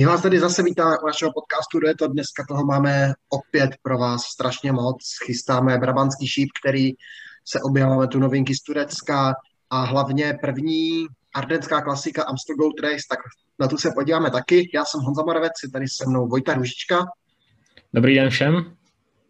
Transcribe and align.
My 0.00 0.06
vás 0.06 0.22
tady 0.22 0.40
zase 0.40 0.62
vítáme 0.62 0.98
u 1.02 1.06
našeho 1.06 1.32
podcastu, 1.32 1.86
je 1.86 1.94
to 1.94 2.08
dneska 2.08 2.44
toho 2.48 2.64
máme 2.64 3.12
opět 3.28 3.70
pro 3.82 3.98
vás 3.98 4.22
strašně 4.22 4.72
moc. 4.72 5.16
Chystáme 5.26 5.78
Brabantský 5.78 6.26
šíp, 6.26 6.48
který 6.60 6.92
se 7.44 7.60
objeváme 7.62 8.08
tu 8.08 8.18
novinky 8.18 8.54
z 8.54 8.62
Turecka 8.62 9.34
a 9.70 9.84
hlavně 9.84 10.38
první 10.42 11.06
ardenská 11.34 11.80
klasika 11.80 12.22
Amstel 12.22 12.56
Gold 12.56 12.80
Race, 12.80 13.04
tak 13.10 13.18
na 13.58 13.68
tu 13.68 13.76
se 13.76 13.90
podíváme 13.94 14.30
taky. 14.30 14.70
Já 14.74 14.84
jsem 14.84 15.00
Honza 15.00 15.22
Moravec, 15.22 15.52
je 15.64 15.70
tady 15.70 15.88
se 15.88 16.04
mnou 16.08 16.28
Vojta 16.28 16.54
Ružička. 16.54 17.06
Dobrý 17.94 18.14
den 18.14 18.30
všem. 18.30 18.76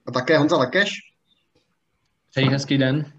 A 0.07 0.11
také 0.11 0.39
Honza 0.39 0.57
Lekeš. 0.57 0.91
Přeji 2.31 2.49
hezký 2.49 2.79
den. 2.79 3.13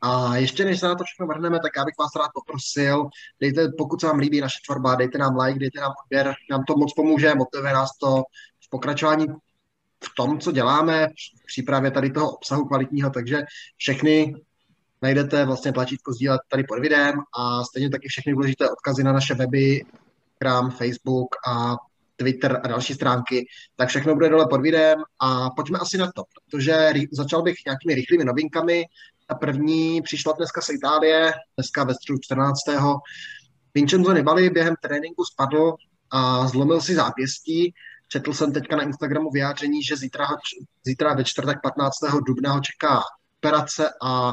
A 0.00 0.36
ještě 0.36 0.64
než 0.64 0.80
se 0.80 0.88
na 0.88 0.94
to 0.94 1.04
všechno 1.04 1.26
vrhneme, 1.26 1.58
tak 1.60 1.72
já 1.76 1.84
bych 1.84 1.94
vás 1.98 2.10
rád 2.16 2.30
poprosil, 2.34 3.08
dejte, 3.40 3.68
pokud 3.78 4.00
se 4.00 4.06
vám 4.06 4.18
líbí 4.18 4.40
naše 4.40 4.58
tvorba, 4.66 4.94
dejte 4.94 5.18
nám 5.18 5.36
like, 5.36 5.58
dejte 5.58 5.80
nám 5.80 5.92
odběr, 6.04 6.34
nám 6.50 6.64
to 6.64 6.76
moc 6.76 6.92
pomůže, 6.94 7.34
motivuje 7.34 7.72
nás 7.72 7.90
to 8.00 8.22
v 8.66 8.70
pokračování 8.70 9.26
v 10.04 10.14
tom, 10.16 10.38
co 10.38 10.52
děláme, 10.52 11.08
v 11.42 11.46
přípravě 11.46 11.90
tady 11.90 12.10
toho 12.10 12.30
obsahu 12.30 12.64
kvalitního, 12.64 13.10
takže 13.10 13.42
všechny 13.76 14.34
najdete 15.02 15.44
vlastně 15.44 15.72
tlačítko 15.72 16.12
sdílet 16.12 16.40
tady 16.48 16.64
pod 16.64 16.78
videem 16.78 17.14
a 17.38 17.64
stejně 17.64 17.90
taky 17.90 18.08
všechny 18.08 18.32
důležité 18.32 18.70
odkazy 18.70 19.04
na 19.04 19.12
naše 19.12 19.34
weby, 19.34 19.84
Kram, 20.38 20.70
Facebook 20.70 21.28
a 21.48 21.76
Twitter 22.16 22.60
a 22.64 22.68
další 22.68 22.94
stránky, 22.94 23.46
tak 23.76 23.88
všechno 23.88 24.14
bude 24.14 24.28
dole 24.28 24.46
pod 24.50 24.60
videem 24.60 24.98
a 25.20 25.50
pojďme 25.50 25.78
asi 25.78 25.98
na 25.98 26.12
to, 26.12 26.22
protože 26.34 26.92
začal 27.12 27.42
bych 27.42 27.56
nějakými 27.66 27.94
rychlými 27.94 28.24
novinkami. 28.24 28.84
Ta 29.30 29.34
první 29.34 30.02
přišla 30.02 30.32
dneska 30.32 30.60
z 30.60 30.68
Itálie, 30.68 31.32
dneska 31.56 31.84
ve 31.84 31.94
středu 31.94 32.18
14. 32.22 32.58
Vincenzo 33.74 34.12
Nibali 34.12 34.50
během 34.50 34.74
tréninku 34.82 35.24
spadl 35.24 35.74
a 36.10 36.48
zlomil 36.48 36.80
si 36.80 36.94
zápěstí. 36.94 37.74
Četl 38.08 38.32
jsem 38.32 38.52
teďka 38.52 38.76
na 38.76 38.82
Instagramu 38.82 39.30
vyjádření, 39.30 39.82
že 39.82 39.96
zítra, 39.96 40.26
zítra 40.86 41.14
ve 41.14 41.24
čtvrtek 41.24 41.58
15. 41.62 41.94
dubna 42.26 42.52
ho 42.52 42.60
čeká 42.60 43.02
operace 43.38 43.90
a 44.02 44.32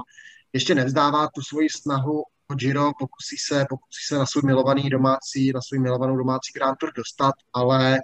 ještě 0.54 0.76
nevzdává 0.76 1.28
tu 1.28 1.42
svoji 1.42 1.70
snahu 1.70 2.24
o 2.48 2.56
Giro, 2.56 2.92
pokusí 3.00 3.38
se, 3.48 3.66
pokusí 3.70 4.06
se 4.08 4.16
na 4.16 4.26
svůj 4.26 4.44
milovaný 4.46 4.90
domácí, 4.90 5.52
na 5.54 5.62
svůj 5.62 5.80
milovanou 5.80 6.18
domácí 6.18 6.54
Grand 6.56 6.78
Tour 6.78 6.92
dostat, 6.96 7.34
ale 7.54 8.00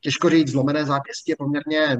těžko 0.00 0.30
říct, 0.30 0.50
zlomené 0.50 0.84
zápěstí 0.84 1.30
je 1.30 1.36
poměrně 1.36 1.96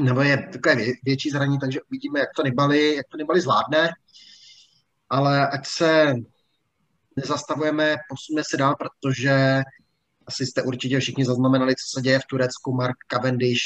nebo 0.00 0.22
je 0.22 0.48
takové 0.52 0.76
větší 1.04 1.30
zraní, 1.30 1.58
takže 1.58 1.80
uvidíme, 1.82 2.20
jak 2.20 2.28
to 2.36 2.42
Nibali, 2.42 2.94
jak 2.94 3.06
to 3.08 3.16
Nibali 3.16 3.40
zvládne. 3.40 3.90
Ale 5.10 5.48
ať 5.48 5.66
se 5.66 6.14
nezastavujeme, 7.16 7.96
posuneme 8.08 8.44
se 8.50 8.56
dál, 8.56 8.74
protože 8.78 9.62
asi 10.26 10.46
jste 10.46 10.62
určitě 10.62 11.00
všichni 11.00 11.24
zaznamenali, 11.24 11.74
co 11.74 11.98
se 11.98 12.02
děje 12.02 12.18
v 12.18 12.26
Turecku. 12.26 12.72
Mark 12.72 12.96
Cavendish 13.12 13.62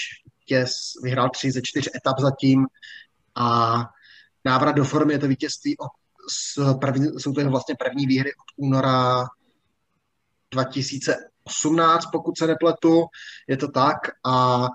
těs, 0.46 0.72
vyhrál 1.02 1.30
tři 1.30 1.50
ze 1.50 1.60
čtyř 1.62 1.90
etap 1.96 2.18
zatím 2.18 2.66
a 3.34 3.76
návrat 4.44 4.72
do 4.72 4.84
formy 4.84 5.12
je 5.12 5.18
to 5.18 5.28
vítězství 5.28 5.78
od, 5.78 5.88
z 6.30 6.78
první, 6.80 7.20
jsou 7.20 7.32
to 7.32 7.50
vlastně 7.50 7.74
první 7.78 8.06
výhry 8.06 8.34
od 8.34 8.64
února 8.64 9.26
2018, 10.52 12.06
pokud 12.12 12.38
se 12.38 12.46
nepletu, 12.46 13.04
je 13.48 13.56
to 13.56 13.68
tak 13.68 13.96
a 14.26 14.66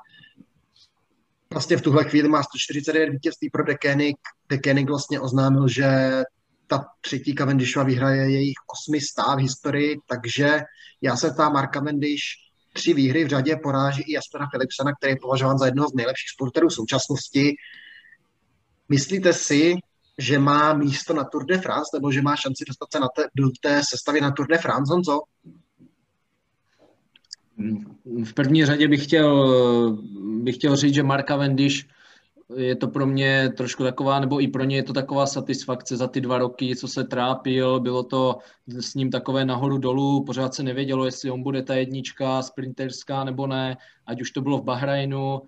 vlastně 1.53 1.77
v 1.77 1.81
tuhle 1.81 2.03
chvíli 2.03 2.29
má 2.29 2.43
149 2.43 3.09
vítězství 3.09 3.49
pro 3.49 3.63
Dekenik. 3.63 4.17
Dekenik 4.49 4.89
vlastně 4.89 5.19
oznámil, 5.19 5.67
že 5.67 6.21
ta 6.67 6.85
třetí 7.01 7.35
Cavendishova 7.35 7.85
výhra 7.85 8.09
je 8.09 8.31
jejich 8.31 8.57
osmi 8.73 8.99
v 8.99 9.39
historii, 9.39 9.97
takže 10.07 10.61
já 11.01 11.15
se 11.15 11.31
ptám 11.31 11.53
Mark 11.53 11.73
Cavendish, 11.73 12.23
tři 12.73 12.93
výhry 12.93 13.25
v 13.25 13.27
řadě 13.27 13.55
poráží 13.63 14.01
i 14.01 14.13
Jaspera 14.13 14.47
Philipsena, 14.51 14.91
který 14.95 15.11
je 15.11 15.17
považován 15.21 15.57
za 15.57 15.65
jednoho 15.65 15.89
z 15.89 15.93
nejlepších 15.93 16.29
sporterů 16.29 16.69
současnosti. 16.69 17.55
Myslíte 18.89 19.33
si, 19.33 19.75
že 20.17 20.39
má 20.39 20.73
místo 20.73 21.13
na 21.13 21.23
Tour 21.23 21.45
de 21.45 21.57
France, 21.57 21.89
nebo 21.93 22.11
že 22.11 22.21
má 22.21 22.35
šanci 22.35 22.63
dostat 22.67 22.91
se 22.91 22.99
na 22.99 23.07
te, 23.15 23.23
do 23.35 23.49
té 23.61 23.81
sestavy 23.89 24.21
na 24.21 24.31
Tour 24.31 24.47
de 24.47 24.57
France, 24.57 24.93
Honzo? 24.93 25.19
V 28.23 28.33
první 28.33 28.65
řadě 28.65 28.87
bych 28.87 29.03
chtěl, 29.03 29.53
bych 30.41 30.55
chtěl 30.55 30.75
říct, 30.75 30.93
že 30.93 31.03
Marka 31.03 31.35
Vendiš 31.35 31.87
je 32.55 32.75
to 32.75 32.87
pro 32.87 33.05
mě 33.05 33.49
trošku 33.57 33.83
taková, 33.83 34.19
nebo 34.19 34.41
i 34.41 34.47
pro 34.47 34.63
ně 34.63 34.75
je 34.75 34.83
to 34.83 34.93
taková 34.93 35.25
satisfakce 35.25 35.97
za 35.97 36.07
ty 36.07 36.21
dva 36.21 36.37
roky, 36.37 36.75
co 36.75 36.87
se 36.87 37.03
trápil, 37.03 37.79
bylo 37.79 38.03
to 38.03 38.37
s 38.67 38.95
ním 38.95 39.11
takové 39.11 39.45
nahoru 39.45 39.77
dolů, 39.77 40.23
pořád 40.23 40.53
se 40.53 40.63
nevědělo, 40.63 41.05
jestli 41.05 41.31
on 41.31 41.43
bude 41.43 41.63
ta 41.63 41.75
jednička 41.75 42.41
sprinterská 42.41 43.23
nebo 43.23 43.47
ne, 43.47 43.77
ať 44.05 44.21
už 44.21 44.31
to 44.31 44.41
bylo 44.41 44.57
v 44.57 44.63
Bahrajnu. 44.63 45.41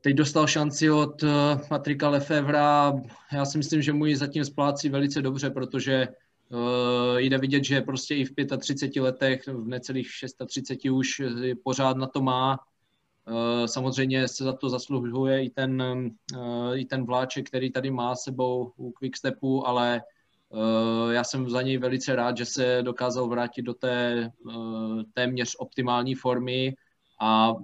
Teď 0.00 0.14
dostal 0.14 0.46
šanci 0.46 0.90
od 0.90 1.22
eh, 1.22 1.28
Patrika 1.68 2.08
Lefevra, 2.08 2.92
já 3.32 3.44
si 3.44 3.58
myslím, 3.58 3.82
že 3.82 3.92
mu 3.92 4.06
ji 4.06 4.16
zatím 4.16 4.44
splácí 4.44 4.88
velice 4.88 5.22
dobře, 5.22 5.50
protože 5.50 6.08
jde 7.16 7.38
vidět, 7.38 7.64
že 7.64 7.80
prostě 7.80 8.16
i 8.16 8.24
v 8.24 8.34
35 8.58 9.02
letech, 9.02 9.48
v 9.48 9.68
necelých 9.68 10.12
630 10.12 10.84
už 10.84 11.22
pořád 11.64 11.96
na 11.96 12.06
to 12.06 12.22
má. 12.22 12.58
Uh, 13.28 13.66
samozřejmě 13.66 14.28
se 14.28 14.44
za 14.44 14.52
to 14.52 14.68
zasluhuje 14.68 15.44
i 15.44 15.50
ten, 15.50 15.82
uh, 16.36 16.78
i 16.78 16.84
ten 16.84 17.06
vláček, 17.06 17.46
který 17.46 17.72
tady 17.72 17.90
má 17.90 18.14
sebou 18.14 18.72
u 18.76 18.90
Quickstepu, 18.90 19.66
ale 19.66 20.02
já 21.10 21.24
jsem 21.24 21.50
za 21.50 21.62
něj 21.62 21.78
velice 21.78 22.16
rád, 22.16 22.36
že 22.36 22.44
se 22.44 22.78
dokázal 22.82 23.28
vrátit 23.28 23.62
do 23.62 23.74
té 23.74 24.30
téměř 25.14 25.56
optimální 25.58 26.14
formy 26.14 26.76
a 27.20 27.54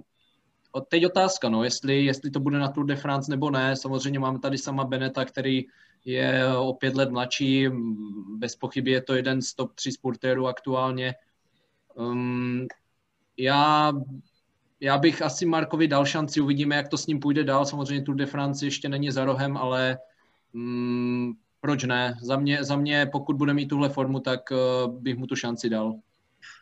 teď 0.87 1.05
otázka, 1.05 1.49
no, 1.49 1.63
jestli, 1.63 2.05
jestli 2.05 2.31
to 2.31 2.39
bude 2.39 2.59
na 2.59 2.67
Tour 2.67 2.85
de 2.85 2.95
France 2.95 3.31
nebo 3.31 3.51
ne. 3.51 3.75
Samozřejmě 3.75 4.19
máme 4.19 4.39
tady 4.39 4.57
sama 4.57 4.83
Beneta, 4.83 5.25
který 5.25 5.65
je 6.05 6.47
o 6.57 6.73
pět 6.73 6.95
let 6.95 7.11
mladší, 7.11 7.69
bez 8.37 8.55
pochyby 8.55 8.91
je 8.91 9.01
to 9.01 9.13
jeden 9.15 9.41
z 9.41 9.53
top 9.53 9.73
3 9.75 9.91
sportérů 9.91 10.47
aktuálně. 10.47 11.15
Um, 11.95 12.67
já, 13.37 13.93
já 14.79 14.97
bych 14.97 15.21
asi 15.21 15.45
Markovi 15.45 15.87
dal 15.87 16.05
šanci, 16.05 16.41
uvidíme, 16.41 16.75
jak 16.75 16.87
to 16.87 16.97
s 16.97 17.07
ním 17.07 17.19
půjde 17.19 17.43
dál. 17.43 17.65
Samozřejmě 17.65 18.01
Tour 18.03 18.15
de 18.15 18.25
France 18.25 18.65
ještě 18.65 18.89
není 18.89 19.11
za 19.11 19.25
rohem, 19.25 19.57
ale 19.57 19.97
um, 20.53 21.37
proč 21.61 21.83
ne? 21.83 22.17
Za 22.21 22.37
mě, 22.37 22.63
za 22.63 22.75
mě, 22.75 23.05
pokud 23.11 23.35
bude 23.35 23.53
mít 23.53 23.67
tuhle 23.67 23.89
formu, 23.89 24.19
tak 24.19 24.41
uh, 24.51 24.93
bych 24.99 25.17
mu 25.17 25.27
tu 25.27 25.35
šanci 25.35 25.69
dal. 25.69 25.93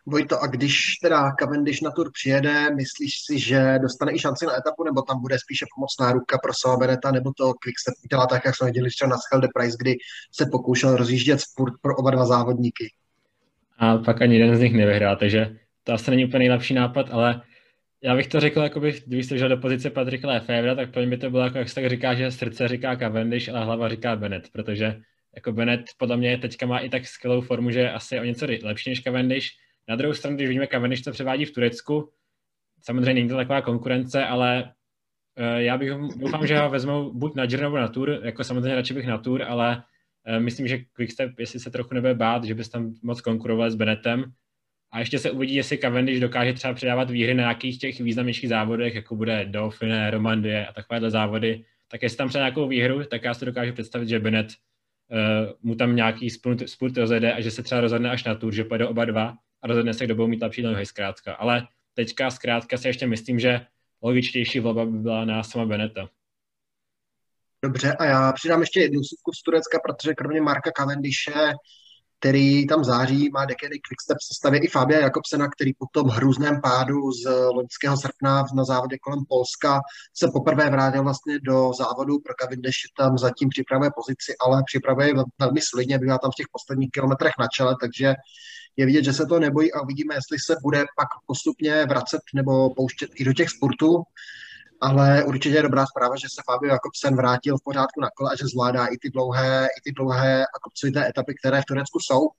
Vojto, 0.05 0.43
a 0.43 0.47
když 0.47 0.95
teda 1.03 1.31
Cavendish 1.39 1.81
na 1.81 1.91
tur 1.91 2.11
přijede, 2.13 2.75
myslíš 2.75 3.13
si, 3.25 3.39
že 3.39 3.79
dostane 3.81 4.15
i 4.15 4.19
šanci 4.19 4.45
na 4.45 4.57
etapu, 4.57 4.83
nebo 4.83 5.01
tam 5.01 5.21
bude 5.21 5.39
spíše 5.39 5.65
pomocná 5.75 6.11
ruka 6.11 6.37
pro 6.37 6.51
Sala 6.61 6.77
Beneta, 6.77 7.11
nebo 7.11 7.31
to 7.37 7.53
Quickstep 7.53 7.93
udělá 8.05 8.27
tak, 8.27 8.45
jak 8.45 8.55
jsme 8.55 8.67
viděli 8.67 8.89
třeba 8.89 9.09
na 9.09 9.17
Schelde 9.17 9.47
Price, 9.55 9.77
kdy 9.79 9.95
se 10.31 10.45
pokoušel 10.51 10.95
rozjíždět 10.95 11.41
sport 11.41 11.73
pro 11.81 11.95
oba 11.95 12.11
dva 12.11 12.25
závodníky? 12.25 12.93
A 13.77 13.97
pak 13.97 14.21
ani 14.21 14.37
jeden 14.37 14.55
z 14.55 14.59
nich 14.59 14.73
nevyhrá, 14.73 15.15
takže 15.15 15.55
to 15.83 15.93
asi 15.93 16.11
není 16.11 16.25
úplně 16.25 16.39
nejlepší 16.39 16.73
nápad, 16.73 17.05
ale 17.11 17.41
já 18.03 18.15
bych 18.15 18.27
to 18.27 18.39
řekl, 18.39 18.61
jakoby, 18.61 19.01
kdybych 19.05 19.25
se 19.25 19.47
do 19.47 19.57
pozice 19.57 19.89
Patrika 19.89 20.27
Lefevra, 20.27 20.75
tak 20.75 20.91
pro 20.91 21.01
mě 21.01 21.09
by 21.09 21.17
to 21.17 21.29
bylo 21.29 21.43
jako, 21.43 21.57
jak 21.57 21.69
se 21.69 21.75
tak 21.75 21.89
říká, 21.89 22.13
že 22.13 22.31
srdce 22.31 22.67
říká 22.67 22.95
Cavendish, 22.95 23.49
ale 23.49 23.65
hlava 23.65 23.89
říká 23.89 24.15
Bennett, 24.15 24.49
protože 24.51 25.01
jako 25.35 25.51
Bennett 25.51 25.85
podle 25.97 26.17
mě 26.17 26.37
teďka 26.37 26.65
má 26.65 26.79
i 26.79 26.89
tak 26.89 27.07
skvělou 27.07 27.41
formu, 27.41 27.71
že 27.71 27.91
asi 27.91 28.19
o 28.19 28.23
něco 28.23 28.47
lepší 28.63 28.89
než 28.89 29.01
Cavendish, 29.01 29.47
na 29.87 29.95
druhou 29.95 30.13
stranu, 30.13 30.35
když 30.35 30.47
vidíme 30.47 30.67
Cavendish, 30.67 31.03
co 31.03 31.11
převádí 31.11 31.45
v 31.45 31.51
Turecku, 31.51 32.11
samozřejmě 32.81 33.13
není 33.13 33.29
to 33.29 33.35
taková 33.35 33.61
konkurence, 33.61 34.25
ale 34.25 34.73
uh, 35.39 35.57
já 35.57 35.77
bych 35.77 35.89
doufám, 36.15 36.47
že 36.47 36.59
ho 36.59 36.69
vezmou 36.69 37.13
buď 37.13 37.35
na 37.35 37.45
Giro 37.45 37.63
nebo 37.63 37.77
na 37.77 37.87
Tour, 37.87 38.19
jako 38.23 38.43
samozřejmě 38.43 38.75
radši 38.75 38.93
bych 38.93 39.07
na 39.07 39.17
Tour, 39.17 39.43
ale 39.43 39.83
uh, 40.27 40.43
myslím, 40.43 40.67
že 40.67 40.77
Quickstep, 40.93 41.39
jestli 41.39 41.59
se 41.59 41.71
trochu 41.71 41.93
nebude 41.93 42.13
bát, 42.13 42.43
že 42.43 42.55
bys 42.55 42.69
tam 42.69 42.93
moc 43.03 43.21
konkuroval 43.21 43.71
s 43.71 43.75
Benetem, 43.75 44.33
a 44.91 44.99
ještě 44.99 45.19
se 45.19 45.31
uvidí, 45.31 45.55
jestli 45.55 45.77
Cavendish 45.77 46.19
dokáže 46.19 46.53
třeba 46.53 46.73
přidávat 46.73 47.09
výhry 47.09 47.33
na 47.33 47.41
nějakých 47.41 47.79
těch 47.79 47.99
významnějších 47.99 48.49
závodech, 48.49 48.95
jako 48.95 49.15
bude 49.15 49.45
Dauphiné, 49.45 50.11
Romandie 50.11 50.67
a 50.67 50.73
takovéhle 50.73 51.11
závody, 51.11 51.65
tak 51.91 52.03
jestli 52.03 52.17
tam 52.17 52.29
třeba 52.29 52.43
nějakou 52.43 52.67
výhru, 52.67 53.03
tak 53.03 53.23
já 53.23 53.33
si 53.33 53.45
dokážu 53.45 53.73
představit, 53.73 54.09
že 54.09 54.19
Bennett 54.19 54.51
uh, 54.51 55.17
mu 55.61 55.75
tam 55.75 55.95
nějaký 55.95 56.29
spurt, 56.29 56.69
spurt 56.69 56.97
rozjede 56.97 57.33
a 57.33 57.41
že 57.41 57.51
se 57.51 57.63
třeba 57.63 57.81
rozhodne 57.81 58.11
až 58.11 58.23
na 58.23 58.35
tur, 58.35 58.53
že 58.53 58.63
pojede 58.63 58.87
oba 58.87 59.05
dva 59.05 59.37
a 59.61 59.67
rozhodne 59.67 59.93
se, 59.93 60.05
kdo 60.05 60.15
budou 60.15 60.27
mít 60.27 60.41
lepší 60.41 60.61
nohy 60.61 60.85
zkrátka. 60.85 61.33
Ale 61.33 61.67
teďka 61.93 62.31
zkrátka 62.31 62.77
si 62.77 62.87
ještě 62.87 63.07
myslím, 63.07 63.39
že 63.39 63.65
logičtější 64.01 64.59
volba 64.59 64.85
by 64.85 64.97
byla 64.97 65.25
na 65.25 65.43
sama 65.43 65.65
Beneta. 65.65 66.09
Dobře, 67.63 67.93
a 67.93 68.05
já 68.05 68.31
přidám 68.31 68.61
ještě 68.61 68.79
jednu 68.79 69.03
sutku 69.03 69.31
z 69.33 69.41
Turecka, 69.43 69.79
protože 69.85 70.13
kromě 70.13 70.41
Marka 70.41 70.71
Cavendishe, 70.77 71.53
který 72.19 72.67
tam 72.67 72.83
září, 72.83 73.29
má 73.29 73.45
Dekedy 73.45 73.79
Quickstep 73.79 74.17
v 74.17 74.27
sestavě 74.27 74.59
i 74.59 74.67
Fabia 74.67 74.99
Jakobsena, 74.99 75.47
který 75.47 75.73
po 75.73 75.85
tom 75.91 76.07
hrůzném 76.07 76.61
pádu 76.61 77.11
z 77.11 77.25
loňského 77.29 77.97
srpna 77.97 78.43
na 78.55 78.63
závodě 78.63 78.97
kolem 79.01 79.19
Polska 79.29 79.81
se 80.13 80.27
poprvé 80.33 80.69
vrátil 80.69 81.03
vlastně 81.03 81.39
do 81.39 81.71
závodu 81.73 82.19
pro 82.19 82.33
Cavendish, 82.41 82.77
tam 82.97 83.17
zatím 83.17 83.49
připravuje 83.49 83.91
pozici, 83.95 84.35
ale 84.45 84.63
připravuje 84.65 85.13
velmi 85.39 85.61
solidně, 85.61 85.99
bývá 85.99 86.17
tam 86.17 86.31
v 86.31 86.35
těch 86.35 86.47
posledních 86.51 86.91
kilometrech 86.91 87.33
na 87.39 87.47
čele, 87.55 87.75
takže 87.81 88.13
je 88.77 88.85
vidět, 88.85 89.03
že 89.03 89.13
se 89.13 89.25
to 89.25 89.39
nebojí 89.39 89.73
a 89.73 89.81
uvidíme, 89.81 90.15
jestli 90.15 90.39
se 90.39 90.55
bude 90.63 90.79
pak 90.79 91.07
postupně 91.25 91.85
vracet 91.85 92.21
nebo 92.35 92.73
pouštět 92.73 93.09
i 93.15 93.23
do 93.23 93.33
těch 93.33 93.49
sportů. 93.49 94.03
Ale 94.81 95.23
určitě 95.23 95.55
je 95.55 95.61
dobrá 95.61 95.85
zpráva, 95.85 96.15
že 96.15 96.27
se 96.29 96.41
Fabio 96.45 96.71
Jakobsen 96.71 97.15
vrátil 97.15 97.57
v 97.57 97.63
pořádku 97.63 98.01
na 98.01 98.09
kole 98.17 98.31
a 98.33 98.35
že 98.35 98.45
zvládá 98.47 98.85
i 98.85 98.97
ty 98.97 99.09
dlouhé, 99.09 99.67
i 99.77 99.81
ty 99.83 99.91
dlouhé 99.91 100.45
a 100.45 100.59
kopcovité 100.61 101.09
etapy, 101.09 101.33
které 101.35 101.61
v 101.61 101.65
Turecku 101.65 101.99
jsou. 101.99 102.29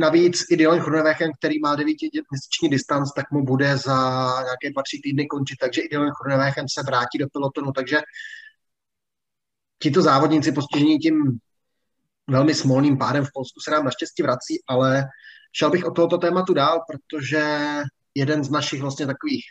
Navíc 0.00 0.44
i 0.50 0.56
Dylan 0.56 0.80
Chronewechen, 0.80 1.30
který 1.38 1.60
má 1.60 1.74
devítiměsíční 1.76 2.68
distanc, 2.70 3.12
tak 3.12 3.30
mu 3.30 3.44
bude 3.44 3.76
za 3.76 3.96
nějaké 4.42 4.70
dva, 4.72 4.82
tři 4.82 5.00
týdny 5.02 5.26
končit, 5.26 5.56
takže 5.60 5.80
i 5.82 5.88
Dylan 5.88 6.12
Chronewechen 6.22 6.64
se 6.68 6.82
vrátí 6.82 7.18
do 7.18 7.26
pelotonu, 7.32 7.72
takže 7.72 8.00
tito 9.82 10.02
závodníci 10.02 10.52
postižení 10.52 10.98
tím 10.98 11.38
velmi 12.28 12.54
smolným 12.54 12.98
pádem 12.98 13.24
v 13.24 13.32
Polsku 13.34 13.60
se 13.60 13.70
nám 13.70 13.84
naštěstí 13.84 14.22
vrací, 14.22 14.62
ale 14.68 15.04
šel 15.52 15.70
bych 15.70 15.84
od 15.84 15.90
tohoto 15.90 16.18
tématu 16.18 16.54
dál, 16.54 16.80
protože 16.88 17.64
jeden 18.14 18.44
z 18.44 18.50
našich 18.50 18.80
vlastně 18.80 19.06
takových 19.06 19.44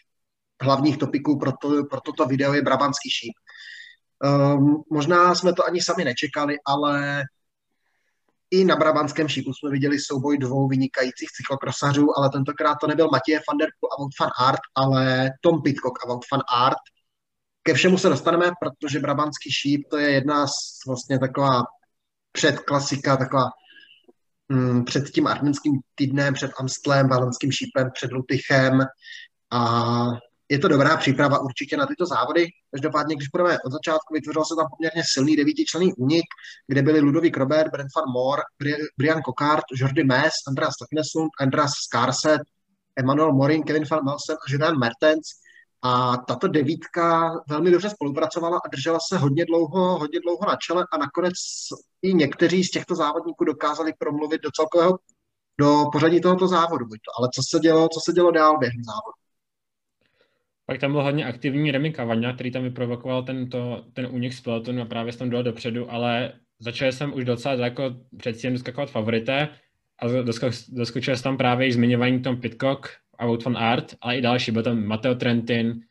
hlavních 0.61 0.97
topiků 0.97 1.39
pro, 1.39 1.51
to, 1.61 1.83
pro 1.89 2.01
toto 2.01 2.25
video 2.25 2.53
je 2.53 2.61
Brabantský 2.61 3.09
šíp. 3.09 3.33
Um, 4.23 4.83
možná 4.91 5.35
jsme 5.35 5.53
to 5.53 5.65
ani 5.65 5.81
sami 5.81 6.05
nečekali, 6.05 6.57
ale 6.65 7.23
i 8.51 8.65
na 8.65 8.75
Brabantském 8.75 9.27
šípu 9.27 9.53
jsme 9.53 9.71
viděli 9.71 9.99
souboj 9.99 10.37
dvou 10.37 10.67
vynikajících 10.67 11.29
cyklokrosařů, 11.31 12.17
ale 12.17 12.29
tentokrát 12.29 12.75
to 12.81 12.87
nebyl 12.87 13.09
Matěj 13.11 13.39
van 13.49 13.57
der 13.57 13.69
Poel 13.79 13.91
a 13.93 14.01
Wout 14.01 14.11
van 14.19 14.29
Aert, 14.39 14.59
ale 14.75 15.29
Tom 15.41 15.61
Pitcock 15.61 16.05
a 16.05 16.07
Wout 16.07 16.25
van 16.31 16.41
Aert. 16.53 16.77
Ke 17.63 17.73
všemu 17.73 17.97
se 17.97 18.09
dostaneme, 18.09 18.51
protože 18.61 18.99
Brabantský 18.99 19.51
šíp 19.51 19.87
to 19.89 19.97
je 19.97 20.11
jedna 20.11 20.47
z 20.47 20.51
vlastně 20.87 21.19
taková 21.19 21.63
předklasika, 22.37 23.17
taková 23.17 23.49
mm, 24.49 24.85
před 24.85 25.09
tím 25.09 25.27
ardenským 25.27 25.73
týdnem, 25.95 26.33
před 26.33 26.51
Amstlem, 26.59 27.09
Valenským 27.09 27.51
šípem, 27.51 27.89
před 27.93 28.11
Lutychem 28.11 28.81
a 29.51 29.61
je 30.49 30.59
to 30.59 30.67
dobrá 30.67 30.97
příprava 30.97 31.39
určitě 31.39 31.77
na 31.77 31.85
tyto 31.85 32.05
závody. 32.05 32.47
Každopádně, 32.71 33.15
když 33.15 33.27
budeme 33.27 33.57
od 33.65 33.71
začátku, 33.71 34.13
vytvořil 34.13 34.45
se 34.45 34.55
tam 34.55 34.67
poměrně 34.69 35.03
silný 35.05 35.35
devítičlenný 35.35 35.93
únik, 35.93 36.25
kde 36.67 36.81
byli 36.81 36.99
Ludovík 36.99 37.37
Robert, 37.37 37.71
Brent 37.71 37.89
van 37.95 38.05
Moor, 38.13 38.39
Brian 38.97 39.21
Kokart, 39.21 39.65
Jordi 39.75 40.03
Mess, 40.03 40.33
Andreas 40.47 40.73
Stoknesund, 40.73 41.29
Andreas 41.39 41.71
Skarset, 41.71 42.41
Emmanuel 42.95 43.33
Morin, 43.33 43.63
Kevin 43.63 43.85
van 43.91 44.05
Melsen 44.05 44.35
a 44.35 44.51
Julian 44.51 44.79
Mertens. 44.79 45.27
A 45.81 46.17
tato 46.17 46.47
devítka 46.47 47.31
velmi 47.49 47.71
dobře 47.71 47.89
spolupracovala 47.89 48.57
a 48.57 48.67
držela 48.67 48.99
se 49.07 49.17
hodně 49.17 49.45
dlouho, 49.45 49.99
hodně 49.99 50.19
dlouho 50.19 50.45
na 50.47 50.55
čele 50.55 50.85
a 50.93 50.97
nakonec 50.97 51.33
i 52.01 52.13
někteří 52.13 52.63
z 52.63 52.71
těchto 52.71 52.95
závodníků 52.95 53.45
dokázali 53.45 53.93
promluvit 53.99 54.41
do 54.41 54.49
celkového 54.51 54.99
do 55.59 55.85
pořadí 55.91 56.21
tohoto 56.21 56.47
závodu. 56.47 56.85
Ale 57.19 57.29
co 57.33 57.41
se 57.49 57.59
dělo, 57.59 57.87
co 57.93 57.99
se 58.05 58.13
dělo 58.13 58.31
dál 58.31 58.57
během 58.57 58.83
závodu? 58.83 59.17
Pak 60.65 60.79
tam 60.79 60.91
byl 60.91 61.03
hodně 61.03 61.25
aktivní 61.25 61.71
Remy 61.71 61.93
Cavagna, 61.93 62.33
který 62.33 62.51
tam 62.51 62.63
vyprovokoval 62.63 63.23
tento, 63.23 63.85
ten 63.93 64.07
únik 64.11 64.33
z 64.33 64.41
pelotonu 64.41 64.81
a 64.81 64.85
právě 64.85 65.13
jsem 65.13 65.29
dal 65.29 65.43
dopředu, 65.43 65.91
ale 65.91 66.33
začal 66.59 66.91
jsem 66.91 67.13
už 67.13 67.25
docela 67.25 67.55
daleko 67.55 67.83
předtím 68.17 68.53
doskakovat 68.53 68.89
favorité 68.89 69.49
a 69.99 70.07
doskočil 70.69 71.15
jsem 71.15 71.23
tam 71.23 71.37
právě 71.37 71.67
i 71.67 71.73
zmiňování 71.73 72.21
Tom 72.21 72.37
Pitcock 72.37 72.89
a 73.17 73.25
Wout 73.25 73.45
van 73.45 73.57
Art, 73.57 73.95
ale 74.01 74.17
i 74.17 74.21
další, 74.21 74.51
byl 74.51 74.63
tam 74.63 74.85
Matteo 74.85 75.15
Trentin, 75.15 75.67
uh, 75.67 75.81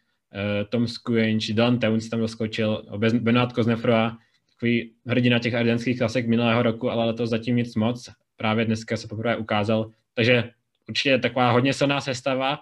Tom 0.68 0.88
Skujenč, 0.88 1.50
Dylan 1.50 1.78
Towns 1.78 2.08
tam 2.08 2.20
doskočil, 2.20 2.86
Benoit 3.20 3.52
Koznefroa, 3.52 4.18
takový 4.54 4.92
hrdina 5.06 5.38
těch 5.38 5.54
ardenských 5.54 5.98
klasek 5.98 6.26
minulého 6.26 6.62
roku, 6.62 6.90
ale 6.90 7.14
to 7.14 7.26
zatím 7.26 7.56
nic 7.56 7.74
moc. 7.74 8.10
Právě 8.36 8.64
dneska 8.64 8.96
se 8.96 9.08
poprvé 9.08 9.36
ukázal. 9.36 9.90
Takže 10.14 10.50
určitě 10.88 11.18
taková 11.18 11.50
hodně 11.50 11.72
silná 11.72 12.00
sestava 12.00 12.58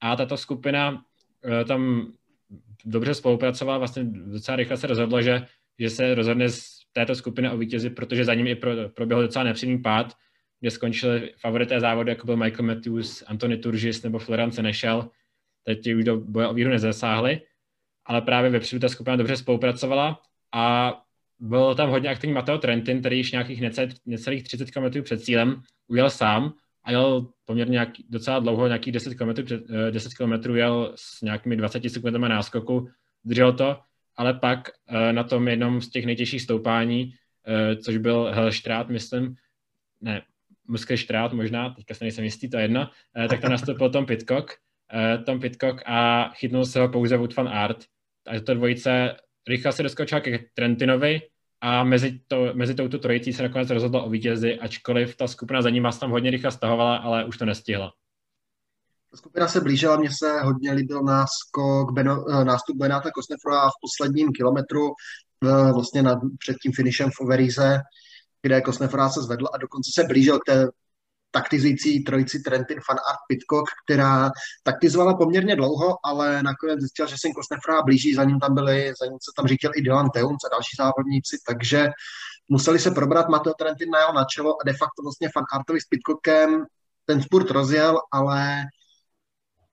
a 0.00 0.16
tato 0.16 0.36
skupina 0.36 1.02
Eh, 1.44 1.64
tam 1.64 2.12
dobře 2.84 3.14
spolupracoval, 3.14 3.78
vlastně 3.78 4.04
docela 4.04 4.56
rychle 4.56 4.76
se 4.76 4.86
rozhodlo, 4.86 5.22
že, 5.22 5.46
že 5.78 5.90
se 5.90 6.14
rozhodne 6.14 6.48
z 6.48 6.64
této 6.92 7.14
skupiny 7.14 7.50
o 7.50 7.56
vítězi, 7.56 7.90
protože 7.90 8.24
za 8.24 8.34
ním 8.34 8.46
i 8.46 8.54
pro, 8.54 8.70
proběhl 8.88 9.22
docela 9.22 9.44
nepřímý 9.44 9.78
pád, 9.78 10.16
kde 10.62 10.70
skončili 10.70 11.32
favorité 11.38 11.80
závody, 11.80 12.10
jako 12.10 12.26
byl 12.26 12.36
Michael 12.36 12.66
Matthews, 12.66 13.24
Anthony 13.26 13.56
Turgis 13.56 14.02
nebo 14.02 14.18
Florence 14.18 14.62
Nešel. 14.62 15.10
Teď 15.64 15.92
už 15.92 16.04
do 16.04 16.16
boje 16.20 16.46
o 16.46 16.54
výhru 16.54 16.70
nezasáhli, 16.70 17.40
ale 18.06 18.20
právě 18.20 18.50
vepředu 18.50 18.80
ta 18.80 18.88
skupina 18.88 19.16
dobře 19.16 19.36
spolupracovala 19.36 20.20
a 20.52 20.94
byl 21.38 21.74
tam 21.74 21.90
hodně 21.90 22.08
aktivní 22.08 22.34
Mateo 22.34 22.58
Trentin, 22.58 23.00
který 23.00 23.16
již 23.16 23.32
nějakých 23.32 23.60
necelých 24.06 24.42
30 24.42 24.70
km 24.70 25.02
před 25.02 25.24
cílem 25.24 25.62
ujel 25.86 26.10
sám 26.10 26.52
a 26.84 26.90
jel 26.90 27.26
poměrně 27.44 27.72
nějaký, 27.72 28.06
docela 28.08 28.38
dlouho, 28.38 28.66
nějakých 28.66 28.92
10 28.92 29.14
km, 29.14 29.30
10 29.90 30.14
km 30.14 30.54
jel 30.54 30.92
s 30.94 31.22
nějakými 31.22 31.56
20 31.56 31.90
sekundami 31.90 32.28
náskoku, 32.28 32.88
držel 33.24 33.52
to, 33.52 33.80
ale 34.16 34.34
pak 34.34 34.68
eh, 34.88 35.12
na 35.12 35.24
tom 35.24 35.48
jednom 35.48 35.80
z 35.80 35.90
těch 35.90 36.06
nejtěžších 36.06 36.42
stoupání, 36.42 37.14
eh, 37.46 37.76
což 37.76 37.96
byl 37.96 38.30
Helštrát, 38.34 38.88
myslím, 38.88 39.34
ne, 40.00 40.22
Muskelštrát 40.68 41.32
možná, 41.32 41.70
teďka 41.70 41.94
se 41.94 42.04
nejsem 42.04 42.24
jistý, 42.24 42.50
to 42.50 42.56
je 42.56 42.64
jedno, 42.64 42.90
eh, 43.24 43.28
tak 43.28 43.40
tam 43.40 43.50
nastoupil 43.50 43.90
Tom 43.90 44.06
Pitcock, 44.06 44.52
Tom 45.26 45.40
Pitcock 45.40 45.82
a 45.86 46.28
chytnul 46.28 46.66
se 46.66 46.80
ho 46.80 46.88
pouze 46.88 47.16
Wood 47.16 47.36
van 47.36 47.48
Art. 47.48 47.84
A 48.26 48.40
to 48.40 48.54
dvojice 48.54 49.16
rychle 49.48 49.72
se 49.72 49.82
doskočila 49.82 50.20
ke 50.20 50.38
Trentinovi, 50.54 51.20
a 51.62 51.84
mezi, 51.84 52.20
to, 52.28 52.50
mezi 52.54 52.74
touto 52.74 52.98
trojicí 52.98 53.32
se 53.32 53.42
nakonec 53.42 53.70
rozhodlo 53.70 54.04
o 54.04 54.10
vítězi, 54.10 54.58
ačkoliv 54.58 55.16
ta 55.16 55.28
skupina 55.28 55.62
za 55.62 55.70
ním 55.70 55.88
tam 56.00 56.10
hodně 56.10 56.30
rychle 56.30 56.50
stahovala, 56.50 56.96
ale 56.96 57.24
už 57.24 57.38
to 57.38 57.44
nestihla. 57.44 57.92
Ta 59.10 59.16
skupina 59.16 59.48
se 59.48 59.60
blížila, 59.60 59.96
mně 59.96 60.08
se 60.12 60.40
hodně 60.40 60.72
líbil 60.72 61.02
náskok, 61.02 61.92
Beno, 61.92 62.24
eh, 62.30 62.44
nástup 62.44 62.76
Benáta 62.76 63.10
Kosnefrova 63.10 63.68
v 63.68 63.80
posledním 63.80 64.32
kilometru, 64.32 64.88
eh, 65.44 65.72
vlastně 65.72 66.02
nad, 66.02 66.18
před 66.38 66.56
tím 66.62 66.72
finišem 66.72 67.10
v 67.10 67.20
Overíze, 67.20 67.80
kde 68.42 68.60
Kosnefrova 68.60 69.08
se 69.08 69.22
zvedl 69.22 69.46
a 69.52 69.58
dokonce 69.58 69.90
se 69.94 70.04
blížil 70.04 70.38
k 70.38 70.44
té 70.46 70.68
taktizující 71.30 72.04
trojici 72.04 72.40
Trentin, 72.40 72.80
Fan 72.86 72.98
Art, 73.10 73.18
Pitcock, 73.28 73.70
která 73.84 74.30
taktizovala 74.62 75.14
poměrně 75.14 75.56
dlouho, 75.56 75.98
ale 76.04 76.42
nakonec 76.42 76.80
zjistil, 76.80 77.06
že 77.06 77.16
se 77.18 77.28
Kosnefra 77.30 77.82
blíží, 77.82 78.14
za 78.14 78.24
ním 78.24 78.40
tam 78.40 78.54
byli, 78.54 78.92
za 79.00 79.06
ním 79.06 79.18
se 79.20 79.32
tam 79.36 79.46
říkal 79.46 79.72
i 79.74 79.82
Dylan 79.82 80.10
Teuns 80.10 80.44
a 80.44 80.48
další 80.48 80.76
závodníci, 80.78 81.36
takže 81.46 81.88
museli 82.48 82.78
se 82.78 82.90
probrat 82.90 83.28
Mateo 83.28 83.54
Trentin 83.54 83.90
na 83.90 83.98
jeho 83.98 84.12
načelo 84.12 84.56
a 84.60 84.64
de 84.66 84.72
facto 84.72 85.02
vlastně 85.02 85.28
Fan 85.34 85.44
Artovi 85.52 85.80
s 85.80 85.86
Pitcockem 85.86 86.64
ten 87.04 87.22
spurt 87.22 87.50
rozjel, 87.50 88.00
ale 88.12 88.62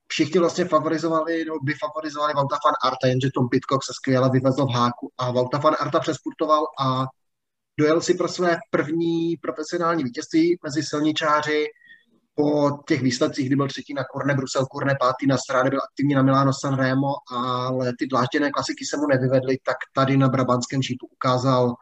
všichni 0.06 0.40
vlastně 0.40 0.64
favorizovali, 0.64 1.44
no, 1.44 1.54
by 1.62 1.74
favorizovali 1.74 2.34
Vauta 2.34 2.56
Fan 2.64 2.74
Arta, 2.84 3.06
jenže 3.06 3.30
Tom 3.34 3.48
Pitcock 3.48 3.84
se 3.84 3.92
skvěle 3.94 4.30
vyvezl 4.30 4.66
v 4.66 4.70
háku 4.70 5.12
a 5.18 5.30
Vauta 5.30 5.58
Fan 5.58 5.76
Arta 5.80 6.00
přespurtoval 6.00 6.64
a 6.80 7.06
dojel 7.78 8.00
si 8.00 8.14
pro 8.14 8.28
své 8.28 8.56
první 8.70 9.36
profesionální 9.36 10.04
vítězství 10.04 10.58
mezi 10.64 10.82
silničáři 10.82 11.66
po 12.34 12.70
těch 12.88 13.02
výsledcích, 13.02 13.46
kdy 13.46 13.56
byl 13.56 13.68
třetí 13.68 13.94
na 13.94 14.04
Korne 14.04 14.34
Brusel, 14.34 14.66
Korne 14.66 14.94
pátý 15.00 15.26
na 15.26 15.38
Stráde, 15.38 15.70
byl 15.70 15.80
aktivní 15.90 16.14
na 16.14 16.22
Milano 16.22 16.52
San 16.60 16.76
Remo, 16.76 17.12
ale 17.32 17.92
ty 17.98 18.06
dlážděné 18.06 18.50
klasiky 18.50 18.84
se 18.84 18.96
mu 18.96 19.06
nevyvedly, 19.06 19.58
tak 19.64 19.76
tady 19.94 20.16
na 20.16 20.28
Brabantském 20.28 20.82
šípu 20.82 21.06
ukázal 21.06 21.74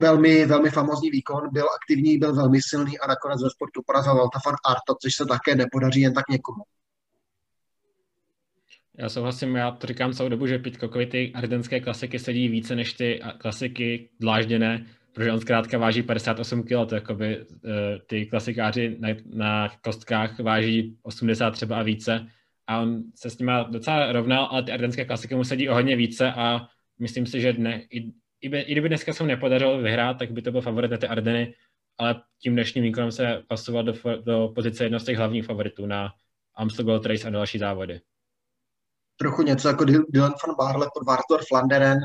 velmi, 0.00 0.46
velmi 0.46 0.70
famózní 0.70 1.10
výkon, 1.10 1.48
byl 1.52 1.66
aktivní, 1.82 2.18
byl 2.18 2.34
velmi 2.34 2.58
silný 2.62 2.98
a 2.98 3.06
nakonec 3.06 3.42
ve 3.42 3.50
sportu 3.50 3.82
porazil 3.86 4.14
Valta 4.14 4.38
Arto, 4.66 4.94
což 5.02 5.14
se 5.14 5.26
také 5.26 5.54
nepodaří 5.54 6.00
jen 6.00 6.14
tak 6.14 6.28
někomu. 6.28 6.62
Já 8.98 9.08
souhlasím, 9.08 9.56
já 9.56 9.70
to 9.70 9.86
říkám 9.86 10.12
celou 10.12 10.28
dobu, 10.28 10.46
že 10.46 10.58
Pitcockovi 10.58 11.06
ty 11.06 11.32
ardenské 11.34 11.80
klasiky 11.80 12.18
sedí 12.18 12.48
více 12.48 12.76
než 12.76 12.92
ty 12.92 13.20
klasiky 13.38 14.08
dlážděné, 14.20 14.86
protože 15.12 15.32
on 15.32 15.40
zkrátka 15.40 15.78
váží 15.78 16.02
58 16.02 16.62
kg, 16.62 16.88
to 16.88 16.94
jakoby 16.94 17.38
eh, 17.38 17.98
ty 18.06 18.26
klasikáři 18.26 18.96
na, 18.98 19.08
na 19.32 19.68
kostkách 19.68 20.40
váží 20.40 20.96
80 21.02 21.50
třeba 21.50 21.76
a 21.76 21.82
více. 21.82 22.26
A 22.66 22.80
on 22.80 23.02
se 23.14 23.30
s 23.30 23.38
nima 23.38 23.62
docela 23.62 24.12
rovnal, 24.12 24.44
ale 24.44 24.62
ty 24.62 24.72
ardenské 24.72 25.04
klasiky 25.04 25.34
mu 25.34 25.44
sedí 25.44 25.68
o 25.68 25.74
hodně 25.74 25.96
více 25.96 26.32
a 26.32 26.68
myslím 26.98 27.26
si, 27.26 27.40
že 27.40 27.52
dne, 27.52 27.82
i, 27.90 27.98
i, 28.40 28.58
i 28.58 28.72
kdyby 28.72 28.88
dneska 28.88 29.12
se 29.12 29.22
mu 29.22 29.28
nepodařilo 29.28 29.78
vyhrát, 29.78 30.18
tak 30.18 30.30
by 30.30 30.42
to 30.42 30.52
byl 30.52 30.60
favorit 30.60 30.90
na 30.90 30.96
ty 30.96 31.06
Ardeny, 31.06 31.54
ale 31.98 32.22
tím 32.42 32.52
dnešním 32.52 32.84
výkonem 32.84 33.12
se 33.12 33.42
pasoval 33.48 33.84
do, 33.84 33.94
do 34.24 34.52
pozice 34.54 34.84
jednoho 34.84 35.00
z 35.00 35.04
těch 35.04 35.18
hlavních 35.18 35.44
favoritů 35.44 35.86
na 35.86 36.12
Amstel 36.54 36.84
Gold 36.84 37.06
Race 37.06 37.28
a 37.28 37.30
další 37.30 37.58
závody 37.58 38.00
trochu 39.18 39.42
něco 39.42 39.68
jako 39.68 39.84
Dylan 39.84 40.34
van 40.46 40.56
Barle 40.58 40.88
pod 40.94 41.06
Vartor 41.06 41.40
Flanderen 41.48 41.98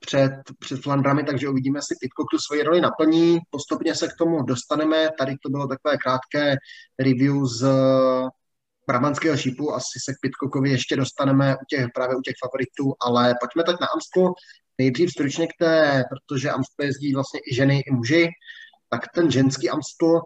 před, 0.00 0.32
před 0.58 0.82
Flandrami, 0.82 1.24
takže 1.24 1.48
uvidíme, 1.48 1.78
jestli 1.78 1.96
Pitcock 2.00 2.30
tu 2.30 2.38
svoji 2.38 2.62
roli 2.62 2.80
naplní. 2.80 3.38
Postupně 3.50 3.94
se 3.94 4.08
k 4.08 4.16
tomu 4.18 4.42
dostaneme. 4.42 5.08
Tady 5.18 5.36
to 5.42 5.48
bylo 5.50 5.66
takové 5.66 5.96
krátké 5.96 6.56
review 6.98 7.46
z 7.46 7.66
Brabantského 8.86 9.36
šípu. 9.36 9.74
Asi 9.74 9.98
se 10.04 10.12
k 10.12 10.20
Pitcockovi 10.22 10.70
ještě 10.70 10.96
dostaneme 10.96 11.54
u 11.56 11.64
těch, 11.68 11.86
právě 11.94 12.16
u 12.16 12.20
těch 12.20 12.34
favoritů, 12.44 12.94
ale 13.00 13.34
pojďme 13.40 13.62
teď 13.64 13.76
na 13.80 13.86
Amstel. 13.86 14.32
Nejdřív 14.78 15.10
stručně 15.10 15.46
k 15.46 15.56
té, 15.58 16.04
protože 16.10 16.50
Amstel 16.50 16.86
jezdí 16.86 17.14
vlastně 17.14 17.40
i 17.50 17.54
ženy, 17.54 17.80
i 17.86 17.90
muži, 17.90 18.28
tak 18.88 19.00
ten 19.14 19.30
ženský 19.30 19.70
Amstel 19.70 20.20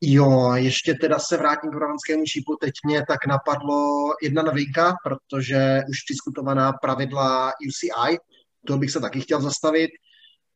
Jo, 0.00 0.52
ještě 0.54 0.94
teda 0.94 1.18
se 1.18 1.36
vrátím 1.36 1.70
k 1.70 1.74
romanskému 1.74 2.26
šípu. 2.26 2.56
Teď 2.60 2.72
mě 2.86 3.04
tak 3.08 3.26
napadlo 3.26 4.08
jedna 4.22 4.42
novinka, 4.42 4.94
protože 5.04 5.80
už 5.88 5.98
diskutovaná 6.10 6.72
pravidla 6.72 7.52
UCI, 7.68 8.18
to 8.66 8.78
bych 8.78 8.90
se 8.90 9.00
taky 9.00 9.20
chtěl 9.20 9.40
zastavit. 9.40 9.90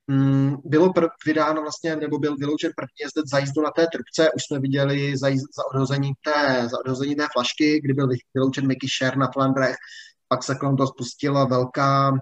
Mm, 0.06 0.56
bylo 0.64 0.92
prv, 0.92 1.08
vydáno 1.26 1.62
vlastně, 1.62 1.96
nebo 1.96 2.18
byl 2.18 2.36
vyloučen 2.36 2.72
první 2.76 3.02
jezdec 3.02 3.30
za 3.30 3.38
jízdu 3.38 3.62
na 3.62 3.70
té 3.70 3.86
trubce, 3.92 4.32
už 4.36 4.42
jsme 4.44 4.58
viděli 4.58 5.16
za, 5.16 5.28
jízd, 5.28 5.46
za, 5.56 5.62
odhození 5.74 6.12
té, 6.24 6.68
za 6.68 6.78
odhození 6.84 7.14
té 7.14 7.26
flašky, 7.32 7.80
kdy 7.80 7.94
byl 7.94 8.08
vyloučen 8.34 8.66
Mickey 8.66 8.90
Sher 8.90 9.16
na 9.16 9.28
Flandrech, 9.32 9.76
pak 10.28 10.44
se 10.44 10.54
kolem 10.54 10.76
toho 10.76 10.86
spustila 10.86 11.44
velká, 11.44 12.12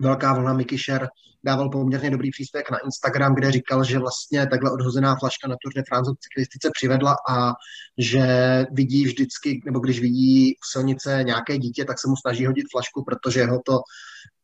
velká 0.00 0.34
vlna 0.34 0.52
Mickey 0.52 0.78
Sher, 0.78 1.08
dával 1.44 1.70
poměrně 1.70 2.10
dobrý 2.10 2.30
příspěvek 2.30 2.70
na 2.70 2.78
Instagram, 2.78 3.34
kde 3.34 3.52
říkal, 3.52 3.84
že 3.84 3.98
vlastně 3.98 4.46
takhle 4.46 4.70
odhozená 4.70 5.16
flaška 5.20 5.48
na 5.48 5.56
Tour 5.62 5.72
de 5.74 5.82
France 5.88 6.10
cyklistice 6.20 6.70
přivedla 6.72 7.16
a 7.30 7.52
že 7.98 8.26
vidí 8.72 9.04
vždycky, 9.04 9.62
nebo 9.64 9.80
když 9.80 10.00
vidí 10.00 10.52
u 10.52 10.64
silnice 10.72 11.20
nějaké 11.22 11.58
dítě, 11.58 11.84
tak 11.84 12.00
se 12.00 12.08
mu 12.08 12.16
snaží 12.16 12.46
hodit 12.46 12.66
flašku, 12.72 13.04
protože 13.04 13.46
ho 13.46 13.60
to 13.66 13.78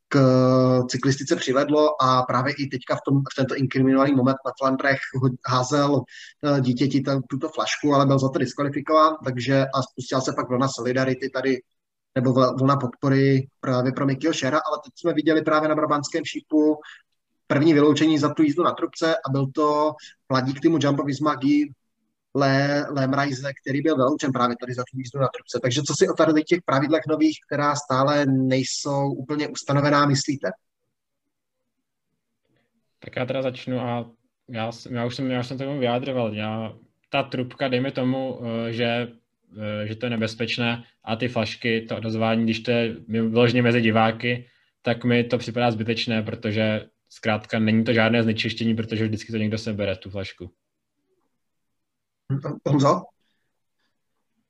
k 0.09 0.19
cyklistice 0.89 1.37
přivedlo 1.37 2.03
a 2.03 2.23
právě 2.23 2.55
i 2.59 2.67
teďka 2.67 2.97
v, 2.97 2.99
tom, 3.07 3.19
v 3.33 3.37
tento 3.37 3.57
inkriminovaný 3.57 4.15
moment 4.15 4.37
na 4.47 4.53
Flandrech 4.61 4.99
házel 5.47 6.03
eh, 6.03 6.61
dítěti 6.61 7.03
tuto 7.31 7.49
flašku, 7.49 7.95
ale 7.95 8.07
byl 8.07 8.19
za 8.19 8.29
to 8.29 8.39
diskvalifikován, 8.39 9.15
takže 9.25 9.67
a 9.75 9.83
spustila 9.83 10.21
se 10.21 10.33
pak 10.33 10.49
vlna 10.49 10.69
solidarity 10.69 11.31
tady 11.31 11.59
nebo 12.19 12.33
vlna 12.33 12.77
podpory 12.77 13.49
právě 13.61 13.93
pro 13.93 14.07
Mikyho 14.07 14.33
Šera, 14.33 14.59
ale 14.59 14.79
teď 14.85 14.93
jsme 14.97 15.13
viděli 15.13 15.43
právě 15.43 15.69
na 15.69 15.75
Brabantském 15.75 16.25
šípu 16.25 16.81
první 17.47 17.75
vyloučení 17.75 18.19
za 18.19 18.35
tu 18.35 18.43
jízdu 18.43 18.63
na 18.63 18.73
trubce 18.73 19.17
a 19.17 19.31
byl 19.31 19.47
to 19.47 19.93
mladík 20.29 20.61
týmu 20.61 20.79
Jumbo 20.81 21.03
Visma 21.03 21.35
Guy 21.35 21.73
Le, 22.35 22.87
Lemrajze, 22.91 23.51
který 23.63 23.81
byl 23.81 23.97
vyloučen 23.97 24.33
právě 24.33 24.57
tady 24.61 24.75
za 24.75 24.83
tu 24.83 24.99
jízdu 24.99 25.21
na 25.21 25.29
trubce. 25.29 25.59
Takže 25.63 25.83
co 25.83 25.95
si 25.99 26.09
o 26.09 26.13
tady 26.13 26.43
těch 26.43 26.63
pravidlech 26.65 27.03
nových, 27.09 27.39
která 27.47 27.75
stále 27.75 28.27
nejsou 28.27 29.13
úplně 29.13 29.49
ustanovená, 29.49 30.07
myslíte? 30.07 30.51
Tak 32.99 33.17
já 33.17 33.27
teda 33.27 33.43
začnu 33.43 33.81
a 33.81 34.11
já, 34.49 34.71
já 34.91 35.07
už 35.07 35.17
jsem, 35.17 35.31
já 35.31 35.41
už 35.41 35.47
jsem 35.47 35.59
tomu 35.59 35.79
vyjádřoval. 35.79 36.35
Já, 36.35 36.73
ta 37.11 37.23
trubka, 37.23 37.69
dejme 37.69 37.93
tomu, 37.93 38.41
eh, 38.45 38.73
že 38.73 39.09
že 39.85 39.95
to 39.95 40.07
je 40.07 40.11
nebezpečné 40.11 40.85
a 41.05 41.17
ty 41.17 41.29
flašky, 41.29 41.87
to 41.89 41.97
odozvání, 41.97 42.45
když 42.45 42.61
to 42.61 42.71
je 42.71 42.97
vyloženě 43.09 43.63
mezi 43.63 43.81
diváky, 43.81 44.47
tak 44.83 45.05
mi 45.05 45.25
to 45.25 45.39
připadá 45.39 45.71
zbytečné, 45.71 46.23
protože 46.23 46.89
zkrátka 47.09 47.59
není 47.59 47.85
to 47.85 47.93
žádné 47.93 48.23
znečištění, 48.23 48.77
protože 48.77 49.05
vždycky 49.05 49.33
to 49.33 49.39
někdo 49.39 49.59
sebere, 49.59 49.97
tu 49.97 50.11
flašku. 50.11 50.51
Honzo? 52.67 53.03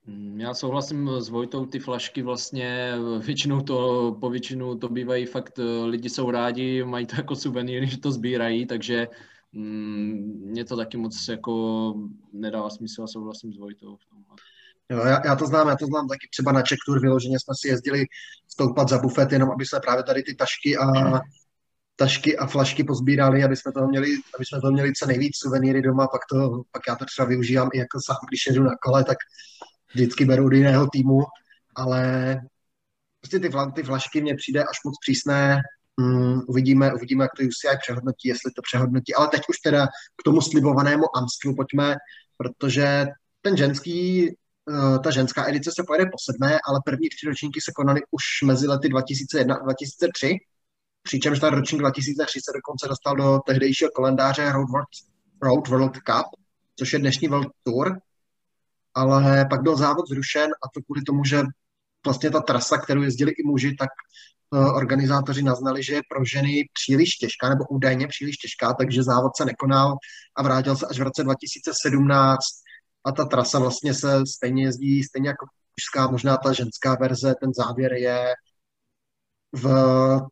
Mm, 0.07 0.41
já 0.41 0.55
souhlasím 0.55 1.11
s 1.19 1.29
Vojtou, 1.29 1.67
ty 1.67 1.79
flašky 1.79 2.23
vlastně 2.23 2.93
většinou 3.19 3.61
to, 3.61 4.17
po 4.21 4.31
většinu 4.31 4.79
to 4.79 4.89
bývají 4.89 5.27
fakt, 5.27 5.59
eh, 5.59 5.85
lidi 5.85 6.11
jsou 6.11 6.31
rádi, 6.31 6.85
mají 6.85 7.07
to 7.07 7.17
jako 7.17 7.37
suvenýry, 7.37 7.87
že 7.87 7.99
to 7.99 8.13
sbírají, 8.13 8.67
takže 8.67 9.09
mm, 9.53 10.43
mě 10.45 10.65
to 10.65 10.77
taky 10.77 10.97
moc 10.97 11.29
jako 11.29 11.95
nedává 12.33 12.71
smysl 12.71 13.03
a 13.03 13.07
souhlasím 13.07 13.53
s 13.53 13.59
Vojtou 13.59 13.97
v 13.97 14.07
tomhle. 14.07 14.37
Jo, 14.91 14.99
já, 15.07 15.27
já, 15.27 15.37
to 15.37 15.47
znám, 15.47 15.69
já 15.69 15.77
to 15.77 15.87
znám 15.87 16.09
taky 16.09 16.29
třeba 16.31 16.53
na 16.53 16.63
Czech 16.63 16.79
Tour 16.87 17.01
vyloženě 17.01 17.39
jsme 17.41 17.55
si 17.61 17.69
jezdili 17.69 18.07
stoupat 18.49 18.89
za 18.89 18.99
bufet, 18.99 19.33
jenom 19.33 19.51
aby 19.51 19.67
jsme 19.67 19.81
právě 19.81 20.03
tady 20.05 20.23
ty 20.23 20.35
tašky 20.35 20.77
a 20.77 20.87
tašky 21.97 22.39
a 22.39 22.47
flašky 22.47 22.85
pozbírali, 22.85 23.45
aby 23.45 23.57
jsme 23.57 23.73
toho 23.73 23.89
měli, 23.89 24.09
aby 24.35 24.45
jsme 24.45 24.61
toho 24.61 24.73
měli 24.73 24.93
co 24.93 25.07
nejvíc 25.07 25.37
suvenýry 25.37 25.83
doma, 25.83 26.07
pak, 26.07 26.21
to, 26.31 26.63
pak 26.73 26.83
já 26.89 26.97
to 26.97 27.05
třeba 27.05 27.29
využívám 27.29 27.69
i 27.73 27.79
jako 27.79 27.99
sám, 28.07 28.17
když 28.29 28.47
jedu 28.47 28.63
na 28.63 28.77
kole, 28.83 29.05
tak 29.05 29.17
vždycky 29.95 30.25
beru 30.25 30.47
od 30.47 30.53
jiného 30.53 30.87
týmu, 30.93 31.21
ale 31.77 32.35
prostě 33.21 33.39
ty, 33.39 33.51
ty 33.75 33.83
flašky 33.83 34.21
mně 34.21 34.35
přijde 34.35 34.65
až 34.65 34.77
moc 34.85 34.95
přísné, 35.01 35.61
mm, 35.97 36.41
uvidíme, 36.49 36.95
uvidíme, 36.95 37.25
jak 37.25 37.31
to 37.37 37.43
UCI 37.43 37.79
přehodnotí, 37.81 38.29
jestli 38.29 38.51
to 38.53 38.63
přehodnotí, 38.63 39.15
ale 39.15 39.29
teď 39.29 39.41
už 39.49 39.59
teda 39.59 39.87
k 40.17 40.23
tomu 40.25 40.41
slibovanému 40.41 41.17
Amstru 41.17 41.55
pojďme, 41.55 41.97
protože 42.37 43.07
ten 43.43 43.57
ženský 43.57 44.29
ta 45.05 45.11
ženská 45.11 45.49
edice 45.49 45.71
se 45.75 45.83
pojede 45.87 46.07
po 46.07 46.19
sedmé, 46.21 46.59
ale 46.69 46.81
první 46.85 47.09
tři 47.09 47.27
ročníky 47.27 47.61
se 47.61 47.73
konaly 47.73 48.01
už 48.11 48.23
mezi 48.45 48.67
lety 48.67 48.89
2001 48.89 49.55
a 49.55 49.65
2003, 49.65 50.37
přičemž 51.03 51.41
ten 51.41 51.55
ročník 51.55 51.81
2003 51.81 52.41
se 52.41 52.53
dokonce 52.55 52.89
dostal 52.89 53.17
do 53.17 53.39
tehdejšího 53.47 53.91
kalendáře 53.91 54.53
Road 54.53 54.71
World, 54.71 54.89
Road 55.43 55.69
World 55.69 55.97
Cup, 55.97 56.27
což 56.77 56.93
je 56.93 56.99
dnešní 56.99 57.29
World 57.29 57.53
Tour, 57.63 57.99
ale 58.95 59.47
pak 59.51 59.63
byl 59.63 59.77
závod 59.77 60.09
zrušen 60.09 60.51
a 60.51 60.69
to 60.75 60.83
kvůli 60.83 61.03
tomu, 61.03 61.25
že 61.25 61.43
vlastně 62.05 62.31
ta 62.31 62.41
trasa, 62.41 62.79
kterou 62.79 63.03
jezdili 63.03 63.31
i 63.31 63.43
muži, 63.47 63.77
tak 63.79 63.89
uh, 64.51 64.77
organizátoři 64.77 65.43
naznali, 65.43 65.83
že 65.83 65.95
je 65.95 66.03
pro 66.11 66.25
ženy 66.25 66.69
příliš 66.73 67.11
těžká, 67.11 67.49
nebo 67.49 67.65
údajně 67.65 68.09
příliš 68.09 68.37
těžká, 68.37 68.75
takže 68.75 69.03
závod 69.03 69.37
se 69.37 69.45
nekonal 69.45 69.97
a 70.37 70.43
vrátil 70.43 70.77
se 70.77 70.87
až 70.87 70.99
v 70.99 71.03
roce 71.03 71.25
2017 71.25 72.39
a 73.09 73.13
ta 73.13 73.25
trasa 73.25 73.59
vlastně 73.59 73.95
se 73.95 74.27
stejně 74.27 74.63
jezdí, 74.63 75.05
stejně 75.05 75.29
jako 75.29 75.47
mužská, 75.77 76.11
možná 76.11 76.37
ta 76.37 76.53
ženská 76.53 76.97
verze, 77.01 77.35
ten 77.41 77.55
závěr 77.55 77.93
je 77.93 78.35
v 79.53 79.67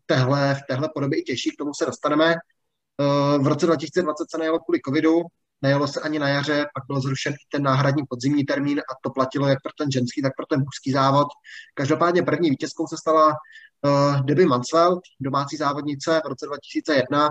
téhle, 0.06 0.54
v 0.54 0.62
téhle 0.68 0.88
podobě 0.94 1.20
i 1.20 1.22
těžší, 1.22 1.50
k 1.50 1.58
tomu 1.58 1.74
se 1.74 1.86
dostaneme. 1.86 2.34
Eh, 2.34 3.38
v 3.38 3.46
roce 3.46 3.66
2020 3.66 4.30
se 4.30 4.38
nejelo 4.38 4.58
kvůli 4.58 4.80
covidu, 4.86 5.22
nejelo 5.62 5.88
se 5.88 6.00
ani 6.00 6.18
na 6.18 6.28
jaře, 6.28 6.66
pak 6.74 6.84
byl 6.86 7.00
zrušen 7.00 7.32
i 7.32 7.46
ten 7.52 7.62
náhradní 7.62 8.02
podzimní 8.08 8.44
termín 8.44 8.78
a 8.78 8.92
to 9.02 9.10
platilo 9.10 9.48
jak 9.48 9.62
pro 9.62 9.72
ten 9.78 9.90
ženský, 9.90 10.22
tak 10.22 10.32
pro 10.36 10.46
ten 10.46 10.60
mužský 10.60 10.92
závod. 10.92 11.28
Každopádně 11.74 12.22
první 12.22 12.50
vítězkou 12.50 12.86
se 12.86 12.96
stala 12.96 13.26
uh, 13.28 14.26
Debbie 14.26 14.48
Mansfeld, 14.48 15.00
domácí 15.20 15.56
závodnice 15.56 16.20
v 16.24 16.28
roce 16.28 16.46
2001, 16.46 17.28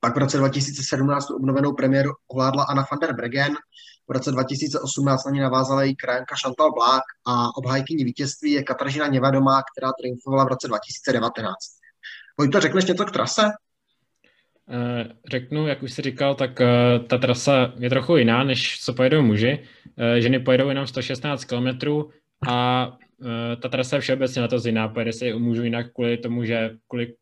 pak 0.00 0.14
v 0.14 0.18
roce 0.18 0.38
2017 0.38 1.30
obnovenou 1.30 1.72
premiéru 1.72 2.10
ovládla 2.28 2.64
Anna 2.64 2.86
van 2.90 2.98
der 3.00 3.14
Bregen, 3.14 3.54
v 4.08 4.12
roce 4.12 4.30
2018 4.30 5.24
na 5.24 5.30
ní 5.32 5.40
navázala 5.40 5.82
její 5.82 5.96
krajanka 5.96 6.34
Chantal 6.42 6.72
Blák 6.72 7.02
a 7.26 7.56
obhájkyní 7.56 8.04
vítězství 8.04 8.52
je 8.52 8.62
Katarzyna 8.62 9.06
Něvadomá, 9.06 9.62
která 9.62 9.92
triumfovala 10.00 10.44
v 10.44 10.48
roce 10.48 10.68
2019. 10.68 11.54
Vojto, 12.38 12.60
řekneš 12.60 12.84
něco 12.84 13.04
k 13.04 13.12
trase? 13.12 13.42
Eh, 14.68 15.08
řeknu, 15.30 15.66
jak 15.66 15.82
už 15.82 15.92
jsi 15.92 16.02
říkal, 16.02 16.34
tak 16.34 16.60
eh, 16.60 16.98
ta 17.06 17.18
trasa 17.18 17.72
je 17.78 17.90
trochu 17.90 18.16
jiná, 18.16 18.44
než 18.44 18.80
co 18.80 18.94
pojedou 18.94 19.22
muži. 19.22 19.58
Eh, 19.98 20.20
ženy 20.20 20.38
pojedou 20.38 20.68
jenom 20.68 20.86
116 20.86 21.44
km 21.44 21.68
a 22.48 22.96
ta 23.62 23.68
trasa 23.68 23.96
je 23.96 24.00
všeobecně 24.00 24.42
na 24.42 24.48
to 24.48 24.56
jiná. 24.64 24.88
Pojede 24.88 25.12
se 25.12 25.34
u 25.34 25.38
mužů 25.38 25.64
jinak 25.64 25.92
kvůli 25.92 26.16
tomu, 26.16 26.44
že 26.44 26.70
kvůli 26.88 27.14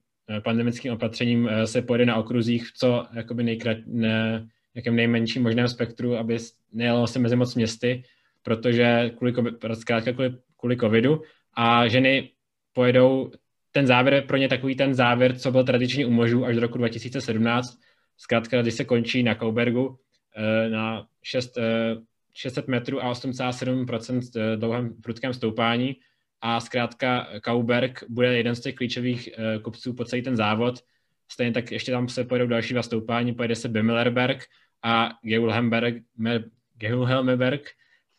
pandemickým 0.45 0.93
opatřením 0.93 1.51
se 1.65 1.83
pojede 1.83 2.07
na 2.07 2.17
okruzích 2.17 2.73
co 2.73 3.07
jakoby 3.13 3.43
nejkrat, 3.43 3.77
ne, 3.87 4.49
jakém 4.75 4.97
nejmenším 4.97 5.43
možném 5.43 5.69
spektru, 5.69 6.17
aby 6.17 6.39
nejelo 6.73 7.07
se 7.07 7.19
mezi 7.19 7.37
moc 7.37 7.55
městy, 7.55 8.03
protože 8.43 9.11
kvůli, 9.17 9.35
zkrátka 9.75 10.13
kvůli, 10.13 10.35
kvůli 10.57 10.77
covidu 10.77 11.23
a 11.55 11.89
ženy 11.89 12.31
pojedou 12.73 13.31
ten 13.73 13.87
závěr 13.87 14.25
pro 14.27 14.37
ně 14.37 14.49
takový 14.49 14.77
ten 14.77 14.95
závěr, 14.95 15.39
co 15.39 15.51
byl 15.51 15.65
tradičně 15.65 16.07
u 16.07 16.11
mužů 16.11 16.45
až 16.45 16.55
do 16.55 16.61
roku 16.61 16.79
2017. 16.79 17.79
Zkrátka, 18.17 18.63
když 18.63 18.75
se 18.75 18.85
končí 18.85 19.23
na 19.23 19.35
Kaubergu 19.35 19.99
eh, 20.37 20.69
na 20.69 21.07
6, 21.23 21.59
600 22.35 22.65
eh, 22.69 22.71
metrů 22.71 23.05
a 23.05 23.13
8,7% 23.13 24.21
eh, 24.37 24.57
dlouhém 24.57 24.95
prudkém 25.03 25.35
stoupání 25.35 25.97
a 26.41 26.61
zkrátka 26.61 27.29
Kauberg 27.43 28.05
bude 28.09 28.37
jeden 28.37 28.55
z 28.55 28.61
těch 28.61 28.75
klíčových 28.75 29.29
kopců 29.63 29.95
po 29.95 30.05
celý 30.05 30.23
ten 30.23 30.37
závod. 30.37 30.75
Stejně 31.29 31.53
tak 31.53 31.73
ještě 31.73 31.93
tam 31.93 32.09
se 32.09 32.25
pojedou 32.25 32.47
další 32.47 32.75
dva 32.75 32.83
stoupání, 32.83 33.35
pojede 33.35 33.55
se 33.55 33.69
Bemillerberg 33.69 34.45
a 34.83 35.11
Geulhemberg, 35.23 36.03
Geulhelmeberg. 36.77 37.71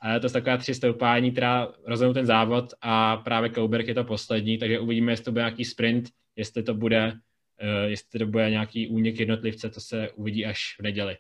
A 0.01 0.20
to 0.20 0.25
je 0.25 0.32
taková 0.32 0.58
tři 0.58 0.75
stoupání, 0.75 1.32
která 1.32 1.67
rozhodnou 1.86 2.13
ten 2.13 2.25
závod 2.25 2.74
a 2.82 3.17
právě 3.17 3.50
Kauberg 3.50 3.88
je 3.88 3.93
to 3.93 4.03
poslední, 4.03 4.58
takže 4.58 4.79
uvidíme, 4.79 5.12
jestli 5.12 5.25
to 5.25 5.32
bude 5.32 5.41
nějaký 5.41 5.65
sprint, 5.65 6.10
jestli 6.36 6.63
to 6.63 6.74
bude, 6.74 7.12
uh, 7.12 7.89
jestli 7.89 8.20
to 8.20 8.25
bude 8.25 8.50
nějaký 8.50 8.88
únik 8.88 9.20
jednotlivce, 9.20 9.70
to 9.70 9.79
se 9.79 10.10
uvidí 10.10 10.46
až 10.46 10.60
v 10.79 10.84
neděli. 10.84 11.17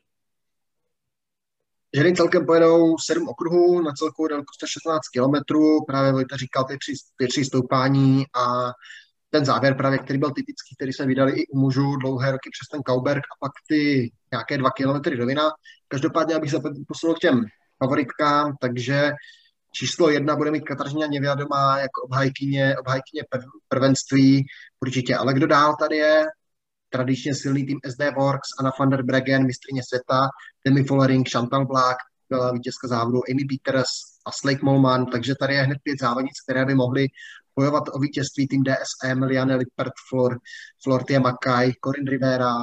Ženy 1.95 2.13
celkem 2.13 2.45
pojedou 2.45 2.97
sedm 2.97 3.29
okruhů 3.29 3.81
na 3.81 3.91
celkovou 3.91 4.27
délku 4.27 4.53
116 4.55 5.01
km, 5.07 5.55
právě 5.87 6.11
Vojta 6.11 6.37
říkal 6.37 6.63
ty 6.63 6.77
tři, 6.77 6.93
ty 7.17 7.27
tři 7.27 7.45
stoupání 7.45 8.25
a 8.33 8.71
ten 9.33 9.45
závěr 9.45 9.75
právě, 9.77 9.99
který 9.99 10.19
byl 10.19 10.31
typický, 10.31 10.75
který 10.75 10.93
jsme 10.93 11.05
vydali 11.05 11.31
i 11.31 11.47
u 11.47 11.59
mužů 11.59 11.95
dlouhé 11.95 12.31
roky 12.31 12.49
přes 12.51 12.67
ten 12.71 12.81
Kauberg 12.81 13.23
a 13.23 13.35
pak 13.39 13.51
ty 13.67 14.11
nějaké 14.31 14.57
dva 14.57 14.71
kilometry 14.71 15.15
rovina. 15.15 15.43
Každopádně, 15.87 16.35
abych 16.35 16.51
se 16.51 16.57
posunul 16.87 17.15
k 17.15 17.19
těm 17.19 17.45
favoritkám, 17.83 18.55
takže 18.61 19.11
číslo 19.71 20.09
jedna 20.09 20.35
bude 20.35 20.51
mít 20.51 20.61
Katarzyna 20.61 21.07
Nevědomá 21.07 21.79
jako 21.79 22.01
obhajkyně, 22.03 22.75
obhajkyně 22.77 23.23
prvenství 23.67 24.45
určitě. 24.79 25.15
Ale 25.15 25.33
kdo 25.33 25.47
dál 25.47 25.75
tady 25.79 25.97
je? 25.97 26.25
Tradičně 26.89 27.35
silný 27.35 27.65
tým 27.65 27.79
SD 27.89 28.01
Works, 28.17 28.49
Anna 28.59 28.71
van 28.79 28.89
der 28.89 29.03
Bregen, 29.03 29.45
mistrině 29.45 29.81
světa, 29.89 30.27
Demi 30.65 30.83
Follering, 30.83 31.29
Chantal 31.29 31.65
Black, 31.65 31.97
byla 32.29 32.51
vítězka 32.51 32.87
závodu 32.87 33.19
Amy 33.29 33.43
Peters 33.45 33.89
a 34.25 34.31
Slake 34.31 34.61
Molman, 34.61 35.05
takže 35.05 35.35
tady 35.39 35.53
je 35.53 35.61
hned 35.61 35.77
pět 35.83 35.99
závodnic, 35.99 36.41
které 36.41 36.65
by 36.65 36.75
mohly 36.75 37.07
bojovat 37.55 37.83
o 37.93 37.99
vítězství 37.99 38.47
tým 38.47 38.63
DSM, 38.63 39.23
Liane 39.23 39.55
Lippert, 39.55 39.93
Flor, 40.09 40.39
Flortia 40.83 41.19
Mackay, 41.19 41.71
Corinne 41.85 42.11
Rivera, 42.11 42.55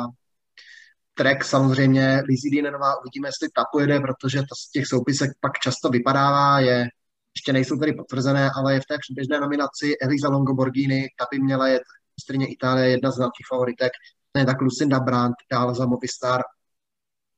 Trek 1.14 1.44
samozřejmě, 1.44 2.22
Lizzie 2.28 2.50
Dienenová, 2.50 3.00
uvidíme, 3.00 3.28
jestli 3.28 3.48
ta 3.54 3.64
pojede, 3.72 4.00
protože 4.00 4.38
to 4.38 4.54
z 4.54 4.70
těch 4.70 4.86
soupisek 4.86 5.30
pak 5.40 5.52
často 5.58 5.88
vypadává, 5.88 6.60
je, 6.60 6.88
ještě 7.36 7.52
nejsou 7.52 7.76
tady 7.78 7.92
potvrzené, 7.92 8.50
ale 8.56 8.74
je 8.74 8.80
v 8.80 8.86
té 8.86 8.98
předběžné 8.98 9.40
nominaci 9.40 9.98
Elisa 10.02 10.28
Longoborghini, 10.28 11.08
ta 11.18 11.26
by 11.32 11.38
měla 11.38 11.68
jet 11.68 11.82
mistrně 12.16 12.46
Itálie, 12.46 12.90
jedna 12.90 13.10
z 13.10 13.18
velkých 13.18 13.46
favoritek, 13.50 13.92
ne 14.36 14.44
tak 14.44 14.60
Lucinda 14.60 15.00
Brandt, 15.00 15.36
dále 15.52 15.74
za 15.74 15.86
Movistar, 15.86 16.42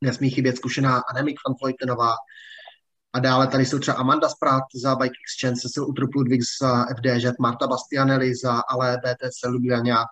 nesmí 0.00 0.30
chybět 0.30 0.56
zkušená 0.56 1.02
Anemik 1.10 1.36
van 1.48 1.56
Vleutenová, 1.62 2.12
a 3.12 3.18
dále 3.18 3.46
tady 3.46 3.66
jsou 3.66 3.78
třeba 3.78 3.96
Amanda 3.96 4.28
Sprat 4.28 4.62
za 4.82 4.96
Bike 4.96 5.14
Exchange, 5.24 5.60
Cecil 5.60 5.88
Utrup 5.88 6.14
Ludwig 6.14 6.40
za 6.62 6.84
FDŽ, 6.84 7.26
Marta 7.40 7.66
Bastianelli 7.66 8.34
za 8.34 8.62
Ale 8.68 8.98
BTC 8.98 9.48
Ljubljana. 9.48 10.04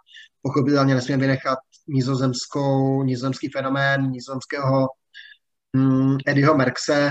Pochopitelně 0.43 0.95
nesmím 0.95 1.21
vynechat 1.21 1.59
nizozemskou, 1.89 3.03
nizozemský 3.03 3.49
fenomén 3.49 4.11
nizozemského 4.11 4.89
hmm, 5.75 6.17
Eddieho 6.27 6.57
Merkse 6.57 7.11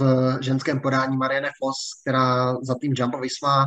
v 0.00 0.38
ženském 0.40 0.80
podání 0.80 1.16
Marianne 1.16 1.50
Foss, 1.58 1.76
která 2.00 2.54
za 2.62 2.74
tým 2.80 2.94
Jumbo 2.96 3.18
Visma 3.18 3.64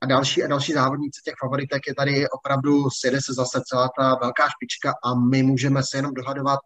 a 0.00 0.06
další 0.06 0.44
a 0.44 0.46
další 0.46 0.72
závodníci 0.72 1.20
těch 1.24 1.34
favoritek 1.42 1.82
je 1.86 1.94
tady 1.94 2.28
opravdu, 2.28 2.90
sjede 2.90 3.18
se 3.20 3.34
zase 3.34 3.60
celá 3.66 3.88
ta 3.98 4.14
velká 4.14 4.44
špička 4.48 4.94
a 5.04 5.14
my 5.14 5.42
můžeme 5.42 5.82
se 5.82 5.98
jenom 5.98 6.14
dohadovat, 6.14 6.58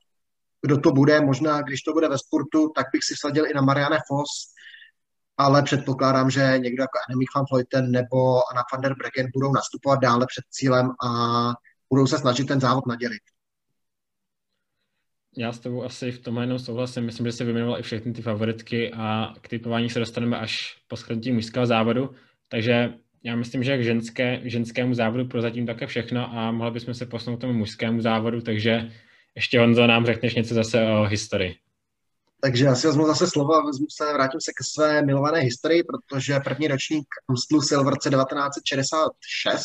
kdo 0.62 0.81
to 0.81 0.90
bude. 0.90 1.21
Možná, 1.21 1.62
když 1.62 1.83
to 1.83 1.92
bude 1.92 2.09
ve 2.09 2.19
sportu, 2.19 2.73
tak 2.76 2.87
bych 2.92 3.04
si 3.04 3.14
vsadil 3.14 3.47
i 3.47 3.54
na 3.54 3.62
Marianne 3.62 3.99
Foss, 4.09 4.54
ale 5.37 5.62
předpokládám, 5.62 6.31
že 6.31 6.59
někdo 6.59 6.83
jako 6.83 6.99
Annemiek 7.09 7.28
van 7.37 7.45
Vleuten 7.52 7.90
nebo 7.90 8.16
Anna 8.50 8.62
van 8.73 8.81
der 8.81 8.95
Breggen 8.97 9.31
budou 9.35 9.52
nastupovat 9.52 10.00
dále 10.00 10.26
před 10.26 10.45
cílem 10.50 10.90
a 11.04 11.09
budou 11.90 12.07
se 12.07 12.19
snažit 12.19 12.45
ten 12.45 12.61
závod 12.61 12.87
nadělit. 12.87 13.23
Já 15.37 15.52
s 15.52 15.59
tebou 15.59 15.85
asi 15.85 16.12
v 16.12 16.19
tom 16.21 16.37
jenom 16.37 16.59
souhlasím. 16.59 17.04
Myslím, 17.04 17.26
že 17.26 17.33
jsi 17.33 17.45
vyjmenoval 17.45 17.78
i 17.78 17.83
všechny 17.83 18.12
ty 18.12 18.23
favoritky 18.23 18.92
a 18.92 19.35
k 19.40 19.49
typování 19.49 19.90
se 19.90 19.99
dostaneme 19.99 20.38
až 20.38 20.76
po 20.88 20.97
shrnutí 20.97 21.33
mužského 21.33 21.66
závodu. 21.66 22.14
Takže 22.49 22.95
já 23.23 23.37
myslím, 23.37 23.62
že 23.62 23.78
k, 23.78 23.83
ženské, 23.83 24.40
ženskému 24.45 24.95
závodu 24.95 25.28
prozatím 25.28 25.66
také 25.66 25.87
všechno 25.87 26.35
a 26.35 26.52
mohli 26.52 26.73
bychom 26.73 26.95
se 26.95 27.07
posunout 27.07 27.37
k 27.37 27.40
tomu 27.40 27.52
mužskému 27.52 28.00
závodu, 28.00 28.40
takže 28.40 28.90
ještě 29.35 29.61
Honzo 29.61 29.87
nám 29.87 30.07
řekneš 30.07 30.35
něco 30.35 30.55
zase 30.55 30.83
o 30.83 31.05
historii. 31.05 31.57
Takže 32.41 32.65
já 32.65 32.75
si 32.75 32.87
vezmu 32.87 33.07
zase 33.07 33.27
slovo 33.27 33.55
a 33.55 33.65
vezmu 33.67 33.87
se, 33.91 34.12
vrátím 34.12 34.41
se 34.41 34.53
ke 34.59 34.65
své 34.65 35.03
milované 35.03 35.41
historii, 35.41 35.83
protože 35.83 36.41
první 36.41 36.69
ročník 36.69 37.07
Amstlu 37.29 37.62
sil 37.69 37.81
v 37.85 37.89
roce 37.89 38.11
1966, 38.11 39.62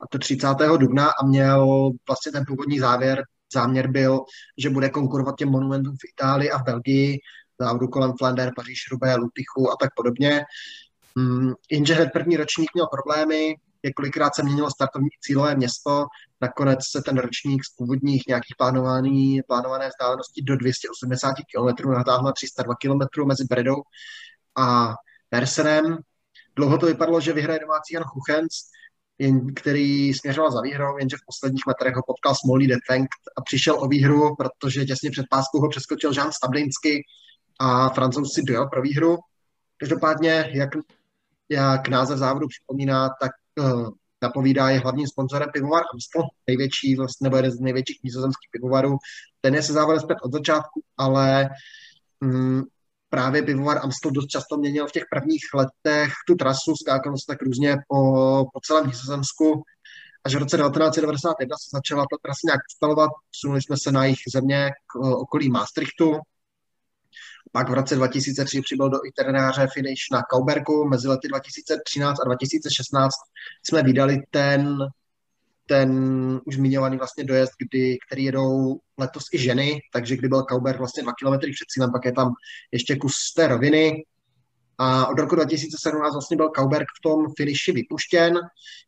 a 0.00 0.06
to 0.10 0.18
30. 0.18 0.48
dubna, 0.78 1.10
a 1.22 1.26
měl 1.26 1.90
vlastně 2.08 2.32
ten 2.32 2.44
původní 2.46 2.78
závěr, 2.78 3.24
záměr 3.54 3.90
byl, 3.90 4.20
že 4.58 4.70
bude 4.70 4.88
konkurovat 4.88 5.36
těm 5.38 5.48
monumentům 5.48 5.96
v 5.96 6.08
Itálii 6.12 6.50
a 6.50 6.58
v 6.58 6.64
Belgii, 6.64 7.18
závodu 7.60 7.88
kolem 7.88 8.12
Flander, 8.18 8.52
Paříž, 8.56 8.78
Rubé, 8.90 9.14
Lutychu 9.14 9.70
a 9.70 9.76
tak 9.80 9.90
podobně. 9.96 10.44
Mm, 11.14 11.52
jenže 11.70 11.94
hned 11.94 12.10
první 12.12 12.36
ročník 12.36 12.70
měl 12.74 12.86
problémy, 12.86 13.54
několikrát 13.84 14.34
se 14.34 14.42
měnilo 14.42 14.70
startovní 14.70 15.08
cílové 15.20 15.54
město, 15.54 16.06
nakonec 16.40 16.78
se 16.90 17.02
ten 17.02 17.18
ročník 17.18 17.64
z 17.64 17.74
původních 17.74 18.22
nějakých 18.28 18.56
plánovaný, 18.58 19.40
plánované 19.46 19.88
vzdálenosti 19.88 20.42
do 20.42 20.56
280 20.56 21.34
km 21.54 21.90
natáhl 21.90 22.24
na 22.24 22.32
302 22.32 22.74
km 22.74 23.26
mezi 23.26 23.44
Bredou 23.44 23.82
a 24.58 24.94
Persenem. 25.28 25.98
Dlouho 26.56 26.78
to 26.78 26.86
vypadalo, 26.86 27.20
že 27.20 27.32
vyhraje 27.32 27.60
domácí 27.60 27.94
Jan 27.94 28.04
Chuchens, 28.04 28.52
který 29.54 30.14
směřoval 30.14 30.52
za 30.52 30.60
výhrou, 30.60 30.98
jenže 30.98 31.16
v 31.16 31.26
posledních 31.26 31.66
metrech 31.66 31.94
ho 31.94 32.02
potkal 32.06 32.34
Smolly 32.34 32.66
Defenkt 32.66 33.08
a 33.36 33.42
přišel 33.42 33.82
o 33.82 33.88
výhru, 33.88 34.36
protože 34.36 34.84
těsně 34.84 35.10
před 35.10 35.26
páskou 35.30 35.60
ho 35.60 35.68
přeskočil 35.68 36.12
Jean 36.12 36.32
Stablinsky 36.32 37.02
a 37.58 37.88
francouz 37.88 38.32
si 38.32 38.42
dojel 38.42 38.66
pro 38.66 38.82
výhru. 38.82 39.18
Každopádně, 39.76 40.50
jak, 40.52 40.70
jak 41.48 41.88
název 41.88 42.18
závodu 42.18 42.48
připomíná, 42.48 43.08
tak 43.20 43.30
uh, 43.58 43.90
napovídá, 44.22 44.70
je 44.70 44.78
hlavním 44.78 45.06
sponzorem 45.06 45.48
pivovar 45.52 45.82
Amstel, 45.92 46.22
největší, 46.46 46.96
vlastně, 46.96 47.24
nebo 47.24 47.36
jeden 47.36 47.50
z 47.50 47.60
největších 47.60 48.00
nizozemských 48.04 48.50
pivovarů. 48.52 48.96
Ten 49.40 49.54
je 49.54 49.62
se 49.62 49.72
závodem 49.72 50.00
zpět 50.00 50.18
od 50.22 50.32
začátku, 50.32 50.82
ale 50.96 51.48
mm, 52.20 52.62
právě 53.08 53.42
pivovar 53.42 53.78
Amstel 53.82 54.10
dost 54.10 54.26
často 54.26 54.56
měnil 54.56 54.86
v 54.86 54.92
těch 54.92 55.04
prvních 55.10 55.44
letech 55.54 56.12
tu 56.26 56.34
trasu, 56.34 56.74
skákal 56.76 57.16
se 57.16 57.24
tak 57.26 57.42
různě 57.42 57.76
po, 57.88 57.96
po 58.52 58.60
celém 58.60 58.86
Nizozemsku. 58.86 59.62
Až 60.24 60.34
v 60.34 60.38
roce 60.38 60.56
1991 60.56 61.56
se 61.56 61.68
začala 61.72 62.02
ta 62.02 62.16
trasa 62.22 62.40
nějak 62.44 62.60
instalovat, 62.70 63.10
posunuli 63.30 63.62
jsme 63.62 63.76
se 63.76 63.92
na 63.92 64.04
jejich 64.04 64.18
země 64.32 64.70
k 64.86 64.94
okolí 64.96 65.50
Maastrichtu, 65.50 66.20
pak 67.52 67.70
v 67.70 67.72
roce 67.72 67.96
2003 67.96 68.60
přibyl 68.60 68.90
do 68.90 68.98
itineráře 69.04 69.66
finish 69.74 70.02
na 70.12 70.22
Kauberku. 70.22 70.88
Mezi 70.88 71.08
lety 71.08 71.28
2013 71.28 72.20
a 72.20 72.24
2016 72.24 73.14
jsme 73.62 73.82
vydali 73.82 74.18
ten, 74.30 74.78
ten 75.66 75.90
už 76.44 76.54
zmiňovaný 76.54 76.96
vlastně 76.96 77.24
dojezd, 77.24 77.52
kdy, 77.58 77.98
který 78.06 78.24
jedou 78.24 78.80
letos 78.98 79.24
i 79.32 79.38
ženy, 79.38 79.80
takže 79.92 80.16
kdy 80.16 80.28
byl 80.28 80.42
Kauberg 80.42 80.78
vlastně 80.78 81.02
dva 81.02 81.12
kilometry 81.12 81.52
před 81.52 81.66
cílem, 81.68 81.92
pak 81.92 82.04
je 82.04 82.12
tam 82.12 82.32
ještě 82.72 82.96
kus 82.96 83.32
té 83.36 83.48
roviny. 83.48 84.04
A 84.78 85.06
od 85.06 85.18
roku 85.18 85.34
2017 85.34 86.12
vlastně 86.12 86.36
byl 86.36 86.48
Kauberg 86.48 86.86
v 86.98 87.02
tom 87.02 87.26
finiši 87.36 87.72
vypuštěn. 87.72 88.34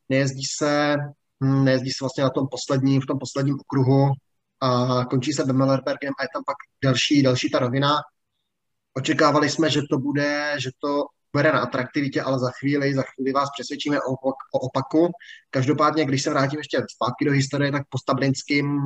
Nejezdí 0.09 0.45
se, 0.57 0.97
hm, 1.45 1.65
nejezdí 1.65 1.91
se 1.91 1.97
vlastně 2.01 2.25
na 2.25 2.31
tom 2.31 2.49
posledním, 2.51 3.01
v 3.01 3.07
tom 3.07 3.19
posledním 3.19 3.61
okruhu 3.61 4.13
a 4.61 5.05
končí 5.05 5.33
se 5.33 5.45
Bemellerbergem 5.45 6.13
a 6.19 6.23
je 6.23 6.29
tam 6.35 6.43
pak 6.47 6.57
další, 6.85 7.23
další 7.23 7.51
ta 7.51 7.59
rovina. 7.59 7.91
Očekávali 8.95 9.51
jsme, 9.51 9.71
že 9.71 9.83
to 9.91 9.99
bude, 9.99 10.55
že 10.59 10.71
to 10.79 11.05
bude 11.33 11.53
na 11.53 11.61
atraktivitě, 11.61 12.23
ale 12.23 12.39
za 12.39 12.51
chvíli, 12.51 12.95
za 12.95 13.03
chvíli 13.03 13.33
vás 13.33 13.49
přesvědčíme 13.53 14.01
o, 14.01 14.13
o 14.55 14.59
opaku. 14.59 15.11
Každopádně, 15.51 16.05
když 16.05 16.23
se 16.23 16.31
vrátím 16.31 16.59
ještě 16.59 16.83
zpátky 16.91 17.25
do 17.25 17.33
historie, 17.33 17.73
tak 17.73 17.83
po 17.91 17.99
Stablinským 17.99 18.81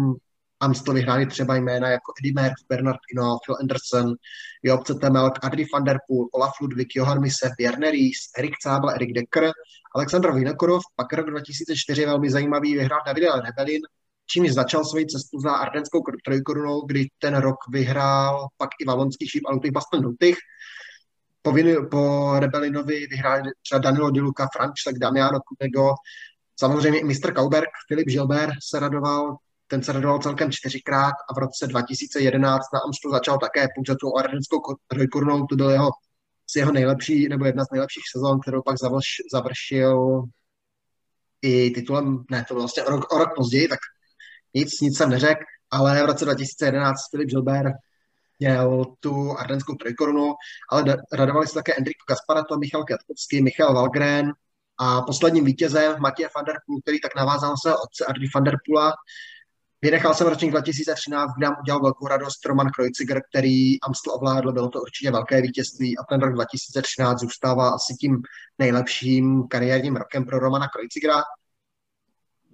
Amstel 0.61 0.95
vyhráli 0.95 1.27
třeba 1.27 1.57
jména 1.57 1.89
jako 1.89 2.13
Eddie 2.21 2.35
Merckx, 2.35 2.63
Bernard 2.69 2.99
Hinault, 3.11 3.41
Phil 3.47 3.57
Anderson, 3.61 4.15
Job 4.63 4.87
Cetemelk, 4.87 5.33
Adri 5.43 5.67
van 5.73 5.85
der 5.85 5.99
Poel, 6.09 6.29
Olaf 6.33 6.53
Ludwig, 6.61 6.97
Johan 6.97 7.21
Mise, 7.21 7.51
Bjarne 7.59 7.91
Ries, 7.91 8.19
Erik 8.39 8.55
Cábla, 8.63 8.93
Erik 8.93 9.13
Decker, 9.13 9.53
Aleksandr 9.95 10.33
Vinokorov, 10.33 10.83
pak 10.97 11.13
rok 11.13 11.31
2004 11.31 12.07
velmi 12.07 12.31
zajímavý 12.31 12.75
vyhrál 12.75 13.01
Davide 13.07 13.27
Rebelin, 13.45 13.83
čímž 14.27 14.51
začal 14.51 14.85
svoji 14.85 15.07
cestu 15.07 15.41
za 15.41 15.53
ardenskou 15.53 16.03
trojkorunou, 16.25 16.87
kdy 16.87 17.07
ten 17.19 17.37
rok 17.37 17.57
vyhrál 17.71 18.47
pak 18.57 18.71
i 18.81 18.85
valonský 18.85 19.29
šíp 19.29 19.43
Alutých 19.47 19.73
Bastel 19.73 20.01
Nutych. 20.01 20.37
Po, 21.43 21.55
po 21.91 22.33
Rebelinovi 22.39 23.07
vyhráli 23.07 23.51
třeba 23.63 23.79
Danilo 23.79 24.11
Di 24.11 24.21
Luca, 24.21 24.49
Franček, 24.57 24.99
Damiano 24.99 25.39
Kunego, 25.41 25.95
samozřejmě 26.57 27.01
i 27.01 27.05
mistr 27.05 27.35
Kauberg, 27.35 27.69
Filip 27.89 28.09
Gilbert 28.09 28.55
se 28.69 28.81
radoval, 28.81 29.37
ten 29.67 29.83
se 29.83 29.93
radoval 29.93 30.19
celkem 30.19 30.53
čtyřikrát 30.53 31.15
a 31.31 31.35
v 31.35 31.39
roce 31.39 31.67
2011 31.67 32.65
na 32.75 32.81
Amstru 32.81 33.11
začal 33.11 33.39
také 33.39 33.67
pouze 33.77 33.97
tu 34.01 34.19
ardenskou 34.19 34.61
trojkorunou, 34.87 35.47
to 35.47 35.57
byl 35.57 35.71
jeho, 35.71 35.91
z 36.51 36.57
jeho 36.57 36.73
nejlepší, 36.73 37.29
nebo 37.29 37.45
jedna 37.45 37.65
z 37.65 37.71
nejlepších 37.73 38.05
sezon, 38.17 38.41
kterou 38.41 38.63
pak 38.63 38.79
završ, 38.79 39.07
završil 39.33 40.23
i 41.43 41.71
titulem, 41.71 42.25
ne, 42.31 42.45
to 42.49 42.55
byl 42.55 42.63
vlastně 42.63 42.85
o 42.85 42.91
rok, 42.91 43.13
o 43.13 43.19
rok 43.19 43.29
později, 43.37 43.69
tak 43.69 43.79
nic, 44.57 44.81
nic 44.81 44.97
jsem 44.97 45.11
neřekl, 45.11 45.45
ale 45.71 46.03
v 46.03 46.07
roce 46.07 46.25
2011 46.25 46.97
Filip 47.11 47.29
Gilbert 47.29 47.75
měl 48.39 48.85
tu 49.01 49.39
ardenskou 49.39 49.75
trojkorunu, 49.75 50.35
ale 50.71 50.97
radovali 51.13 51.47
se 51.47 51.55
také 51.55 51.73
Enrico 51.75 52.05
Gasparato, 52.09 52.59
Michal 52.59 52.85
Kjatkovský, 52.85 53.43
Michal 53.43 53.75
Valgren 53.75 54.33
a 54.79 55.03
posledním 55.03 55.45
vítězem 55.45 55.95
Matěj 55.99 56.29
van 56.37 56.45
der 56.45 56.57
Poel, 56.67 56.81
který 56.81 57.01
tak 57.01 57.17
navázal 57.17 57.55
se 57.63 57.75
otce 57.75 58.05
Ardy 58.09 58.27
van 58.35 58.45
der 58.45 58.57
Pula. 58.67 58.93
Vynechal 59.83 60.15
jsem 60.15 60.27
ročník 60.27 60.51
2013, 60.51 61.31
kdy 61.37 61.45
nám 61.45 61.57
udělal 61.61 61.83
velkou 61.83 62.07
radost 62.07 62.47
Roman 62.47 62.71
Kreuziger, 62.71 63.23
který 63.31 63.81
Amstel 63.81 64.15
ovládl, 64.15 64.53
bylo 64.53 64.69
to 64.69 64.81
určitě 64.81 65.11
velké 65.11 65.43
vítězství 65.43 65.99
a 65.99 66.05
ten 66.09 66.21
rok 66.21 66.35
2013 66.35 67.21
zůstává 67.21 67.69
asi 67.69 67.95
tím 67.95 68.23
nejlepším 68.59 69.49
kariérním 69.49 69.97
rokem 69.97 70.25
pro 70.25 70.39
Romana 70.39 70.67
Kreuzigera. 70.69 71.23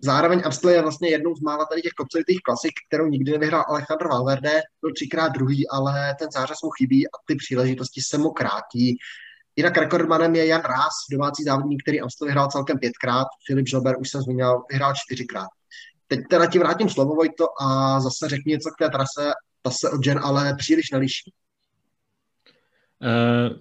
Zároveň 0.05 0.43
Amstel 0.45 0.71
je 0.71 0.83
vlastně 0.83 1.09
jednou 1.09 1.35
z 1.35 1.41
mála 1.41 1.65
tady 1.67 1.83
těch 1.83 1.93
kopcovitých 1.93 2.41
klasik, 2.45 2.73
kterou 2.89 3.07
nikdy 3.07 3.33
nevyhrál 3.33 3.65
Alejandro 3.69 4.09
Valverde, 4.09 4.61
byl 4.81 4.93
třikrát 4.95 5.29
druhý, 5.29 5.69
ale 5.69 6.15
ten 6.19 6.29
zářez 6.31 6.63
mu 6.65 6.71
chybí 6.71 7.07
a 7.07 7.17
ty 7.27 7.35
příležitosti 7.35 8.01
se 8.01 8.19
mu 8.19 8.31
krátí. 8.31 8.97
Jinak 9.57 9.77
rekordmanem 9.77 10.35
je 10.35 10.47
Jan 10.47 10.61
Rás, 10.61 10.95
domácí 11.13 11.45
závodník, 11.45 11.83
který 11.83 12.01
Amstel 12.01 12.27
vyhrál 12.27 12.49
celkem 12.49 12.79
pětkrát, 12.79 13.27
Filip 13.47 13.69
Žober 13.69 13.97
už 14.01 14.11
jsem 14.11 14.23
zmínil, 14.23 14.63
vyhrál 14.71 14.93
čtyřikrát. 14.97 15.49
Teď 16.07 16.21
teda 16.31 16.47
ti 16.47 16.59
vrátím 16.59 16.89
slovo, 16.89 17.15
Vojto, 17.15 17.47
a 17.63 18.01
zase 18.01 18.29
řekni 18.29 18.53
něco 18.53 18.71
k 18.71 18.79
té 18.79 18.89
trase, 18.89 19.33
ta 19.63 19.71
se 19.71 19.91
od 19.91 20.07
Jen 20.07 20.21
ale 20.23 20.55
příliš 20.59 20.91
neliší. 20.91 21.33
Uh, 23.03 23.59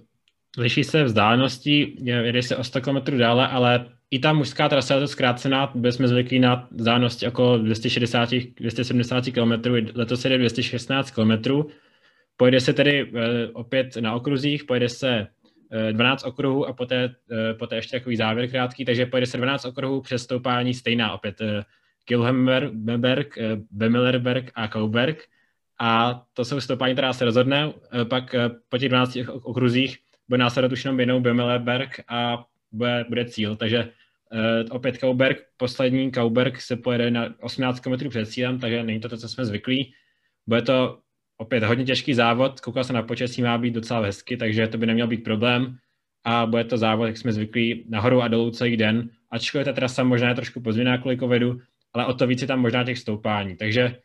liší 0.58 0.84
se 0.84 1.04
vzdáleností, 1.04 2.04
jede 2.06 2.42
se 2.42 2.56
o 2.56 2.64
100 2.64 2.80
km 2.80 3.18
dále, 3.18 3.48
ale 3.48 3.92
i 4.12 4.18
ta 4.18 4.32
mužská 4.32 4.68
trasa 4.68 4.94
je 4.94 5.00
to 5.00 5.08
zkrácená, 5.08 5.72
byli 5.74 5.92
jsme 5.92 6.08
zvyklí 6.08 6.38
na 6.38 6.68
vzdálenosti 6.70 7.26
okolo 7.26 7.58
260, 7.58 8.28
270 8.56 9.24
km, 9.24 9.52
letos 9.94 10.24
jede 10.24 10.38
216 10.38 11.10
km. 11.10 11.32
Pojede 12.36 12.60
se 12.60 12.72
tedy 12.72 13.04
uh, 13.04 13.20
opět 13.52 13.96
na 13.96 14.14
okruzích, 14.14 14.64
pojede 14.64 14.88
se 14.88 15.26
12 15.92 16.24
okruhů 16.24 16.66
a 16.66 16.72
poté, 16.72 17.14
poté 17.58 17.76
ještě 17.76 17.98
takový 17.98 18.16
závěr 18.16 18.50
krátký, 18.50 18.84
takže 18.84 19.06
pojede 19.06 19.26
se 19.26 19.36
12 19.36 19.64
okruhů 19.64 20.00
přes 20.00 20.22
stoupání 20.22 20.74
stejná 20.74 21.12
opět. 21.12 21.36
Kilhemberg, 22.04 23.38
Bemillerberg 23.70 24.50
a 24.54 24.68
Kauberg 24.68 25.24
a 25.84 26.22
to 26.32 26.44
jsou 26.44 26.60
stoupání, 26.60 26.94
která 26.94 27.12
se 27.12 27.24
rozhodne. 27.24 27.72
Eh, 28.00 28.04
pak 28.04 28.34
eh, 28.34 28.50
po 28.68 28.78
těch 28.78 28.88
12 28.88 29.18
okruzích 29.42 29.98
bude 30.28 30.38
následovat 30.38 30.72
už 30.72 30.84
jenom 30.84 31.00
jednou 31.00 31.20
Bemeleberg 31.20 32.00
a 32.08 32.44
bude, 32.72 33.04
bude 33.08 33.24
cíl. 33.24 33.56
Takže 33.56 33.90
uh, 34.32 34.76
opět 34.76 34.98
Kauberg, 34.98 35.36
poslední 35.56 36.10
Kauberg 36.10 36.60
se 36.60 36.76
pojede 36.76 37.10
na 37.10 37.34
18 37.40 37.80
km 37.80 38.08
před 38.08 38.26
cílem, 38.26 38.58
takže 38.58 38.82
není 38.82 39.00
to 39.00 39.08
to, 39.08 39.16
co 39.16 39.28
jsme 39.28 39.44
zvyklí. 39.44 39.94
Bude 40.46 40.62
to 40.62 40.98
opět 41.36 41.62
hodně 41.62 41.84
těžký 41.84 42.14
závod, 42.14 42.60
koukal 42.60 42.84
se 42.84 42.92
na 42.92 43.02
počasí, 43.02 43.42
má 43.42 43.58
být 43.58 43.74
docela 43.74 44.00
hezky, 44.00 44.36
takže 44.36 44.68
to 44.68 44.78
by 44.78 44.86
neměl 44.86 45.06
být 45.06 45.24
problém. 45.24 45.76
A 46.24 46.46
bude 46.46 46.64
to 46.64 46.78
závod, 46.78 47.06
jak 47.06 47.16
jsme 47.16 47.32
zvyklí, 47.32 47.84
nahoru 47.88 48.22
a 48.22 48.28
dolů 48.28 48.50
celý 48.50 48.76
den. 48.76 49.10
Ačkoliv 49.30 49.64
ta 49.64 49.72
trasa 49.72 50.04
možná 50.04 50.28
je 50.28 50.34
trošku 50.34 50.60
pozvěná 50.60 50.98
kvůli 50.98 51.18
covidu, 51.18 51.60
ale 51.92 52.06
o 52.06 52.14
to 52.14 52.26
víc 52.26 52.40
je 52.40 52.46
tam 52.46 52.60
možná 52.60 52.84
těch 52.84 52.98
stoupání. 52.98 53.56
Takže 53.56 53.96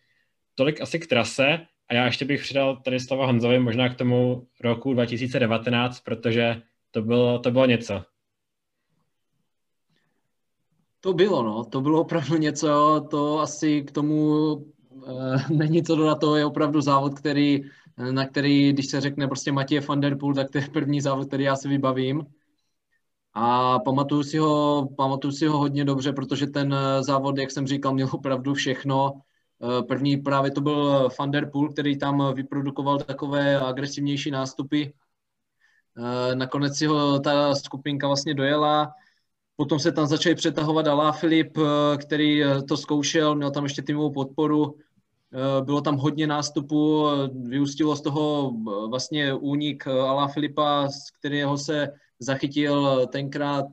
tolik 0.56 0.82
asi 0.82 1.00
k 1.00 1.08
trase 1.08 1.60
a 1.90 1.94
já 1.94 2.06
ještě 2.06 2.26
bych 2.26 2.42
přidal 2.42 2.76
tady 2.76 3.00
slova 3.00 3.26
Honzovi 3.26 3.60
možná 3.60 3.90
k 3.90 3.96
tomu 3.96 4.48
roku 4.62 4.94
2019, 4.94 6.00
protože 6.00 6.62
to 6.92 7.02
bylo, 7.02 7.40
to 7.40 7.52
bylo 7.52 7.66
něco. 7.66 8.04
To 11.00 11.14
bylo, 11.14 11.44
no, 11.44 11.66
to 11.66 11.82
bylo 11.82 12.02
opravdu 12.02 12.38
něco, 12.38 13.02
to 13.12 13.40
asi 13.40 13.82
k 13.82 13.92
tomu 13.92 14.52
e, 15.08 15.54
není 15.54 15.84
co 15.84 15.96
dodat, 15.96 16.20
to 16.20 16.36
je 16.36 16.46
opravdu 16.46 16.82
závod, 16.82 17.20
který, 17.20 17.62
na 18.12 18.26
který, 18.26 18.74
když 18.74 18.88
se 18.88 19.02
řekne 19.02 19.28
prostě 19.28 19.52
Matěj 19.52 19.80
van 19.80 20.00
der 20.00 20.18
Poel, 20.18 20.34
tak 20.34 20.52
to 20.52 20.58
je 20.58 20.68
první 20.74 21.02
závod, 21.02 21.28
který 21.28 21.44
já 21.44 21.56
si 21.56 21.68
vybavím. 21.68 22.26
A 23.34 23.80
pamatuju 23.80 24.24
si 24.24 24.38
ho, 24.38 24.88
pamatuju 24.98 25.32
si 25.32 25.48
ho 25.48 25.58
hodně 25.58 25.86
dobře, 25.86 26.14
protože 26.14 26.48
ten 26.48 26.76
závod, 27.02 27.38
jak 27.38 27.52
jsem 27.52 27.68
říkal, 27.68 27.94
měl 27.94 28.10
opravdu 28.12 28.54
všechno. 28.54 29.22
Eh, 29.64 29.84
první 29.84 30.18
právě 30.18 30.52
to 30.52 30.62
byl 30.62 31.10
Van 31.20 31.32
der 31.32 31.50
Poel, 31.52 31.70
který 31.70 31.98
tam 31.98 32.34
vyprodukoval 32.34 32.98
takové 32.98 33.60
agresivnější 33.60 34.32
nástupy. 34.32 34.84
Eh, 34.84 36.36
nakonec 36.36 36.78
si 36.78 36.86
ho 36.86 37.20
ta 37.20 37.56
skupinka 37.56 38.08
vlastně 38.08 38.34
dojela. 38.34 38.94
Potom 39.58 39.80
se 39.80 39.92
tam 39.92 40.08
začali 40.08 40.36
přetahovat 40.36 40.88
Alá 40.88 41.12
Filip, 41.12 41.58
eh, 41.58 41.98
který 41.98 42.44
to 42.68 42.78
zkoušel, 42.78 43.36
měl 43.36 43.52
tam 43.52 43.64
ještě 43.64 43.82
týmovou 43.82 44.12
podporu. 44.12 44.78
Bylo 45.62 45.82
tam 45.82 45.98
hodně 45.98 46.28
nástupů, 46.28 47.08
vyústilo 47.44 47.96
z 47.96 48.02
toho 48.02 48.54
vlastně 48.90 49.34
únik 49.34 49.88
Alá 49.88 50.28
Filipa, 50.28 50.90
z 50.90 51.12
kterého 51.12 51.58
se 51.58 51.88
zachytil 52.20 53.08
tenkrát 53.08 53.66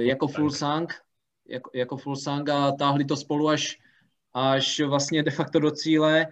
jako 0.00 0.28
full 0.28 0.50
sang 0.50 0.94
jako, 1.48 1.70
jako 1.74 1.96
full 1.96 2.16
sang 2.16 2.48
a 2.48 2.72
táhli 2.72 3.04
to 3.04 3.16
spolu 3.16 3.48
až, 3.48 3.78
až 4.32 4.80
vlastně 4.80 5.22
de 5.22 5.30
facto 5.30 5.58
do 5.58 5.70
cíle. 5.70 6.26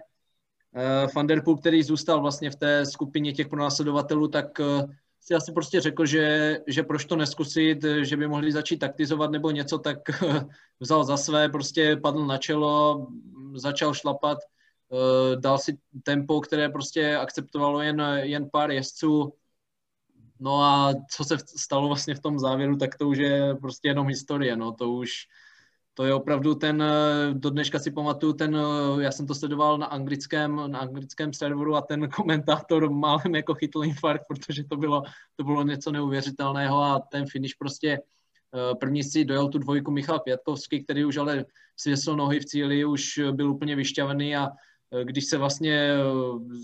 Van 1.15 1.27
der 1.27 1.41
Poel, 1.43 1.57
který 1.57 1.83
zůstal 1.83 2.21
vlastně 2.21 2.51
v 2.51 2.55
té 2.55 2.85
skupině 2.85 3.33
těch 3.33 3.47
pronásledovatelů, 3.47 4.27
tak 4.27 4.61
si 5.23 5.35
asi 5.35 5.51
prostě 5.51 5.81
řekl, 5.81 6.05
že, 6.05 6.57
že 6.67 6.83
proč 6.83 7.05
to 7.05 7.15
neskusit, 7.15 7.85
že 8.01 8.17
by 8.17 8.27
mohli 8.27 8.51
začít 8.51 8.77
taktizovat 8.77 9.31
nebo 9.31 9.51
něco, 9.51 9.77
tak 9.77 9.97
vzal 10.79 11.03
za 11.03 11.17
své, 11.17 11.49
prostě 11.49 11.95
padl 11.95 12.25
na 12.25 12.37
čelo, 12.37 13.07
začal 13.55 13.93
šlapat, 13.93 14.37
uh, 14.89 15.41
dal 15.41 15.57
si 15.57 15.77
tempo, 16.03 16.41
které 16.41 16.69
prostě 16.69 17.17
akceptovalo 17.17 17.81
jen, 17.81 18.01
jen 18.21 18.49
pár 18.51 18.71
jezdců, 18.71 19.33
No 20.39 20.63
a 20.63 20.93
co 21.11 21.23
se 21.23 21.37
stalo 21.57 21.87
vlastně 21.87 22.15
v 22.15 22.19
tom 22.19 22.39
závěru, 22.39 22.77
tak 22.77 22.97
to 22.97 23.07
už 23.07 23.17
je 23.17 23.55
prostě 23.55 23.87
jenom 23.87 24.07
historie, 24.07 24.55
no 24.55 24.71
to 24.71 24.91
už, 24.91 25.11
to 25.93 26.05
je 26.05 26.13
opravdu 26.13 26.55
ten, 26.55 26.83
do 27.33 27.49
dneška 27.49 27.79
si 27.79 27.91
pamatuju 27.91 28.33
ten, 28.33 28.57
já 28.99 29.11
jsem 29.11 29.27
to 29.27 29.35
sledoval 29.35 29.77
na 29.77 29.85
anglickém, 29.85 30.71
na 30.71 30.79
anglickém 30.79 31.33
serveru 31.33 31.75
a 31.75 31.81
ten 31.81 32.09
komentátor 32.15 32.89
málem 32.89 33.35
jako 33.35 33.53
chytl 33.53 33.83
infarkt, 33.83 34.23
protože 34.27 34.63
to 34.63 34.77
bylo, 34.77 35.03
to 35.35 35.43
bylo 35.43 35.63
něco 35.63 35.91
neuvěřitelného 35.91 36.83
a 36.83 36.99
ten 36.99 37.25
finish 37.25 37.55
prostě 37.59 37.89
eh, 37.91 38.75
První 38.75 39.03
si 39.03 39.25
dojel 39.25 39.47
tu 39.47 39.57
dvojku 39.57 39.91
Michal 39.91 40.19
Pětkovský, 40.19 40.83
který 40.83 41.05
už 41.05 41.17
ale 41.17 41.45
svěsl 41.77 42.15
nohy 42.15 42.39
v 42.39 42.45
cíli, 42.45 42.85
už 42.85 43.19
byl 43.31 43.51
úplně 43.51 43.75
vyšťavený 43.75 44.35
a 44.35 44.49
eh, 44.91 45.05
když 45.05 45.25
se 45.25 45.37
vlastně 45.37 45.73
eh, 45.73 45.99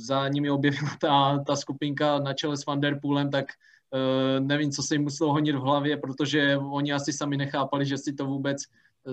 za 0.05 0.27
nimi 0.27 0.49
objevila 0.49 0.91
ta, 1.01 1.43
ta 1.47 1.55
skupinka 1.55 2.19
na 2.19 2.33
čele 2.33 2.57
s 2.57 2.65
Van 2.65 2.81
Der 2.81 2.99
Poolem, 3.01 3.31
tak 3.31 3.45
Eh, 3.93 4.39
nevím, 4.39 4.71
co 4.71 4.83
se 4.83 4.95
jim 4.95 5.03
muselo 5.03 5.33
honit 5.33 5.55
v 5.55 5.59
hlavě, 5.59 5.97
protože 5.97 6.57
oni 6.57 6.93
asi 6.93 7.13
sami 7.13 7.37
nechápali, 7.37 7.85
že 7.85 7.97
si 7.97 8.13
to 8.13 8.25
vůbec 8.25 8.63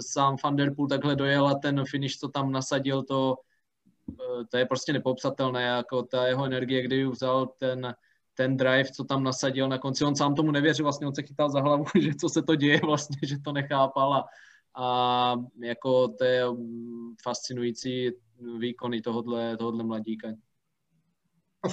sám 0.00 0.36
Van 0.44 0.56
Der 0.56 0.74
Poel 0.74 0.88
takhle 0.88 1.16
dojel 1.16 1.46
a 1.46 1.54
ten 1.54 1.84
finish, 1.84 2.16
co 2.16 2.28
tam 2.28 2.52
nasadil, 2.52 3.02
to, 3.02 3.36
eh, 4.10 4.44
to 4.50 4.56
je 4.56 4.66
prostě 4.66 4.92
nepopsatelné, 4.92 5.62
jako 5.62 6.02
ta 6.02 6.26
jeho 6.26 6.44
energie, 6.44 6.82
kdy 6.82 7.06
vzal 7.06 7.46
ten, 7.58 7.94
ten 8.34 8.56
drive, 8.56 8.90
co 8.90 9.04
tam 9.04 9.24
nasadil 9.24 9.68
na 9.68 9.78
konci. 9.78 10.04
On 10.04 10.16
sám 10.16 10.34
tomu 10.34 10.50
nevěřil, 10.50 10.84
vlastně 10.84 11.06
on 11.06 11.14
se 11.14 11.22
chytal 11.22 11.50
za 11.50 11.60
hlavu, 11.60 11.84
že 12.00 12.14
co 12.20 12.28
se 12.28 12.42
to 12.42 12.54
děje 12.54 12.80
vlastně, 12.84 13.18
že 13.22 13.38
to 13.38 13.52
nechápal 13.52 14.14
a, 14.14 14.24
a 14.76 15.36
jako 15.62 16.08
to 16.08 16.24
je 16.24 16.50
mm, 16.50 17.14
fascinující 17.22 18.10
výkony 18.58 19.00
tohohle, 19.00 19.56
tohohle 19.56 19.84
mladíka. 19.84 20.28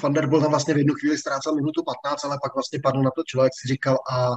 Van 0.01 0.13
der 0.13 0.29
tam 0.29 0.49
vlastně 0.49 0.73
v 0.73 0.77
jednu 0.77 0.93
chvíli 0.93 1.17
ztrácel 1.17 1.55
minutu 1.55 1.83
15, 1.83 2.25
ale 2.25 2.37
pak 2.43 2.53
vlastně 2.55 2.79
padl 2.83 3.01
na 3.01 3.11
to 3.15 3.23
člověk, 3.23 3.53
si 3.61 3.67
říkal 3.67 3.97
a 4.11 4.31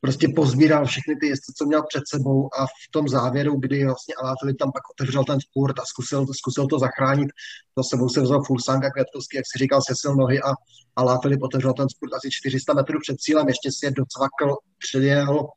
prostě 0.00 0.28
pozbíral 0.36 0.86
všechny 0.86 1.16
ty 1.16 1.26
jezdce, 1.26 1.52
co 1.56 1.66
měl 1.66 1.82
před 1.88 2.02
sebou 2.08 2.48
a 2.54 2.66
v 2.66 2.90
tom 2.90 3.08
závěru, 3.08 3.60
kdy 3.60 3.84
vlastně 3.84 4.14
Filip 4.40 4.58
tam 4.58 4.72
pak 4.72 4.82
otevřel 4.90 5.24
ten 5.24 5.40
sport 5.40 5.78
a 5.78 5.82
zkusil, 5.84 6.26
zkusil 6.32 6.66
to 6.66 6.78
zachránit, 6.78 7.28
to 7.74 7.82
sebou 7.84 8.08
se 8.08 8.20
vzal 8.20 8.42
Fulsang 8.44 8.84
a 8.84 8.90
Květkovský, 8.90 9.36
jak 9.36 9.44
si 9.52 9.58
říkal, 9.58 9.80
sesil 9.82 10.14
nohy 10.14 10.40
a 10.42 11.18
Filip 11.22 11.42
otevřel 11.42 11.72
ten 11.72 11.88
sport 11.88 12.14
asi 12.14 12.28
400 12.30 12.74
metrů 12.74 12.98
před 13.02 13.16
cílem, 13.20 13.48
ještě 13.48 13.68
si 13.72 13.86
je 13.86 13.90
docvakl, 13.90 14.56
předjel, 14.78 15.48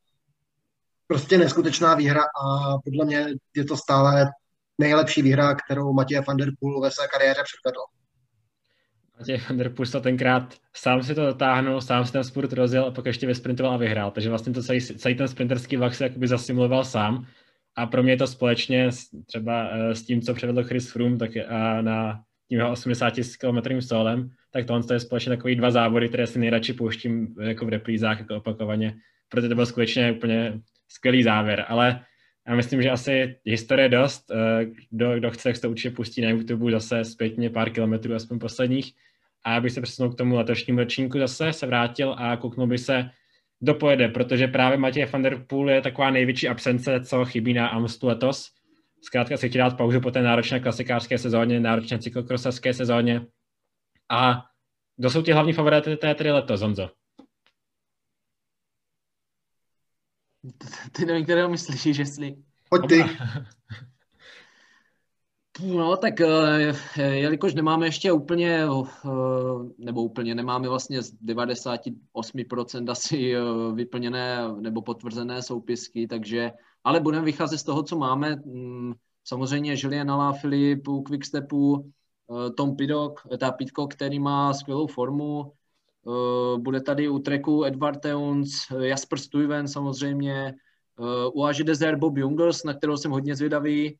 prostě 1.07 1.37
neskutečná 1.37 1.95
výhra 1.95 2.23
a 2.23 2.77
podle 2.83 3.05
mě 3.05 3.27
je 3.55 3.65
to 3.65 3.77
stále 3.77 4.31
nejlepší 4.77 5.21
výhra, 5.21 5.55
kterou 5.55 5.93
Matěj 5.93 6.21
van 6.27 6.37
der 6.37 6.49
Poel 6.59 6.81
ve 6.81 6.91
své 6.91 7.07
kariéře 7.07 7.43
předvedl. 7.43 8.02
Matěj 9.19 9.37
van 9.49 9.57
der 9.57 9.69
Pusta 9.69 9.99
tenkrát 9.99 10.55
sám 10.75 11.03
si 11.03 11.15
to 11.15 11.25
dotáhnul, 11.25 11.81
sám 11.81 12.05
si 12.05 12.11
ten 12.11 12.23
sport 12.23 12.53
rozjel 12.53 12.85
a 12.85 12.91
pak 12.91 13.05
ještě 13.05 13.27
vysprintoval 13.27 13.73
a 13.73 13.77
vyhrál. 13.77 14.11
Takže 14.11 14.29
vlastně 14.29 14.53
to 14.53 14.63
celý, 14.63 14.81
celý 14.81 15.15
ten 15.15 15.27
sprinterský 15.27 15.77
vlak 15.77 15.95
se 15.95 16.03
jakoby 16.03 16.27
zasimuloval 16.27 16.83
sám. 16.83 17.25
A 17.75 17.85
pro 17.85 18.03
mě 18.03 18.11
je 18.11 18.17
to 18.17 18.27
společně 18.27 18.91
s, 18.91 19.09
třeba 19.25 19.69
eh, 19.71 19.95
s 19.95 20.05
tím, 20.05 20.21
co 20.21 20.33
předvedl 20.33 20.63
Chris 20.63 20.91
Froome 20.91 21.17
tak 21.17 21.31
a 21.49 21.81
na 21.81 22.23
tím 22.49 22.59
jeho 22.59 22.71
80 22.71 23.13
km 23.39 23.81
solem, 23.81 24.29
tak 24.51 24.65
tohle 24.65 24.83
je 24.93 24.99
společně 24.99 25.29
takový 25.29 25.55
dva 25.55 25.71
závody, 25.71 26.09
které 26.09 26.27
si 26.27 26.39
nejradši 26.39 26.73
pouštím 26.73 27.35
jako 27.41 27.65
v 27.65 27.69
reprízách, 27.69 28.19
jako 28.19 28.35
opakovaně, 28.35 28.95
protože 29.29 29.49
to 29.49 29.55
byl 29.55 29.65
skutečně 29.65 30.11
úplně 30.11 30.59
skvělý 30.87 31.23
závěr. 31.23 31.65
Ale 31.67 32.05
já 32.47 32.55
myslím, 32.55 32.81
že 32.81 32.89
asi 32.89 33.35
historie 33.45 33.89
dost. 33.89 34.31
Eh, 34.31 34.65
kdo, 34.89 35.15
kdo 35.15 35.31
chce, 35.31 35.43
tak 35.43 35.55
se 35.55 35.61
to 35.61 35.69
určitě 35.69 35.95
pustí 35.95 36.21
na 36.21 36.29
YouTube 36.29 36.71
zase 36.71 37.05
zpětně 37.05 37.49
pár 37.49 37.69
kilometrů, 37.69 38.15
aspoň 38.15 38.39
posledních. 38.39 38.93
A 39.43 39.53
já 39.53 39.61
bych 39.61 39.71
se 39.71 39.81
přesunul 39.81 40.11
k 40.11 40.17
tomu 40.17 40.35
letošnímu 40.35 40.79
ročníku 40.79 41.19
zase, 41.19 41.53
se 41.53 41.65
vrátil 41.67 42.15
a 42.17 42.37
kouknul 42.37 42.67
by 42.67 42.77
se, 42.77 43.09
kdo 43.59 43.73
pojede, 43.73 44.07
protože 44.07 44.47
právě 44.47 44.77
Matěj 44.77 45.05
van 45.05 45.21
der 45.21 45.45
Poel 45.47 45.69
je 45.69 45.81
taková 45.81 46.11
největší 46.11 46.47
absence, 46.47 47.01
co 47.01 47.25
chybí 47.25 47.53
na 47.53 47.67
Amstu 47.67 48.07
letos. 48.07 48.49
Zkrátka 49.01 49.37
si 49.37 49.49
chtěl 49.49 49.65
dát 49.65 49.77
pauzu 49.77 50.01
po 50.01 50.11
té 50.11 50.21
náročné 50.21 50.59
klasikářské 50.59 51.17
sezóně, 51.17 51.59
náročné 51.59 51.99
cyklokrosařské 51.99 52.73
sezóně. 52.73 53.25
A 54.11 54.43
kdo 54.97 55.09
jsou 55.09 55.21
ti 55.21 55.31
hlavní 55.31 55.53
favority 55.53 55.97
té 55.97 56.15
tedy 56.15 56.31
letos, 56.31 56.59
Zonzo? 56.59 56.89
Ty 60.91 61.05
nevím, 61.05 61.23
kterého 61.23 61.49
myslíš, 61.49 61.97
jestli... 61.97 62.35
Pojď 62.69 62.87
ty. 62.89 63.03
No, 65.61 65.97
tak 65.97 66.21
eh, 66.21 66.73
jelikož 66.97 67.53
nemáme 67.53 67.87
ještě 67.87 68.11
úplně, 68.11 68.63
eh, 68.63 69.09
nebo 69.77 70.03
úplně 70.03 70.35
nemáme 70.35 70.69
vlastně 70.69 71.01
z 71.01 71.13
98% 71.13 72.91
asi 72.91 73.35
eh, 73.35 73.39
vyplněné 73.73 74.37
nebo 74.59 74.81
potvrzené 74.81 75.41
soupisky, 75.41 76.07
takže, 76.07 76.51
ale 76.83 76.99
budeme 76.99 77.25
vycházet 77.25 77.57
z 77.57 77.63
toho, 77.63 77.83
co 77.83 77.97
máme. 77.97 78.35
Mm, 78.35 78.93
samozřejmě 79.23 79.75
Julien 79.77 80.11
Filip 80.41 80.87
u 80.87 81.01
Quickstepu, 81.01 81.91
Tom 82.57 82.75
Pidok, 82.75 83.27
ta 83.39 83.51
Pitko, 83.51 83.87
který 83.87 84.19
má 84.19 84.53
skvělou 84.53 84.87
formu, 84.87 85.53
bude 86.57 86.81
tady 86.81 87.09
u 87.09 87.19
treku 87.19 87.65
Edward 87.65 88.01
Teuns, 88.01 88.51
Jasper 88.81 89.19
Stuyven 89.19 89.67
samozřejmě, 89.67 90.53
u 91.33 91.43
Aži 91.43 91.63
Desert 91.63 91.99
Bob 91.99 92.17
Jungels, 92.17 92.63
na 92.63 92.73
kterou 92.73 92.97
jsem 92.97 93.11
hodně 93.11 93.35
zvědavý, 93.35 93.97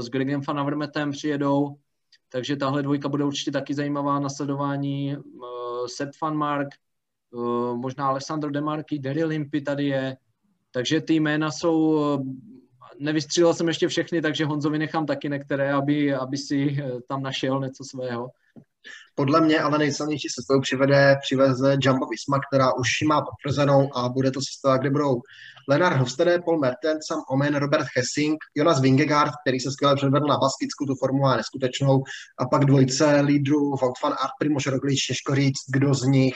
s 0.00 0.08
Gregem 0.08 0.40
Van 0.48 0.58
Avermetem 0.58 1.10
přijedou, 1.10 1.76
takže 2.28 2.56
tahle 2.56 2.82
dvojka 2.82 3.08
bude 3.08 3.24
určitě 3.24 3.50
taky 3.50 3.74
zajímavá 3.74 4.20
na 4.20 4.28
sledování. 4.28 5.16
Sepp 5.86 6.12
Van 6.22 6.36
Mark, 6.36 6.68
možná 7.74 8.08
Alessandro 8.08 8.50
Demarky, 8.50 8.98
Daryl 8.98 9.28
Limpy 9.28 9.60
tady 9.60 9.86
je, 9.86 10.16
takže 10.70 11.00
ty 11.00 11.14
jména 11.14 11.50
jsou, 11.50 12.00
nevystřílel 12.98 13.54
jsem 13.54 13.68
ještě 13.68 13.88
všechny, 13.88 14.22
takže 14.22 14.44
Honzovi 14.44 14.78
nechám 14.78 15.06
taky 15.06 15.28
některé, 15.28 15.72
aby, 15.72 16.14
aby 16.14 16.36
si 16.36 16.76
eh, 16.78 17.00
tam 17.08 17.22
našel 17.22 17.60
něco 17.60 17.84
svého. 17.84 18.30
Podle 19.14 19.40
mě 19.40 19.60
ale 19.60 19.78
nejsilnější 19.78 20.28
sestavu 20.28 20.60
přivede, 20.60 21.16
přiveze 21.22 21.76
Jumbo 21.82 22.06
Visma, 22.06 22.40
která 22.48 22.72
už 22.72 22.88
má 23.08 23.22
potvrzenou 23.22 23.96
a 23.96 24.08
bude 24.08 24.30
to 24.30 24.40
sestava, 24.40 24.76
kde 24.76 24.90
budou 24.90 25.20
Lenard 25.68 25.96
Hofstede, 25.96 26.38
Paul 26.44 26.58
Mertens, 26.58 27.06
Sam 27.06 27.22
Omen, 27.30 27.54
Robert 27.54 27.86
Hessing, 27.96 28.36
Jonas 28.54 28.80
Vingegaard, 28.80 29.32
který 29.46 29.60
se 29.60 29.70
skvěle 29.70 29.96
předvedl 29.96 30.26
na 30.26 30.38
Baskicku, 30.38 30.86
tu 30.86 30.94
formu 30.94 31.26
a 31.26 31.36
neskutečnou, 31.36 32.02
a 32.38 32.46
pak 32.46 32.64
dvojce 32.64 33.20
lídrů 33.20 33.70
Wout 33.70 34.02
van 34.02 34.12
Aert, 34.12 34.32
Primož 34.38 34.66
Roglič, 34.66 35.06
těžko 35.06 35.34
říct, 35.34 35.60
kdo 35.72 35.94
z 35.94 36.02
nich 36.02 36.34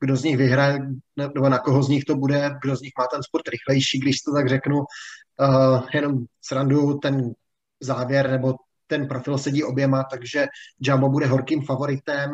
kdo 0.00 0.16
z 0.16 0.24
nich 0.24 0.36
vyhraje, 0.36 0.78
nebo 1.16 1.48
na 1.48 1.58
koho 1.58 1.82
z 1.82 1.88
nich 1.88 2.04
to 2.04 2.16
bude, 2.16 2.50
kdo 2.62 2.76
z 2.76 2.80
nich 2.80 2.92
má 2.98 3.06
ten 3.12 3.22
sport 3.22 3.48
rychlejší, 3.48 3.98
když 3.98 4.20
to 4.20 4.32
tak 4.32 4.48
řeknu. 4.48 4.78
Uh, 4.78 5.82
jenom 5.94 6.18
srandu 6.44 6.94
ten 6.94 7.32
závěr 7.80 8.30
nebo 8.30 8.54
ten 8.88 9.08
profil 9.08 9.38
sedí 9.38 9.64
oběma, 9.64 10.04
takže 10.10 10.46
Jumbo 10.80 11.08
bude 11.08 11.26
horkým 11.26 11.62
favoritem. 11.62 12.32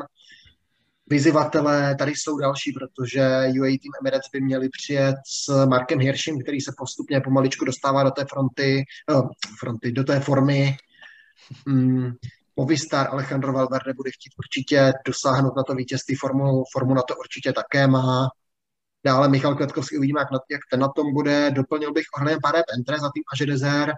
Vyzivatelé 1.07 1.95
tady 1.99 2.13
jsou 2.13 2.39
další, 2.39 2.73
protože 2.73 3.21
UAE 3.61 3.79
Team 3.79 3.93
Emirates 4.01 4.31
by 4.33 4.41
měli 4.41 4.69
přijet 4.69 5.17
s 5.27 5.67
Markem 5.67 6.01
Hirschem, 6.01 6.41
který 6.43 6.61
se 6.61 6.73
postupně 6.79 7.21
pomaličku 7.21 7.65
dostává 7.65 8.03
do 8.03 8.11
té 8.11 8.25
fronty, 8.25 8.85
uh, 9.11 9.29
fronty 9.59 9.93
do 9.93 10.05
té 10.05 10.21
formy. 10.21 10.77
Mm, 11.67 12.13
Movistar 12.57 13.09
Alejandro 13.11 13.53
Valverde 13.53 13.93
bude 13.95 14.11
chtít 14.11 14.33
určitě 14.39 14.93
dosáhnout 15.07 15.57
na 15.57 15.63
to 15.63 15.75
vítězství, 15.75 16.17
formu, 16.17 16.65
formu 16.73 16.95
na 16.95 17.03
to 17.03 17.17
určitě 17.17 17.53
také 17.53 17.87
má. 17.87 18.29
Dále 19.05 19.29
Michal 19.29 19.55
Květkovský, 19.55 19.99
uvidíme, 19.99 20.21
jak, 20.21 20.31
na, 20.31 20.39
jak 20.51 20.61
ten 20.71 20.81
na 20.81 20.89
tom 20.89 21.13
bude. 21.13 21.51
Doplnil 21.51 21.93
bych 21.93 22.05
Orlien 22.19 22.39
Pare 22.43 22.63
Pentre 22.75 22.99
za 22.99 23.11
tým 23.15 23.23
Aže 23.33 23.47
Dezer. 23.47 23.93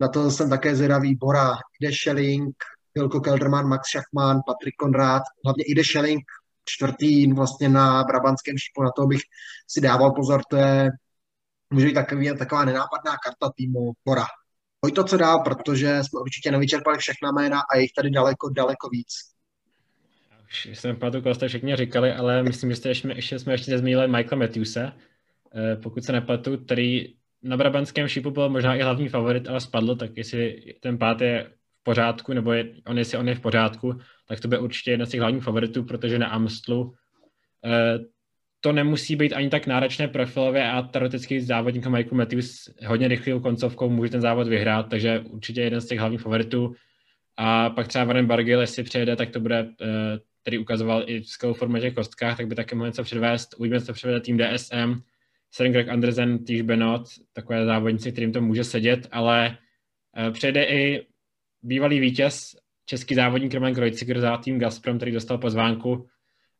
Na 0.00 0.08
to 0.08 0.30
jsem 0.30 0.50
také 0.50 0.76
zvědavý. 0.76 1.14
Bora, 1.14 1.54
Ide 1.80 1.92
Schelling, 2.02 2.54
Hilko 2.94 3.20
Kelderman, 3.20 3.68
Max 3.68 3.88
Schachmann, 3.88 4.40
Patrik 4.46 4.76
Konrád, 4.76 5.22
hlavně 5.44 5.64
Ide 5.64 5.84
Schelling, 5.84 6.24
čtvrtý 6.64 7.32
vlastně 7.32 7.68
na 7.68 8.04
Brabantském 8.04 8.58
šipu, 8.58 8.82
na 8.82 8.90
to 8.90 9.06
bych 9.06 9.20
si 9.68 9.80
dával 9.80 10.12
pozor, 10.12 10.42
to 10.50 10.56
je 10.56 10.90
může 11.70 11.86
být 11.86 11.94
takový, 11.94 12.38
taková 12.38 12.64
nenápadná 12.64 13.16
karta 13.24 13.52
týmu 13.56 13.92
Bora. 14.04 14.26
Pojď 14.80 14.94
to, 14.94 15.04
co 15.04 15.16
dál, 15.16 15.42
protože 15.44 15.98
jsme 16.02 16.20
určitě 16.20 16.50
nevyčerpali 16.50 16.98
všechna 16.98 17.32
jména 17.32 17.60
a 17.60 17.76
je 17.76 17.82
jich 17.82 17.92
tady 17.96 18.10
daleko, 18.10 18.48
daleko 18.50 18.88
víc. 18.88 19.08
Už 20.50 20.78
jsem 20.78 20.96
pamatuju, 20.96 21.22
koho 21.22 21.34
jste 21.34 21.48
všichni 21.48 21.76
říkali, 21.76 22.12
ale 22.12 22.42
myslím, 22.42 22.70
že 22.70 22.76
jste 22.76 22.88
ještě, 22.88 23.08
ještě, 23.08 23.38
jsme 23.38 23.52
ještě 23.54 23.70
nezmínili 23.70 24.08
Michaela 24.08 24.46
Matthewse, 24.46 24.92
eh, 25.54 25.76
pokud 25.76 26.04
se 26.04 26.12
nepletu, 26.12 26.58
který 26.58 27.14
na 27.46 27.56
Brabantském 27.56 28.08
šípu 28.08 28.30
byl 28.30 28.48
možná 28.48 28.74
i 28.74 28.82
hlavní 28.82 29.08
favorit, 29.08 29.48
ale 29.48 29.60
spadl, 29.60 29.96
tak 29.96 30.10
jestli 30.16 30.74
ten 30.80 30.98
pát 30.98 31.20
je 31.20 31.50
v 31.80 31.82
pořádku, 31.82 32.32
nebo 32.32 32.52
je, 32.52 32.72
on, 32.86 32.98
jestli 32.98 33.18
on 33.18 33.28
je 33.28 33.34
v 33.34 33.40
pořádku, 33.40 33.98
tak 34.28 34.40
to 34.40 34.48
bude 34.48 34.58
určitě 34.58 34.90
jeden 34.90 35.06
z 35.06 35.10
těch 35.10 35.20
hlavních 35.20 35.44
favoritů, 35.44 35.84
protože 35.84 36.18
na 36.18 36.26
Amstlu 36.26 36.94
eh, 37.64 37.98
to 38.60 38.72
nemusí 38.72 39.16
být 39.16 39.32
ani 39.32 39.50
tak 39.50 39.66
náročné 39.66 40.08
profilově 40.08 40.70
a 40.70 40.82
teoreticky 40.82 41.40
závodník 41.40 41.86
Michael 41.86 42.18
Matthews 42.18 42.68
hodně 42.86 43.08
rychlou 43.08 43.40
koncovkou 43.40 43.90
může 43.90 44.10
ten 44.10 44.20
závod 44.20 44.48
vyhrát, 44.48 44.88
takže 44.88 45.20
určitě 45.20 45.60
jeden 45.60 45.80
z 45.80 45.86
těch 45.86 45.98
hlavních 45.98 46.20
favoritů. 46.20 46.74
A 47.36 47.70
pak 47.70 47.88
třeba 47.88 48.04
Warren 48.04 48.26
Bargill, 48.26 48.60
jestli 48.60 48.82
přijede, 48.82 49.16
tak 49.16 49.30
to 49.30 49.40
bude, 49.40 49.68
eh, 49.80 50.18
který 50.42 50.58
ukazoval 50.58 51.02
i 51.06 51.20
v 51.20 51.26
skvělou 51.26 51.54
formě 51.54 51.80
těch 51.80 51.94
kostkách, 51.94 52.36
tak 52.36 52.46
by 52.46 52.54
také 52.54 52.76
mohl 52.76 52.86
něco 52.86 53.02
předvést. 53.02 53.54
Uvidíme, 53.58 53.80
co 53.80 53.92
převede 53.92 54.20
tým 54.20 54.38
DSM. 54.38 55.02
Søren 55.56 55.72
Greg 55.72 55.88
Andersen, 55.88 56.44
Týž 56.44 56.62
Benot, 56.62 57.08
takové 57.32 57.66
závodníci, 57.66 58.12
kterým 58.12 58.32
to 58.32 58.40
může 58.40 58.64
sedět, 58.64 59.08
ale 59.12 59.58
eh, 60.16 60.30
přijede 60.30 60.64
i 60.64 61.06
bývalý 61.62 62.00
vítěz, 62.00 62.56
český 62.86 63.14
závodník 63.14 63.54
Roman 63.54 63.74
Kreuziger 63.74 64.20
za 64.20 64.36
tým 64.36 64.58
Gazprom, 64.58 64.96
který 64.96 65.12
dostal 65.12 65.38
pozvánku 65.38 66.06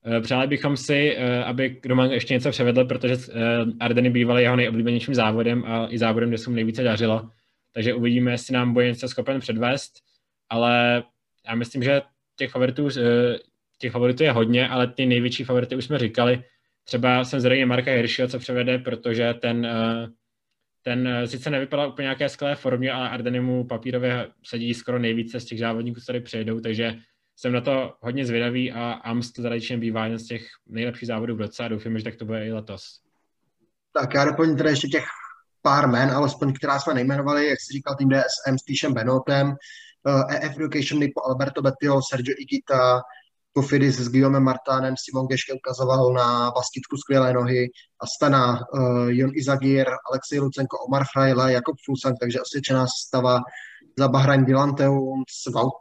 Eh, 0.09 0.21
přáli 0.21 0.47
bychom 0.47 0.77
si, 0.77 1.17
eh, 1.17 1.45
aby 1.45 1.81
Roman 1.85 2.11
ještě 2.11 2.35
něco 2.35 2.51
převedl, 2.51 2.85
protože 2.85 3.17
Ardeny 3.81 4.11
bývaly 4.11 4.43
jeho 4.43 4.57
nejoblíbenějším 4.57 5.15
závodem 5.15 5.65
a 5.67 5.87
i 5.91 5.99
závodem, 5.99 6.29
kde 6.29 6.39
se 6.39 6.51
mu 6.51 6.57
nejvíce 6.57 6.83
dařilo. 6.83 7.31
Takže 7.73 7.95
uvidíme, 7.95 8.31
jestli 8.31 8.55
nám 8.55 8.73
bude 8.73 8.87
něco 8.87 9.09
schopen 9.09 9.41
předvést, 9.41 9.93
ale 10.49 11.05
já 11.49 11.55
myslím, 11.55 11.83
že 11.83 12.03
těch 12.37 12.51
favoritů, 12.51 12.89
těch 13.79 13.93
favoritů 13.93 14.23
je 14.23 14.33
hodně, 14.33 14.69
ale 14.69 14.87
ty 14.87 15.07
největší 15.07 15.45
favority 15.45 15.77
už 15.77 15.85
jsme 15.85 15.99
říkali. 15.99 16.45
Třeba 16.87 17.25
jsem 17.25 17.41
zřejmě 17.41 17.67
Marka 17.67 17.91
Hirschel, 17.91 18.29
co 18.29 18.39
převede, 18.39 18.79
protože 18.79 19.35
ten, 19.35 19.69
ten 20.83 21.09
sice 21.25 21.51
nevypadá 21.51 21.87
úplně 21.87 22.05
nějaké 22.05 22.29
skvělé 22.29 22.55
formě, 22.55 22.93
ale 22.93 23.11
Ardeny 23.11 23.41
mu 23.41 23.65
papírově 23.65 24.29
sedí 24.43 24.75
skoro 24.75 24.99
nejvíce 24.99 25.41
z 25.41 25.45
těch 25.45 25.59
závodníků, 25.59 26.01
co 26.01 26.07
tady 26.07 26.21
přejdou, 26.21 26.61
takže 26.61 26.95
jsem 27.37 27.53
na 27.53 27.61
to 27.61 27.97
hodně 28.01 28.27
zvědavý 28.27 28.73
a 28.73 28.93
Amst 28.93 29.35
tradičně 29.35 29.79
bývá 29.79 30.05
jeden 30.05 30.19
z 30.19 30.27
těch 30.27 30.47
nejlepších 30.67 31.07
závodů 31.07 31.37
v 31.37 31.41
roce 31.41 31.65
a 31.65 31.69
doufám, 31.69 31.99
že 31.99 32.05
tak 32.05 32.17
to 32.17 32.25
bude 32.25 32.47
i 32.47 32.53
letos. 32.53 33.01
Tak 33.93 34.15
já 34.15 34.25
doplním 34.25 34.57
teda 34.57 34.71
ještě 34.71 34.89
těch 34.89 35.05
pár 35.63 35.89
men, 35.89 36.11
alespoň 36.11 36.53
která 36.53 36.81
jsme 36.81 36.95
nejmenovali, 36.95 37.47
jak 37.47 37.59
jsi 37.61 37.73
říkal, 37.73 37.95
tým 37.95 38.09
DSM 38.09 38.59
s 38.59 38.65
Týšem 38.65 38.95
Benotem, 38.95 39.55
EF 40.31 40.43
eh, 40.43 40.49
e 40.49 40.51
Education 40.51 41.01
Lipo 41.01 41.27
Alberto 41.27 41.63
Betio, 41.63 42.01
Sergio 42.11 42.35
Igita, 42.39 43.01
Kofidis 43.57 43.97
s 43.97 44.09
Guillaume 44.09 44.41
Martánem, 44.41 44.95
Simon 44.97 45.27
Geške 45.27 45.53
ukazoval 45.53 46.13
na 46.13 46.51
basketku 46.51 46.97
skvělé 46.97 47.33
nohy, 47.33 47.69
Astana, 48.01 48.61
uh, 48.75 49.09
Jon 49.09 49.31
Izagir, 49.35 49.87
Alexej 50.11 50.39
Lucenko, 50.39 50.79
Omar 50.79 51.05
Frajle, 51.13 51.53
Jakob 51.53 51.77
Fulsang, 51.85 52.17
takže 52.21 52.41
osvědčená 52.41 52.87
stava 53.07 53.41
za 53.99 54.09
Bahrain 54.09 54.45
Dylan 54.45 54.75
Teuns, 54.75 55.47
Wout 55.55 55.73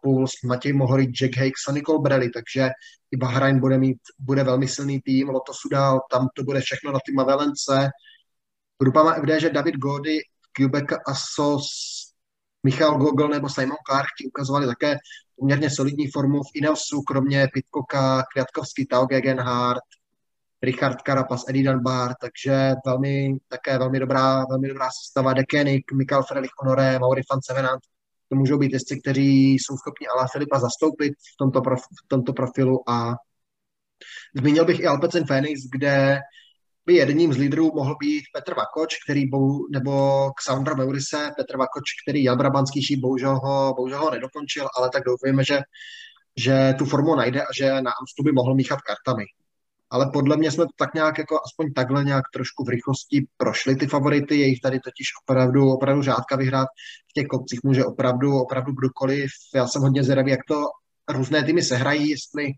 Matěj 0.45 0.73
Mohorič, 0.73 1.21
Jack 1.21 1.37
Hakes 1.37 1.67
a 1.69 1.71
Nicole 1.71 1.99
Brelli, 2.01 2.29
takže 2.29 2.69
i 3.11 3.17
Bahrain 3.17 3.59
bude 3.59 3.77
mít, 3.77 3.97
bude 4.19 4.43
velmi 4.43 4.67
silný 4.67 5.01
tým, 5.01 5.29
Loto 5.29 5.53
Sudal, 5.53 5.99
tam 6.11 6.27
to 6.35 6.43
bude 6.43 6.61
všechno 6.61 6.91
na 6.91 6.99
týma 7.05 7.23
Velence. 7.23 7.89
Grupa 8.81 9.03
má 9.03 9.13
FD, 9.13 9.39
že 9.39 9.49
David 9.49 9.75
Gody, 9.75 10.17
Quebec 10.57 10.85
Asos, 11.07 11.67
Michal 12.65 12.97
Gogol 12.97 13.27
nebo 13.27 13.49
Simon 13.49 13.77
Clark 13.89 14.07
ti 14.17 14.27
ukazovali 14.27 14.67
také 14.67 14.95
poměrně 15.35 15.69
solidní 15.69 16.07
formu 16.07 16.43
v 16.43 16.55
Ineosu, 16.55 17.01
kromě 17.01 17.47
Pitkoka, 17.53 18.23
Květkovský, 18.33 18.85
Tao 18.85 19.05
Gegenhardt, 19.05 19.83
Richard 20.61 20.97
Carapaz, 21.05 21.43
Eddie 21.49 21.71
Dunbar, 21.71 22.13
takže 22.21 22.73
velmi, 22.85 23.37
také 23.47 23.77
velmi 23.77 23.99
dobrá, 23.99 24.45
velmi 24.49 24.67
dobrá 24.67 24.89
sestava. 25.03 25.33
Dekenik, 25.33 25.91
Mikael 25.91 26.23
Frelich 26.23 26.51
Honoré, 26.59 26.99
Mauri 26.99 27.21
van 27.31 27.39
Sevenant, 27.41 27.81
to 28.29 28.35
můžou 28.35 28.57
být 28.57 28.73
jezdci, 28.73 28.99
kteří 28.99 29.53
jsou 29.53 29.77
schopni 29.77 30.07
Alá 30.07 30.27
Filipa 30.31 30.59
zastoupit 30.59 31.13
v 31.13 31.37
tomto, 31.37 31.61
prof, 31.61 31.81
v 31.81 32.07
tomto 32.07 32.33
profilu. 32.33 32.89
A 32.89 33.15
zmínil 34.35 34.65
bych 34.65 34.79
i 34.79 34.85
Alpecin 34.85 35.25
Phoenix, 35.25 35.61
kde 35.71 36.19
by 36.85 36.93
jedním 36.93 37.33
z 37.33 37.37
lídrů 37.37 37.71
mohl 37.75 37.95
být 37.99 38.23
Petr 38.33 38.53
Vakoč, 38.53 38.95
který 39.03 39.29
bou, 39.29 39.67
nebo 39.71 40.31
Xandra 40.31 40.75
Meurise, 40.75 41.31
Petr 41.37 41.57
Vakoč, 41.57 41.83
který 42.05 42.23
jel 42.23 42.37
Brabanský 42.37 42.83
šíp, 42.83 42.99
bohužel 42.99 43.39
ho, 43.39 43.73
bohužel 43.77 43.99
ho 43.99 44.11
nedokončil, 44.11 44.67
ale 44.77 44.89
tak 44.89 45.03
doufujeme, 45.03 45.43
že, 45.43 45.59
že 46.37 46.73
tu 46.77 46.85
formu 46.85 47.15
najde 47.15 47.41
a 47.41 47.47
že 47.57 47.81
na 47.81 47.91
Amstu 47.91 48.23
by 48.23 48.31
mohl 48.31 48.55
míchat 48.55 48.79
kartami. 48.81 49.23
Ale 49.89 50.09
podle 50.13 50.37
mě 50.37 50.51
jsme 50.51 50.63
to 50.63 50.71
tak 50.77 50.93
nějak 50.93 51.17
jako 51.17 51.39
aspoň 51.45 51.73
takhle 51.73 52.03
nějak 52.03 52.23
trošku 52.33 52.63
v 52.63 52.69
rychlosti 52.69 53.27
prošli 53.37 53.75
ty 53.75 53.87
favority, 53.87 54.35
je 54.35 54.47
jich 54.47 54.61
tady 54.61 54.79
totiž 54.79 55.07
opravdu, 55.23 55.69
opravdu 55.69 56.01
řádka 56.01 56.35
vyhrát, 56.35 56.67
v 57.09 57.13
těch 57.13 57.27
kopcích 57.27 57.63
může 57.63 57.85
opravdu, 57.85 58.39
opravdu 58.39 58.71
kdokoliv, 58.71 59.29
já 59.55 59.67
jsem 59.67 59.81
hodně 59.81 60.03
zvědavý, 60.03 60.31
jak 60.31 60.39
to 60.47 60.63
různé 61.09 61.43
týmy 61.43 61.63
sehrají, 61.63 62.09
jestli, 62.09 62.51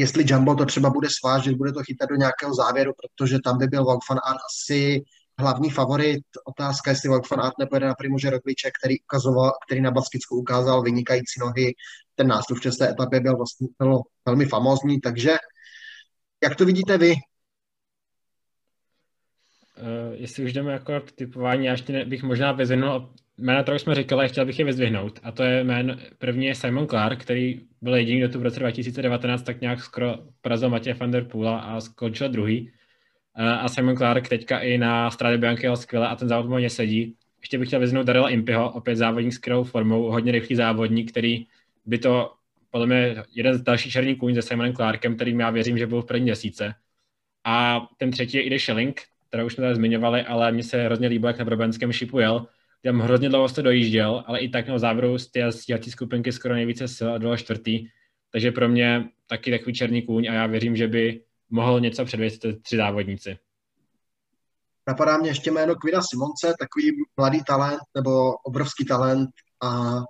jestli 0.00 0.24
Jumbo 0.26 0.54
to 0.54 0.66
třeba 0.66 0.90
bude 0.90 1.08
svážet, 1.10 1.54
bude 1.54 1.72
to 1.72 1.82
chytat 1.82 2.08
do 2.08 2.16
nějakého 2.16 2.54
závěru, 2.54 2.92
protože 3.00 3.38
tam 3.44 3.58
by 3.58 3.66
byl 3.66 3.84
Wout 3.84 4.08
van 4.10 4.18
Aert 4.24 4.40
asi 4.50 5.02
hlavní 5.38 5.70
favorit. 5.70 6.22
Otázka, 6.44 6.90
jestli 6.90 7.08
Wout 7.08 7.30
van 7.30 7.40
Aert 7.40 7.58
nepojede 7.58 7.86
na 7.86 7.94
Primože 7.94 8.30
Rogliče, 8.30 8.70
který, 8.80 9.00
ukazoval, 9.00 9.52
který 9.66 9.80
na 9.80 9.90
Baskicku 9.90 10.36
ukázal 10.36 10.82
vynikající 10.82 11.40
nohy. 11.40 11.74
Ten 12.14 12.26
nástup 12.26 12.58
v 12.58 12.60
české 12.60 12.88
etapě 12.88 13.20
byl 13.20 13.36
vlastně 13.36 13.68
byl 13.78 14.00
velmi 14.26 14.46
famózní, 14.46 15.00
takže 15.00 15.36
jak 16.42 16.56
to 16.56 16.64
vidíte 16.64 16.98
vy? 16.98 17.14
Uh, 19.80 20.14
jestli 20.14 20.44
už 20.44 20.52
jdeme 20.52 20.72
jako 20.72 21.00
k 21.00 21.12
typování, 21.12 21.66
já 21.66 21.72
ještě 21.72 22.04
bych 22.04 22.22
možná 22.22 22.52
vyzvinul 22.52 23.14
jména, 23.40 23.62
kterou 23.62 23.78
jsme 23.78 23.94
říkali, 23.94 24.28
chtěl 24.28 24.46
bych 24.46 24.58
je 24.58 24.64
vyzdvihnout. 24.64 25.20
A 25.22 25.32
to 25.32 25.42
je 25.42 25.64
jméno, 25.64 25.96
první 26.18 26.46
je 26.46 26.54
Simon 26.54 26.86
Clark, 26.86 27.22
který 27.22 27.60
byl 27.82 27.94
jediný, 27.94 28.18
kdo 28.18 28.28
tu 28.28 28.38
v 28.38 28.42
roce 28.42 28.60
2019 28.60 29.42
tak 29.42 29.60
nějak 29.60 29.80
skoro 29.80 30.18
porazil 30.40 30.70
Matěje 30.70 30.94
van 30.94 31.10
der 31.10 31.24
Poola 31.24 31.58
a 31.58 31.80
skončil 31.80 32.28
druhý. 32.28 32.72
A 33.34 33.68
Simon 33.68 33.96
Clark 33.96 34.28
teďka 34.28 34.58
i 34.58 34.78
na 34.78 35.10
Strade 35.10 35.56
jel 35.62 35.76
skvěle 35.76 36.08
a 36.08 36.16
ten 36.16 36.28
závod 36.28 36.50
mu 36.50 36.68
sedí. 36.68 37.16
Ještě 37.40 37.58
bych 37.58 37.68
chtěl 37.68 37.80
vyznout 37.80 38.06
Darela 38.06 38.28
Impiho, 38.28 38.72
opět 38.72 38.96
závodník 38.96 39.32
s 39.32 39.40
formou, 39.62 40.02
hodně 40.02 40.32
rychlý 40.32 40.56
závodník, 40.56 41.10
který 41.10 41.46
by 41.86 41.98
to 41.98 42.32
podle 42.70 42.86
mě 42.86 43.16
jeden 43.34 43.54
z 43.54 43.62
dalších 43.62 43.92
černých 43.92 44.18
kůň 44.18 44.34
se 44.34 44.42
Simonem 44.42 44.72
Clarkem, 44.72 45.16
kterým 45.16 45.40
já 45.40 45.50
věřím, 45.50 45.78
že 45.78 45.86
byl 45.86 46.02
v 46.02 46.06
první 46.06 46.24
měsíce. 46.24 46.74
A 47.44 47.86
ten 47.96 48.10
třetí 48.10 48.36
je 48.36 48.42
Ide 48.42 48.58
Schelling, 48.58 49.00
kterou 49.30 49.46
už 49.46 49.54
jsme 49.54 49.62
tady 49.62 49.74
zmiňovali, 49.74 50.22
ale 50.22 50.52
mně 50.52 50.62
se 50.62 50.82
hrozně 50.82 51.08
líbilo, 51.08 51.28
jak 51.28 51.38
na 51.38 51.44
Brabenském 51.44 51.92
šipu 51.92 52.18
jel. 52.18 52.46
Tam 52.84 53.00
hrozně 53.00 53.28
dlouho 53.28 53.48
se 53.48 53.62
dojížděl, 53.62 54.24
ale 54.26 54.40
i 54.40 54.48
tak 54.48 54.64
měl 54.64 54.78
závěru 54.78 55.18
z 55.18 55.30
té 55.30 55.50
skupinky 55.88 56.32
skoro 56.32 56.54
nejvíce 56.54 56.88
sil 56.96 57.08
a 57.14 57.18
dole 57.18 57.38
čtvrtý. 57.38 57.86
Takže 58.32 58.52
pro 58.52 58.68
mě 58.68 59.08
taky 59.26 59.50
takový 59.50 59.74
černý 59.74 60.02
kůň 60.02 60.28
a 60.28 60.34
já 60.34 60.46
věřím, 60.46 60.76
že 60.76 60.88
by 60.88 61.20
mohl 61.50 61.80
něco 61.80 62.04
předvědět 62.04 62.62
tři 62.62 62.76
závodníci. 62.76 63.38
Napadá 64.88 65.18
mě 65.18 65.30
ještě 65.30 65.50
jméno 65.50 65.74
Kvina 65.74 66.00
Simonce, 66.02 66.54
takový 66.58 66.92
mladý 67.16 67.44
talent 67.44 67.80
nebo 67.94 68.32
obrovský 68.32 68.84
talent 68.84 69.30
a 69.62 70.00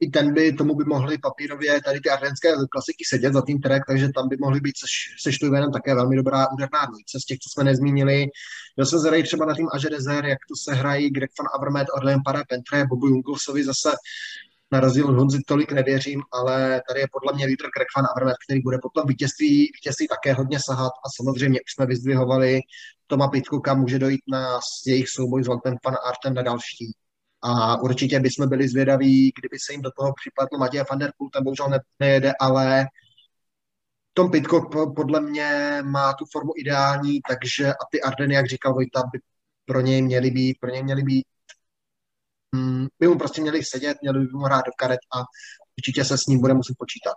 i 0.00 0.10
ten 0.10 0.34
by, 0.34 0.52
tomu 0.52 0.74
by 0.74 0.84
mohli 0.84 1.18
papírově 1.18 1.80
tady 1.82 2.00
ty 2.00 2.10
ardenské 2.10 2.52
klasiky 2.70 3.04
sedět 3.08 3.32
za 3.32 3.42
tým 3.42 3.60
track, 3.60 3.86
takže 3.86 4.08
tam 4.14 4.28
by 4.28 4.36
mohly 4.40 4.60
být 4.60 4.74
se 5.22 5.32
Štujvenem 5.32 5.72
také 5.72 5.94
velmi 5.94 6.16
dobrá 6.16 6.46
úderná 6.52 6.86
dvojice 6.86 7.20
z 7.20 7.24
těch, 7.24 7.38
co 7.38 7.48
jsme 7.52 7.64
nezmínili. 7.64 8.26
Byl 8.76 8.86
se 8.86 8.98
zadají 8.98 9.22
třeba 9.22 9.46
na 9.46 9.54
tým 9.54 9.68
Aže 9.72 9.90
Dezer, 9.90 10.24
jak 10.24 10.38
to 10.48 10.56
se 10.56 10.74
hrají 10.74 11.10
Greg 11.10 11.30
van 11.38 11.46
Avermaet, 11.54 11.88
Orlean 11.96 12.20
Para 12.24 12.42
Pentre, 12.48 12.86
Bobu 12.86 13.06
Jungulsovi 13.06 13.64
zase 13.64 13.92
na 14.72 14.80
rozdíl 14.80 15.06
od 15.06 15.16
Honzy 15.16 15.38
tolik 15.46 15.72
nevěřím, 15.72 16.22
ale 16.32 16.82
tady 16.88 17.00
je 17.00 17.06
podle 17.12 17.32
mě 17.36 17.46
lídr 17.46 17.64
Greg 17.76 17.88
van 17.96 18.06
Avermaet, 18.10 18.36
který 18.48 18.60
bude 18.60 18.78
potom 18.82 19.06
vítězství, 19.06 19.70
vítězství 19.74 20.08
také 20.08 20.32
hodně 20.32 20.58
sahat 20.60 20.92
a 21.04 21.08
samozřejmě 21.16 21.60
už 21.60 21.72
jsme 21.72 21.86
vyzdvihovali 21.86 22.60
Toma 23.06 23.28
Pitku, 23.28 23.60
kam 23.60 23.80
může 23.80 23.98
dojít 23.98 24.20
na 24.28 24.60
jejich 24.86 25.08
souboj 25.08 25.44
s 25.44 25.46
Waltem 25.46 25.76
van 25.84 25.96
Artem 26.08 26.34
na 26.34 26.42
další. 26.42 26.92
A 27.42 27.82
určitě 27.82 28.20
bychom 28.20 28.48
byli 28.48 28.68
zvědaví, 28.68 29.32
kdyby 29.38 29.58
se 29.58 29.72
jim 29.72 29.82
do 29.82 29.90
toho 29.98 30.12
připletl 30.20 30.58
Matěj 30.58 30.84
van 30.90 30.98
der 30.98 31.12
Poel, 31.18 31.30
ten 31.30 31.44
bohužel 31.44 31.68
ne, 31.68 31.78
nejede, 32.00 32.32
ale 32.40 32.86
Tom 34.14 34.30
Pitcock 34.30 34.74
podle 34.96 35.20
mě 35.20 35.78
má 35.84 36.12
tu 36.12 36.24
formu 36.32 36.52
ideální, 36.56 37.20
takže 37.28 37.72
a 37.72 37.84
ty 37.90 38.02
Ardeny, 38.02 38.34
jak 38.34 38.46
říkal 38.46 38.74
Vojta, 38.74 39.02
by 39.12 39.18
pro 39.64 39.80
něj 39.80 40.02
měly 40.02 40.30
být, 40.30 40.56
pro 40.60 40.70
něj 40.70 40.82
měly 40.82 41.02
být 41.02 41.24
mm, 42.54 42.86
by 42.98 43.08
mu 43.08 43.18
prostě 43.18 43.40
měli 43.40 43.64
sedět, 43.64 43.98
měli 44.02 44.20
by 44.20 44.26
mu 44.32 44.38
hrát 44.38 44.66
do 44.66 44.72
karet 44.78 45.00
a 45.16 45.24
určitě 45.78 46.04
se 46.04 46.18
s 46.18 46.26
ním 46.26 46.40
bude 46.40 46.54
muset 46.54 46.74
počítat. 46.78 47.14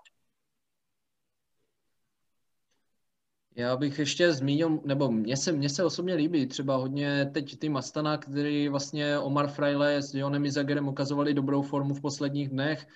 Já 3.55 3.77
bych 3.77 3.99
ještě 3.99 4.33
zmínil, 4.33 4.79
nebo 4.85 5.11
mně 5.11 5.37
se, 5.37 5.51
mně 5.51 5.69
se 5.69 5.83
osobně 5.83 6.13
líbí 6.13 6.45
třeba 6.45 6.75
hodně 6.75 7.29
teď 7.33 7.59
ty 7.59 7.69
Mastana, 7.69 8.17
který 8.17 8.69
vlastně 8.69 9.19
Omar 9.19 9.47
Fraile 9.47 10.01
s 10.01 10.13
Jonem 10.13 10.45
Izagerem 10.45 10.87
ukazovali 10.87 11.33
dobrou 11.33 11.61
formu 11.61 11.93
v 11.93 12.01
posledních 12.01 12.49
dnech. 12.49 12.87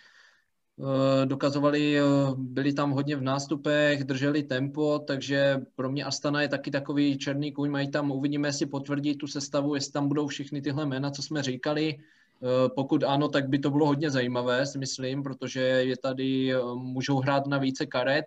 Eh, 0.80 1.26
dokazovali, 1.26 2.00
eh, 2.00 2.04
byli 2.38 2.74
tam 2.74 2.91
hodně 2.91 3.15
v 3.15 3.22
nástupech, 3.22 4.04
drželi 4.04 4.44
tempo, 4.44 5.00
takže 5.00 5.58
pro 5.76 5.91
mě 5.91 6.04
Astana 6.04 6.41
je 6.41 6.48
taky 6.48 6.72
takový 6.72 7.18
černý 7.18 7.52
kůň, 7.52 7.70
mají 7.70 7.91
tam, 7.91 8.12
uvidíme, 8.12 8.48
jestli 8.48 8.65
potvrdí 8.65 9.15
tu 9.15 9.28
sestavu, 9.28 9.76
jestli 9.76 9.91
tam 9.91 10.08
budou 10.08 10.28
všichni 10.28 10.62
tyhle 10.62 10.86
jména, 10.86 11.12
co 11.12 11.22
jsme 11.22 11.44
říkali. 11.44 11.96
Eh, 11.98 12.70
pokud 12.76 13.04
ano, 13.04 13.28
tak 13.28 13.50
by 13.50 13.60
to 13.60 13.72
bylo 13.72 13.86
hodně 13.86 14.12
zajímavé, 14.12 14.65
si 14.65 14.78
myslím, 14.78 15.24
protože 15.24 15.62
je 15.62 15.98
tady, 15.98 16.54
můžou 16.76 17.20
hrát 17.20 17.48
na 17.48 17.58
více 17.58 17.86
karet, 17.86 18.26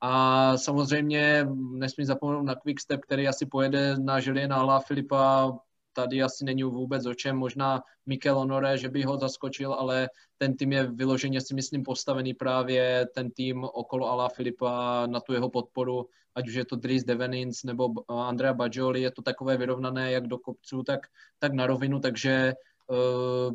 a 0.00 0.56
samozřejmě 0.56 1.46
nesmím 1.72 2.06
zapomenout 2.06 2.42
na 2.42 2.54
Quickstep, 2.54 3.00
který 3.00 3.28
asi 3.28 3.46
pojede 3.46 3.96
na 3.98 4.18
Juliana 4.18 4.56
Ala 4.56 4.80
Filipa. 4.80 5.58
Tady 5.92 6.22
asi 6.22 6.44
není 6.44 6.62
vůbec 6.62 7.06
o 7.06 7.14
čem. 7.14 7.36
Možná 7.36 7.82
Mikel 8.06 8.34
Honore, 8.34 8.78
že 8.78 8.88
by 8.88 9.02
ho 9.02 9.18
zaskočil, 9.18 9.72
ale 9.72 10.08
ten 10.38 10.56
tým 10.56 10.72
je 10.72 10.86
vyloženě 10.86 11.40
si 11.40 11.54
myslím 11.54 11.82
postavený 11.82 12.34
právě 12.34 13.06
ten 13.14 13.30
tým 13.30 13.64
okolo 13.64 14.10
Ala 14.10 14.28
Filipa 14.28 15.06
na 15.06 15.20
tu 15.20 15.32
jeho 15.32 15.50
podporu, 15.50 16.06
ať 16.34 16.48
už 16.48 16.54
je 16.54 16.64
to 16.64 16.76
Dries 16.76 17.04
Devenins 17.04 17.64
nebo 17.64 17.88
Andrea 18.08 18.54
Bajoli, 18.54 19.02
je 19.02 19.10
to 19.10 19.22
takové 19.22 19.56
vyrovnané 19.56 20.12
jak 20.12 20.26
do 20.26 20.38
kopců, 20.38 20.82
tak, 20.82 21.00
tak 21.38 21.52
na 21.52 21.66
rovinu, 21.66 22.00
takže 22.00 22.54
uh, 22.86 23.54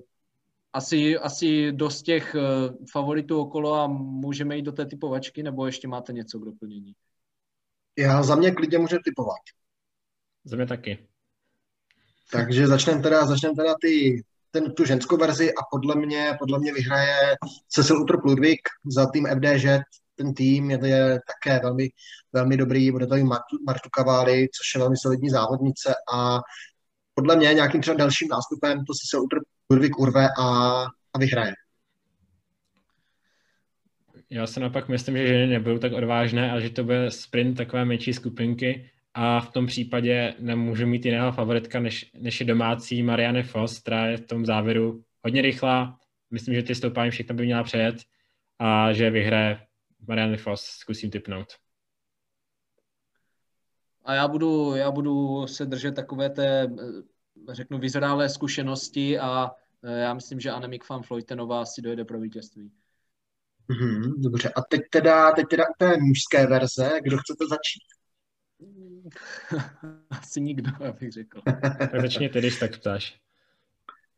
asi, 0.76 1.18
asi 1.18 1.72
dost 1.72 2.02
těch 2.02 2.36
uh, 2.36 2.76
favoritů 2.92 3.40
okolo 3.40 3.74
a 3.74 3.88
můžeme 3.88 4.56
jít 4.56 4.62
do 4.62 4.72
té 4.72 4.86
typovačky, 4.86 5.44
nebo 5.44 5.66
ještě 5.66 5.88
máte 5.88 6.14
něco 6.14 6.40
k 6.40 6.46
doplnění? 6.46 6.94
Já 7.98 8.24
za 8.24 8.36
mě 8.36 8.52
klidně 8.52 8.78
můžu 8.78 8.98
typovat. 9.04 9.42
Za 10.44 10.56
mě 10.56 10.66
taky. 10.66 11.08
Takže 12.32 12.68
začneme 12.68 13.02
teda, 13.02 13.26
začneme 13.26 13.56
teda 13.56 13.76
ty, 13.82 14.24
ten, 14.52 14.74
tu 14.74 14.86
ženskou 14.86 15.18
verzi 15.18 15.54
a 15.54 15.62
podle 15.72 15.96
mě, 15.96 16.36
podle 16.40 16.60
mě 16.60 16.74
vyhraje 16.74 17.36
Cecil 17.70 18.02
Utrop 18.02 18.24
Ludvík 18.24 18.60
za 18.96 19.06
tým 19.06 19.28
FDŽ. 19.28 19.66
Ten 20.16 20.34
tým 20.34 20.72
je, 20.72 20.80
je 20.84 21.20
také 21.28 21.60
velmi, 21.60 21.90
velmi 22.34 22.58
dobrý, 22.58 22.92
bude 22.92 23.08
to 23.08 23.16
i 23.16 23.24
Martu, 23.24 23.58
Martu 23.66 23.90
Kavály, 23.90 24.48
což 24.48 24.76
je 24.76 24.80
velmi 24.80 24.98
solidní 24.98 25.30
závodnice 25.30 25.94
a 26.14 26.40
podle 27.16 27.36
mě 27.36 27.54
nějakým 27.54 27.82
třeba 27.82 27.98
dalším 27.98 28.28
nástupem 28.28 28.86
to 28.86 28.94
Cecil 28.94 29.24
Utrop 29.24 29.44
Ludvík 29.72 30.00
urve 30.00 30.30
a, 30.40 30.46
a 31.14 31.20
vyhraje. 31.20 31.54
Já 34.30 34.48
se 34.48 34.60
naopak 34.60 34.90
myslím, 34.90 35.18
že 35.18 35.28
ženy 35.28 35.48
nebudou 35.48 35.78
tak 35.78 35.94
odvážné, 35.94 36.52
ale 36.52 36.62
že 36.62 36.70
to 36.70 36.84
bude 36.84 37.12
sprint 37.12 37.58
takové 37.58 37.86
menší 37.86 38.14
skupinky 38.14 38.90
a 39.14 39.42
v 39.42 39.52
tom 39.52 39.66
případě 39.68 40.34
nemůžu 40.40 40.88
mít 40.88 41.06
jiného 41.06 41.32
favoritka, 41.32 41.80
než, 41.80 42.12
než 42.14 42.40
je 42.40 42.46
domácí 42.46 43.04
Marianne 43.04 43.44
Foss, 43.44 43.80
která 43.80 44.08
je 44.08 44.18
v 44.18 44.26
tom 44.26 44.46
závěru 44.46 45.04
hodně 45.24 45.42
rychlá. 45.42 46.00
Myslím, 46.32 46.56
že 46.56 46.64
ty 46.64 46.76
stoupání 46.76 47.12
všechno 47.12 47.36
by 47.36 47.46
měla 47.46 47.64
přejet 47.64 47.96
a 48.60 48.94
že 48.94 49.10
vyhraje 49.10 49.60
Marianne 50.08 50.38
Foss, 50.38 50.62
zkusím 50.62 51.12
typnout. 51.12 51.48
A 54.06 54.14
já 54.14 54.28
budu, 54.28 54.76
já 54.76 54.92
budu 54.92 55.48
se 55.48 55.66
držet 55.66 55.96
takové 55.96 56.30
té 56.30 56.68
řeknu, 57.52 57.80
vyzrálé 57.80 58.30
zkušenosti 58.30 59.20
a 59.20 59.52
e, 59.84 60.00
já 60.00 60.14
myslím, 60.14 60.40
že 60.40 60.52
Anemik 60.52 60.90
van 60.90 61.04
Floytenová 61.04 61.66
si 61.66 61.82
dojde 61.82 62.06
pro 62.06 62.20
vítězství. 62.20 62.72
Mm-hmm, 63.70 64.14
dobře, 64.18 64.50
a 64.50 64.62
teď 64.62 64.82
teda, 64.92 65.32
teď 65.32 65.46
teda 65.50 65.64
té 65.78 65.98
mužské 65.98 66.48
verze, 66.48 67.00
kdo 67.04 67.18
chcete 67.18 67.46
začít? 67.50 67.84
Asi 70.10 70.42
nikdo, 70.42 70.72
abych 70.90 71.12
řekl. 71.12 71.42
tak 71.80 72.02
začni 72.02 72.30
ty, 72.30 72.40
když 72.40 72.60
tak 72.60 72.80
ptáš. 72.80 73.20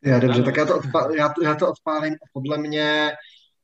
Já, 0.04 0.18
dobře, 0.18 0.36
ano. 0.36 0.44
tak 0.44 0.56
já 0.56 0.66
to, 0.66 0.78
odpá, 0.78 1.08
já, 1.18 1.28
to, 1.28 1.44
já 1.44 1.54
to 1.54 1.70
odpálím. 1.70 2.14
Podle 2.32 2.58
mě, 2.58 3.12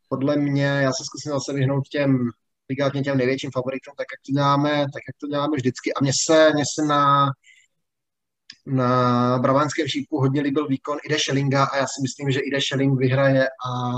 podle 0.08 0.37
mě, 0.37 0.64
já 0.66 0.92
se 0.92 1.04
zkusím 1.04 1.32
zase 1.32 1.52
vyhnout 1.52 1.88
těm 1.88 2.30
ligátně 2.68 3.03
těm 3.03 3.16
největším 3.16 3.50
favoritům, 3.50 3.94
tak 3.96 4.07
jak 4.12 4.20
to 4.27 4.33
děláme, 4.33 4.70
tak 4.70 5.03
jak 5.09 5.16
to 5.20 5.27
děláme 5.27 5.57
vždycky. 5.57 5.94
A 5.94 6.00
mně 6.00 6.12
se, 6.24 6.50
mně 6.55 6.64
se 6.74 6.87
na 6.87 7.31
na 8.66 9.38
Bravánském 9.38 9.88
šípu 9.88 10.20
hodně 10.20 10.40
líbil 10.40 10.66
výkon 10.66 10.98
Ide 11.05 11.18
Schellinga 11.18 11.64
a 11.64 11.77
já 11.77 11.87
si 11.87 12.03
myslím, 12.03 12.31
že 12.31 12.40
Ide 12.40 12.61
Schelling 12.61 12.98
vyhraje 12.98 13.48
a 13.48 13.92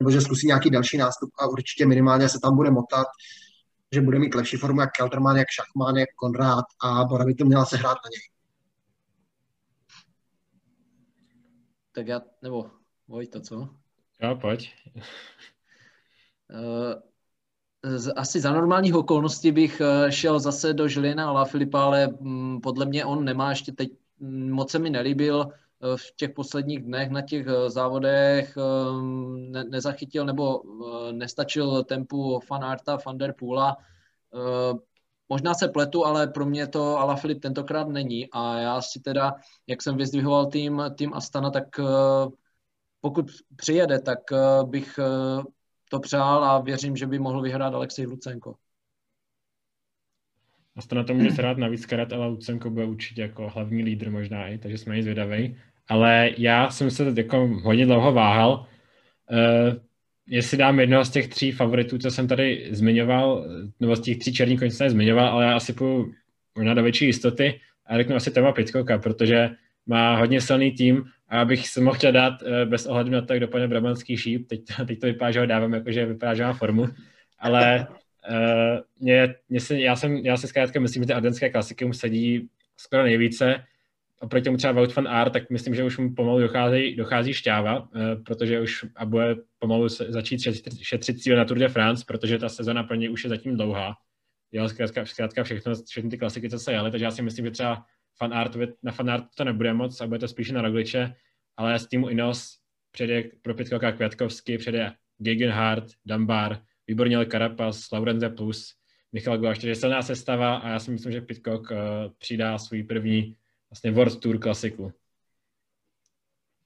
nebo 0.00 0.10
že 0.10 0.20
zkusí 0.20 0.46
nějaký 0.46 0.70
další 0.70 0.96
nástup 0.96 1.30
a 1.38 1.46
určitě 1.46 1.86
minimálně 1.86 2.28
se 2.28 2.38
tam 2.42 2.56
bude 2.56 2.70
motat, 2.70 3.06
že 3.92 4.00
bude 4.00 4.18
mít 4.18 4.34
lepší 4.34 4.56
formu 4.56 4.80
jak 4.80 4.92
Kelterman, 4.92 5.36
jak 5.36 5.48
Schachman, 5.52 5.96
jak 5.96 6.08
Konrád 6.16 6.64
a 6.82 7.04
Bora 7.04 7.24
by 7.24 7.34
to 7.34 7.44
měla 7.44 7.64
se 7.64 7.76
hrát 7.76 7.96
na 8.04 8.10
něj. 8.12 8.20
Tak 11.92 12.06
já, 12.06 12.20
nebo 12.42 12.70
Vojta, 13.08 13.40
co? 13.40 13.68
Jo, 14.22 14.36
pojď. 14.40 14.74
Uh, 16.50 17.02
asi 18.16 18.40
za 18.40 18.52
normálních 18.52 18.94
okolností 18.94 19.52
bych 19.52 19.80
eh, 19.80 20.12
šel 20.12 20.38
zase 20.40 20.74
do 20.74 20.88
Žilina 20.88 21.28
Ala 21.28 21.44
Filipa, 21.44 21.84
ale 21.84 22.08
mm, 22.20 22.60
podle 22.60 22.86
mě 22.86 23.04
on 23.04 23.24
nemá 23.24 23.50
ještě 23.50 23.72
teď 23.72 23.90
moc 24.50 24.70
se 24.70 24.78
mi 24.78 24.90
nelíbil 24.90 25.48
eh, 25.48 25.96
v 25.96 26.16
těch 26.16 26.30
posledních 26.30 26.82
dnech 26.82 27.10
na 27.10 27.22
těch 27.22 27.46
eh, 27.46 27.70
závodech, 27.70 28.56
ehm, 28.56 29.52
ne, 29.52 29.64
nezachytil 29.64 30.24
nebo 30.24 30.62
nestačil 31.12 31.84
tempu 31.84 32.40
Fanarta, 32.46 32.98
Van 33.06 33.18
der. 33.18 33.34
Možná 35.28 35.54
se 35.54 35.68
pletu, 35.68 36.06
ale 36.06 36.26
pro 36.26 36.46
mě 36.46 36.66
to 36.66 36.98
Alaphilippe 36.98 37.40
tentokrát 37.40 37.88
není 37.88 38.30
a 38.32 38.58
já 38.58 38.82
si 38.82 39.00
teda, 39.00 39.34
jak 39.66 39.82
jsem 39.82 39.96
vyzdvihoval 39.96 40.46
tým, 40.46 40.82
tým 40.98 41.14
Astana, 41.14 41.50
tak 41.50 41.80
pokud 43.00 43.26
přijede, 43.56 43.98
tak 43.98 44.18
bych 44.64 44.98
to 45.90 46.00
přál 46.00 46.44
a 46.44 46.60
věřím, 46.60 46.96
že 46.96 47.06
by 47.06 47.18
mohl 47.18 47.42
vyhrát 47.42 47.74
Alexej 47.74 48.06
Lucenko. 48.06 48.54
A 50.76 50.82
to 50.82 50.94
na 50.94 51.04
to 51.04 51.14
může 51.14 51.30
se 51.30 51.42
rád 51.42 51.58
navíc 51.58 51.86
karat, 51.86 52.12
ale 52.12 52.26
Lucenko 52.26 52.70
bude 52.70 52.84
určitě 52.84 53.22
jako 53.22 53.48
hlavní 53.48 53.82
lídr 53.82 54.10
možná 54.10 54.48
i, 54.48 54.58
takže 54.58 54.78
jsme 54.78 54.98
i 54.98 55.02
zvědavý. 55.02 55.56
ale 55.88 56.30
já 56.38 56.70
jsem 56.70 56.90
se 56.90 57.14
jako 57.16 57.46
hodně 57.62 57.86
dlouho 57.86 58.12
váhal, 58.12 58.66
uh, 59.30 59.74
jestli 60.26 60.58
dám 60.58 60.80
jednoho 60.80 61.04
z 61.04 61.10
těch 61.10 61.28
tří 61.28 61.52
favoritů, 61.52 61.98
co 61.98 62.10
jsem 62.10 62.28
tady 62.28 62.68
zmiňoval, 62.70 63.46
nebo 63.80 63.96
z 63.96 64.00
těch 64.00 64.18
tří 64.18 64.32
černých 64.32 64.58
koní, 64.58 64.70
jsem 64.70 64.90
zmiňoval, 64.90 65.28
ale 65.28 65.44
já 65.44 65.56
asi 65.56 65.72
půjdu 65.72 66.12
možná 66.56 66.74
do 66.74 66.82
větší 66.82 67.06
jistoty 67.06 67.60
a 67.86 67.96
řeknu 67.96 68.16
asi 68.16 68.30
téma 68.30 68.52
Pitcocka, 68.52 68.98
protože 68.98 69.50
má 69.86 70.16
hodně 70.16 70.40
silný 70.40 70.72
tým 70.72 71.04
a 71.28 71.40
abych 71.40 71.68
se 71.68 71.80
mohl 71.80 71.98
dát 72.10 72.42
uh, 72.42 72.48
bez 72.64 72.86
ohledu 72.86 73.10
na 73.10 73.22
to, 73.22 73.32
jak 73.32 73.40
dopadne 73.40 73.68
Brabantský 73.68 74.16
šíp, 74.16 74.48
teď, 74.48 74.60
teď 74.86 75.00
to 75.00 75.06
vypadá, 75.06 75.30
že 75.30 75.40
ho 75.40 75.46
dávám, 75.46 75.74
jakože 75.74 76.06
vypadá, 76.06 76.34
že 76.34 76.42
má 76.42 76.52
formu, 76.52 76.86
ale 77.38 77.86
uh, 78.30 78.78
mě, 79.00 79.34
mě 79.48 79.60
se, 79.60 79.80
já, 79.80 79.96
jsem, 79.96 80.16
já 80.16 80.36
si 80.36 80.48
zkrátka 80.48 80.80
myslím, 80.80 81.02
že 81.02 81.06
ty 81.06 81.12
ardenské 81.12 81.50
klasiky 81.50 81.84
mu 81.84 81.92
sedí 81.92 82.48
skoro 82.76 83.02
nejvíce. 83.02 83.64
Oproti 84.20 84.44
tomu 84.44 84.56
třeba 84.56 84.72
Wout 84.72 84.96
van 84.96 85.08
Aert, 85.08 85.32
tak 85.32 85.50
myslím, 85.50 85.74
že 85.74 85.84
už 85.84 85.98
mu 85.98 86.14
pomalu 86.14 86.40
dochází, 86.40 86.96
dochází 86.96 87.34
šťáva, 87.34 87.80
uh, 87.80 87.88
protože 88.26 88.60
už 88.60 88.84
a 88.96 89.04
bude 89.04 89.36
pomalu 89.58 89.88
se, 89.88 90.06
začít 90.08 90.40
šetřit, 90.40 90.78
šetřit 90.82 91.20
cíle 91.20 91.36
na 91.36 91.44
Tour 91.44 91.58
de 91.58 91.68
France, 91.68 92.04
protože 92.08 92.38
ta 92.38 92.48
sezona 92.48 92.82
pro 92.82 92.96
něj 92.96 93.10
už 93.10 93.24
je 93.24 93.30
zatím 93.30 93.56
dlouhá. 93.56 93.94
Dělal 94.50 94.68
zkrátka, 94.68 95.06
zkrátka 95.06 95.44
všechno, 95.44 95.74
všechny 95.74 96.10
ty 96.10 96.18
klasiky, 96.18 96.50
co 96.50 96.58
se 96.58 96.72
jeli, 96.72 96.90
takže 96.90 97.04
já 97.04 97.10
si 97.10 97.22
myslím, 97.22 97.44
že 97.44 97.50
třeba 97.50 97.84
fan 98.18 98.32
art, 98.34 98.56
na 98.82 98.92
fan 98.92 99.10
art 99.10 99.24
to 99.34 99.44
nebude 99.44 99.72
moc 99.72 100.00
a 100.00 100.06
bude 100.06 100.18
to 100.18 100.28
spíše 100.28 100.52
na 100.52 100.62
Rogliče, 100.62 101.14
ale 101.56 101.78
z 101.78 101.86
týmu 101.86 102.08
Inos 102.08 102.58
přede 102.90 103.22
pro 103.42 103.54
Pitkoka 103.54 103.92
Květkovský, 103.92 104.58
přede 104.58 104.92
Gegenhardt, 105.18 105.86
Dambar, 106.06 106.62
výborně 106.86 107.26
Carapaz, 107.26 107.90
Laurenze 107.92 108.28
Plus, 108.28 108.74
Michal 109.12 109.38
Guláš, 109.38 109.58
takže 109.58 109.74
silná 109.74 110.02
sestava 110.02 110.56
a 110.56 110.68
já 110.68 110.78
si 110.78 110.90
myslím, 110.90 111.12
že 111.12 111.20
Pitcock 111.20 111.70
uh, 111.70 111.76
přidá 112.18 112.58
svůj 112.58 112.82
první 112.82 113.36
vlastně 113.70 113.90
World 113.90 114.20
Tour 114.20 114.38
klasiku. 114.38 114.92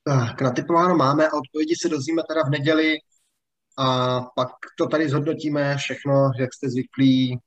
Tak, 0.04 0.40
natypováno 0.40 0.96
máme 0.96 1.28
a 1.28 1.34
odpovědi 1.34 1.74
se 1.82 1.88
dozvíme 1.88 2.22
teda 2.28 2.42
v 2.42 2.50
neděli 2.50 2.96
a 3.78 4.20
pak 4.20 4.48
to 4.78 4.86
tady 4.86 5.08
zhodnotíme 5.08 5.76
všechno, 5.76 6.30
jak 6.40 6.54
jste 6.54 6.70
zvyklí, 6.70 7.38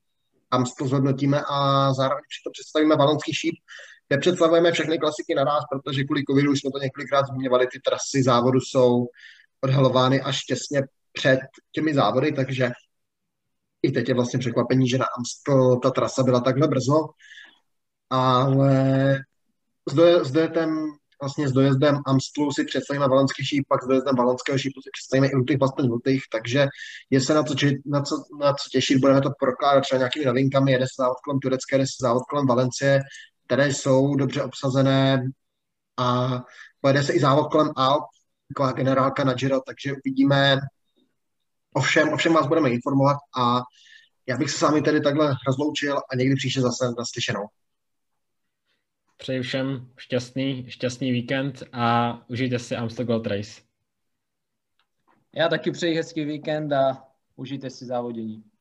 tam 0.49 0.63
to 0.77 0.87
zhodnotíme 0.87 1.41
a 1.49 1.93
zároveň 1.93 2.21
to 2.45 2.51
představíme 2.51 2.95
balonský 2.95 3.33
šíp, 3.33 3.55
nepředstavujeme 4.15 4.71
všechny 4.71 4.99
klasiky 4.99 5.35
naraz, 5.35 5.63
protože 5.71 6.03
kvůli 6.03 6.23
covidu 6.29 6.51
už 6.51 6.59
jsme 6.59 6.71
to 6.71 6.79
několikrát 6.79 7.25
zmiňovali, 7.25 7.67
ty 7.67 7.79
trasy 7.79 8.23
závodu 8.23 8.59
jsou 8.59 9.07
odhalovány 9.63 10.21
až 10.21 10.43
těsně 10.43 10.81
před 11.13 11.39
těmi 11.71 11.93
závody, 11.93 12.31
takže 12.31 12.71
i 13.83 13.91
teď 13.91 14.09
je 14.09 14.15
vlastně 14.15 14.39
překvapení, 14.39 14.89
že 14.89 14.97
na 14.97 15.05
Amstel 15.17 15.79
ta 15.79 15.91
trasa 15.91 16.23
byla 16.23 16.39
takhle 16.39 16.67
brzo, 16.67 17.09
ale 18.09 18.75
s, 19.89 19.93
doje, 19.93 20.25
s 20.25 20.31
dojetem, 20.31 20.69
vlastně 21.21 21.49
s 21.49 21.51
dojezdem 21.51 21.99
Amstlu 22.07 22.51
si 22.51 22.65
představíme 22.65 23.07
valenský 23.07 23.45
šíp, 23.45 23.65
pak 23.67 23.83
s 23.83 23.87
dojezdem 23.87 24.15
valenského 24.15 24.57
šípu 24.57 24.81
si 24.81 24.89
představíme 24.93 25.27
i 25.27 25.43
těch 25.47 25.59
vlastně 25.59 25.83
lutých, 25.89 26.23
takže 26.31 26.67
je 27.09 27.21
se 27.21 27.33
na 27.33 27.43
co, 27.43 27.55
na, 27.85 28.01
co, 28.01 28.15
na 28.39 28.53
co 28.53 28.69
těšit, 28.71 28.97
budeme 28.97 29.21
to 29.21 29.29
prokládat 29.39 29.81
třeba 29.81 29.97
nějakými 29.97 30.25
novinkami, 30.25 30.71
jede 30.71 30.85
se 30.85 31.01
závod 31.01 31.17
kolem 31.25 31.39
Turecké, 31.39 31.75
jede 31.75 31.85
se 31.85 31.97
závod 32.01 32.23
kolem 32.29 32.47
Valencie, 32.47 32.99
které 33.53 33.73
jsou 33.73 34.15
dobře 34.15 34.43
obsazené 34.43 35.31
a 35.97 36.39
pojede 36.81 37.03
se 37.03 37.13
i 37.13 37.19
závod 37.19 37.51
kolem 37.51 37.71
Alp, 37.75 38.03
taková 38.47 38.71
generálka 38.71 39.23
na 39.23 39.33
Giro, 39.33 39.61
takže 39.61 39.93
uvidíme. 39.93 40.57
Ovšem, 41.73 42.13
ovšem 42.13 42.33
vás 42.33 42.47
budeme 42.47 42.69
informovat 42.69 43.17
a 43.37 43.61
já 44.27 44.37
bych 44.37 44.51
se 44.51 44.57
s 44.57 44.61
vámi 44.61 44.81
tedy 44.81 45.01
takhle 45.01 45.35
rozloučil 45.47 45.97
a 45.97 46.15
někdy 46.15 46.35
příště 46.35 46.61
zase 46.61 46.85
naslyšenou. 46.97 47.47
Přeji 49.17 49.41
všem 49.41 49.91
šťastný, 49.97 50.65
šťastný 50.69 51.11
víkend 51.11 51.63
a 51.73 52.17
užijte 52.29 52.59
si 52.59 52.75
Amstel 52.75 53.05
Gold 53.05 53.27
Race. 53.27 53.61
Já 55.35 55.49
taky 55.49 55.71
přeji 55.71 55.95
hezký 55.95 56.25
víkend 56.25 56.73
a 56.73 57.07
užijte 57.35 57.69
si 57.69 57.85
závodění. 57.85 58.52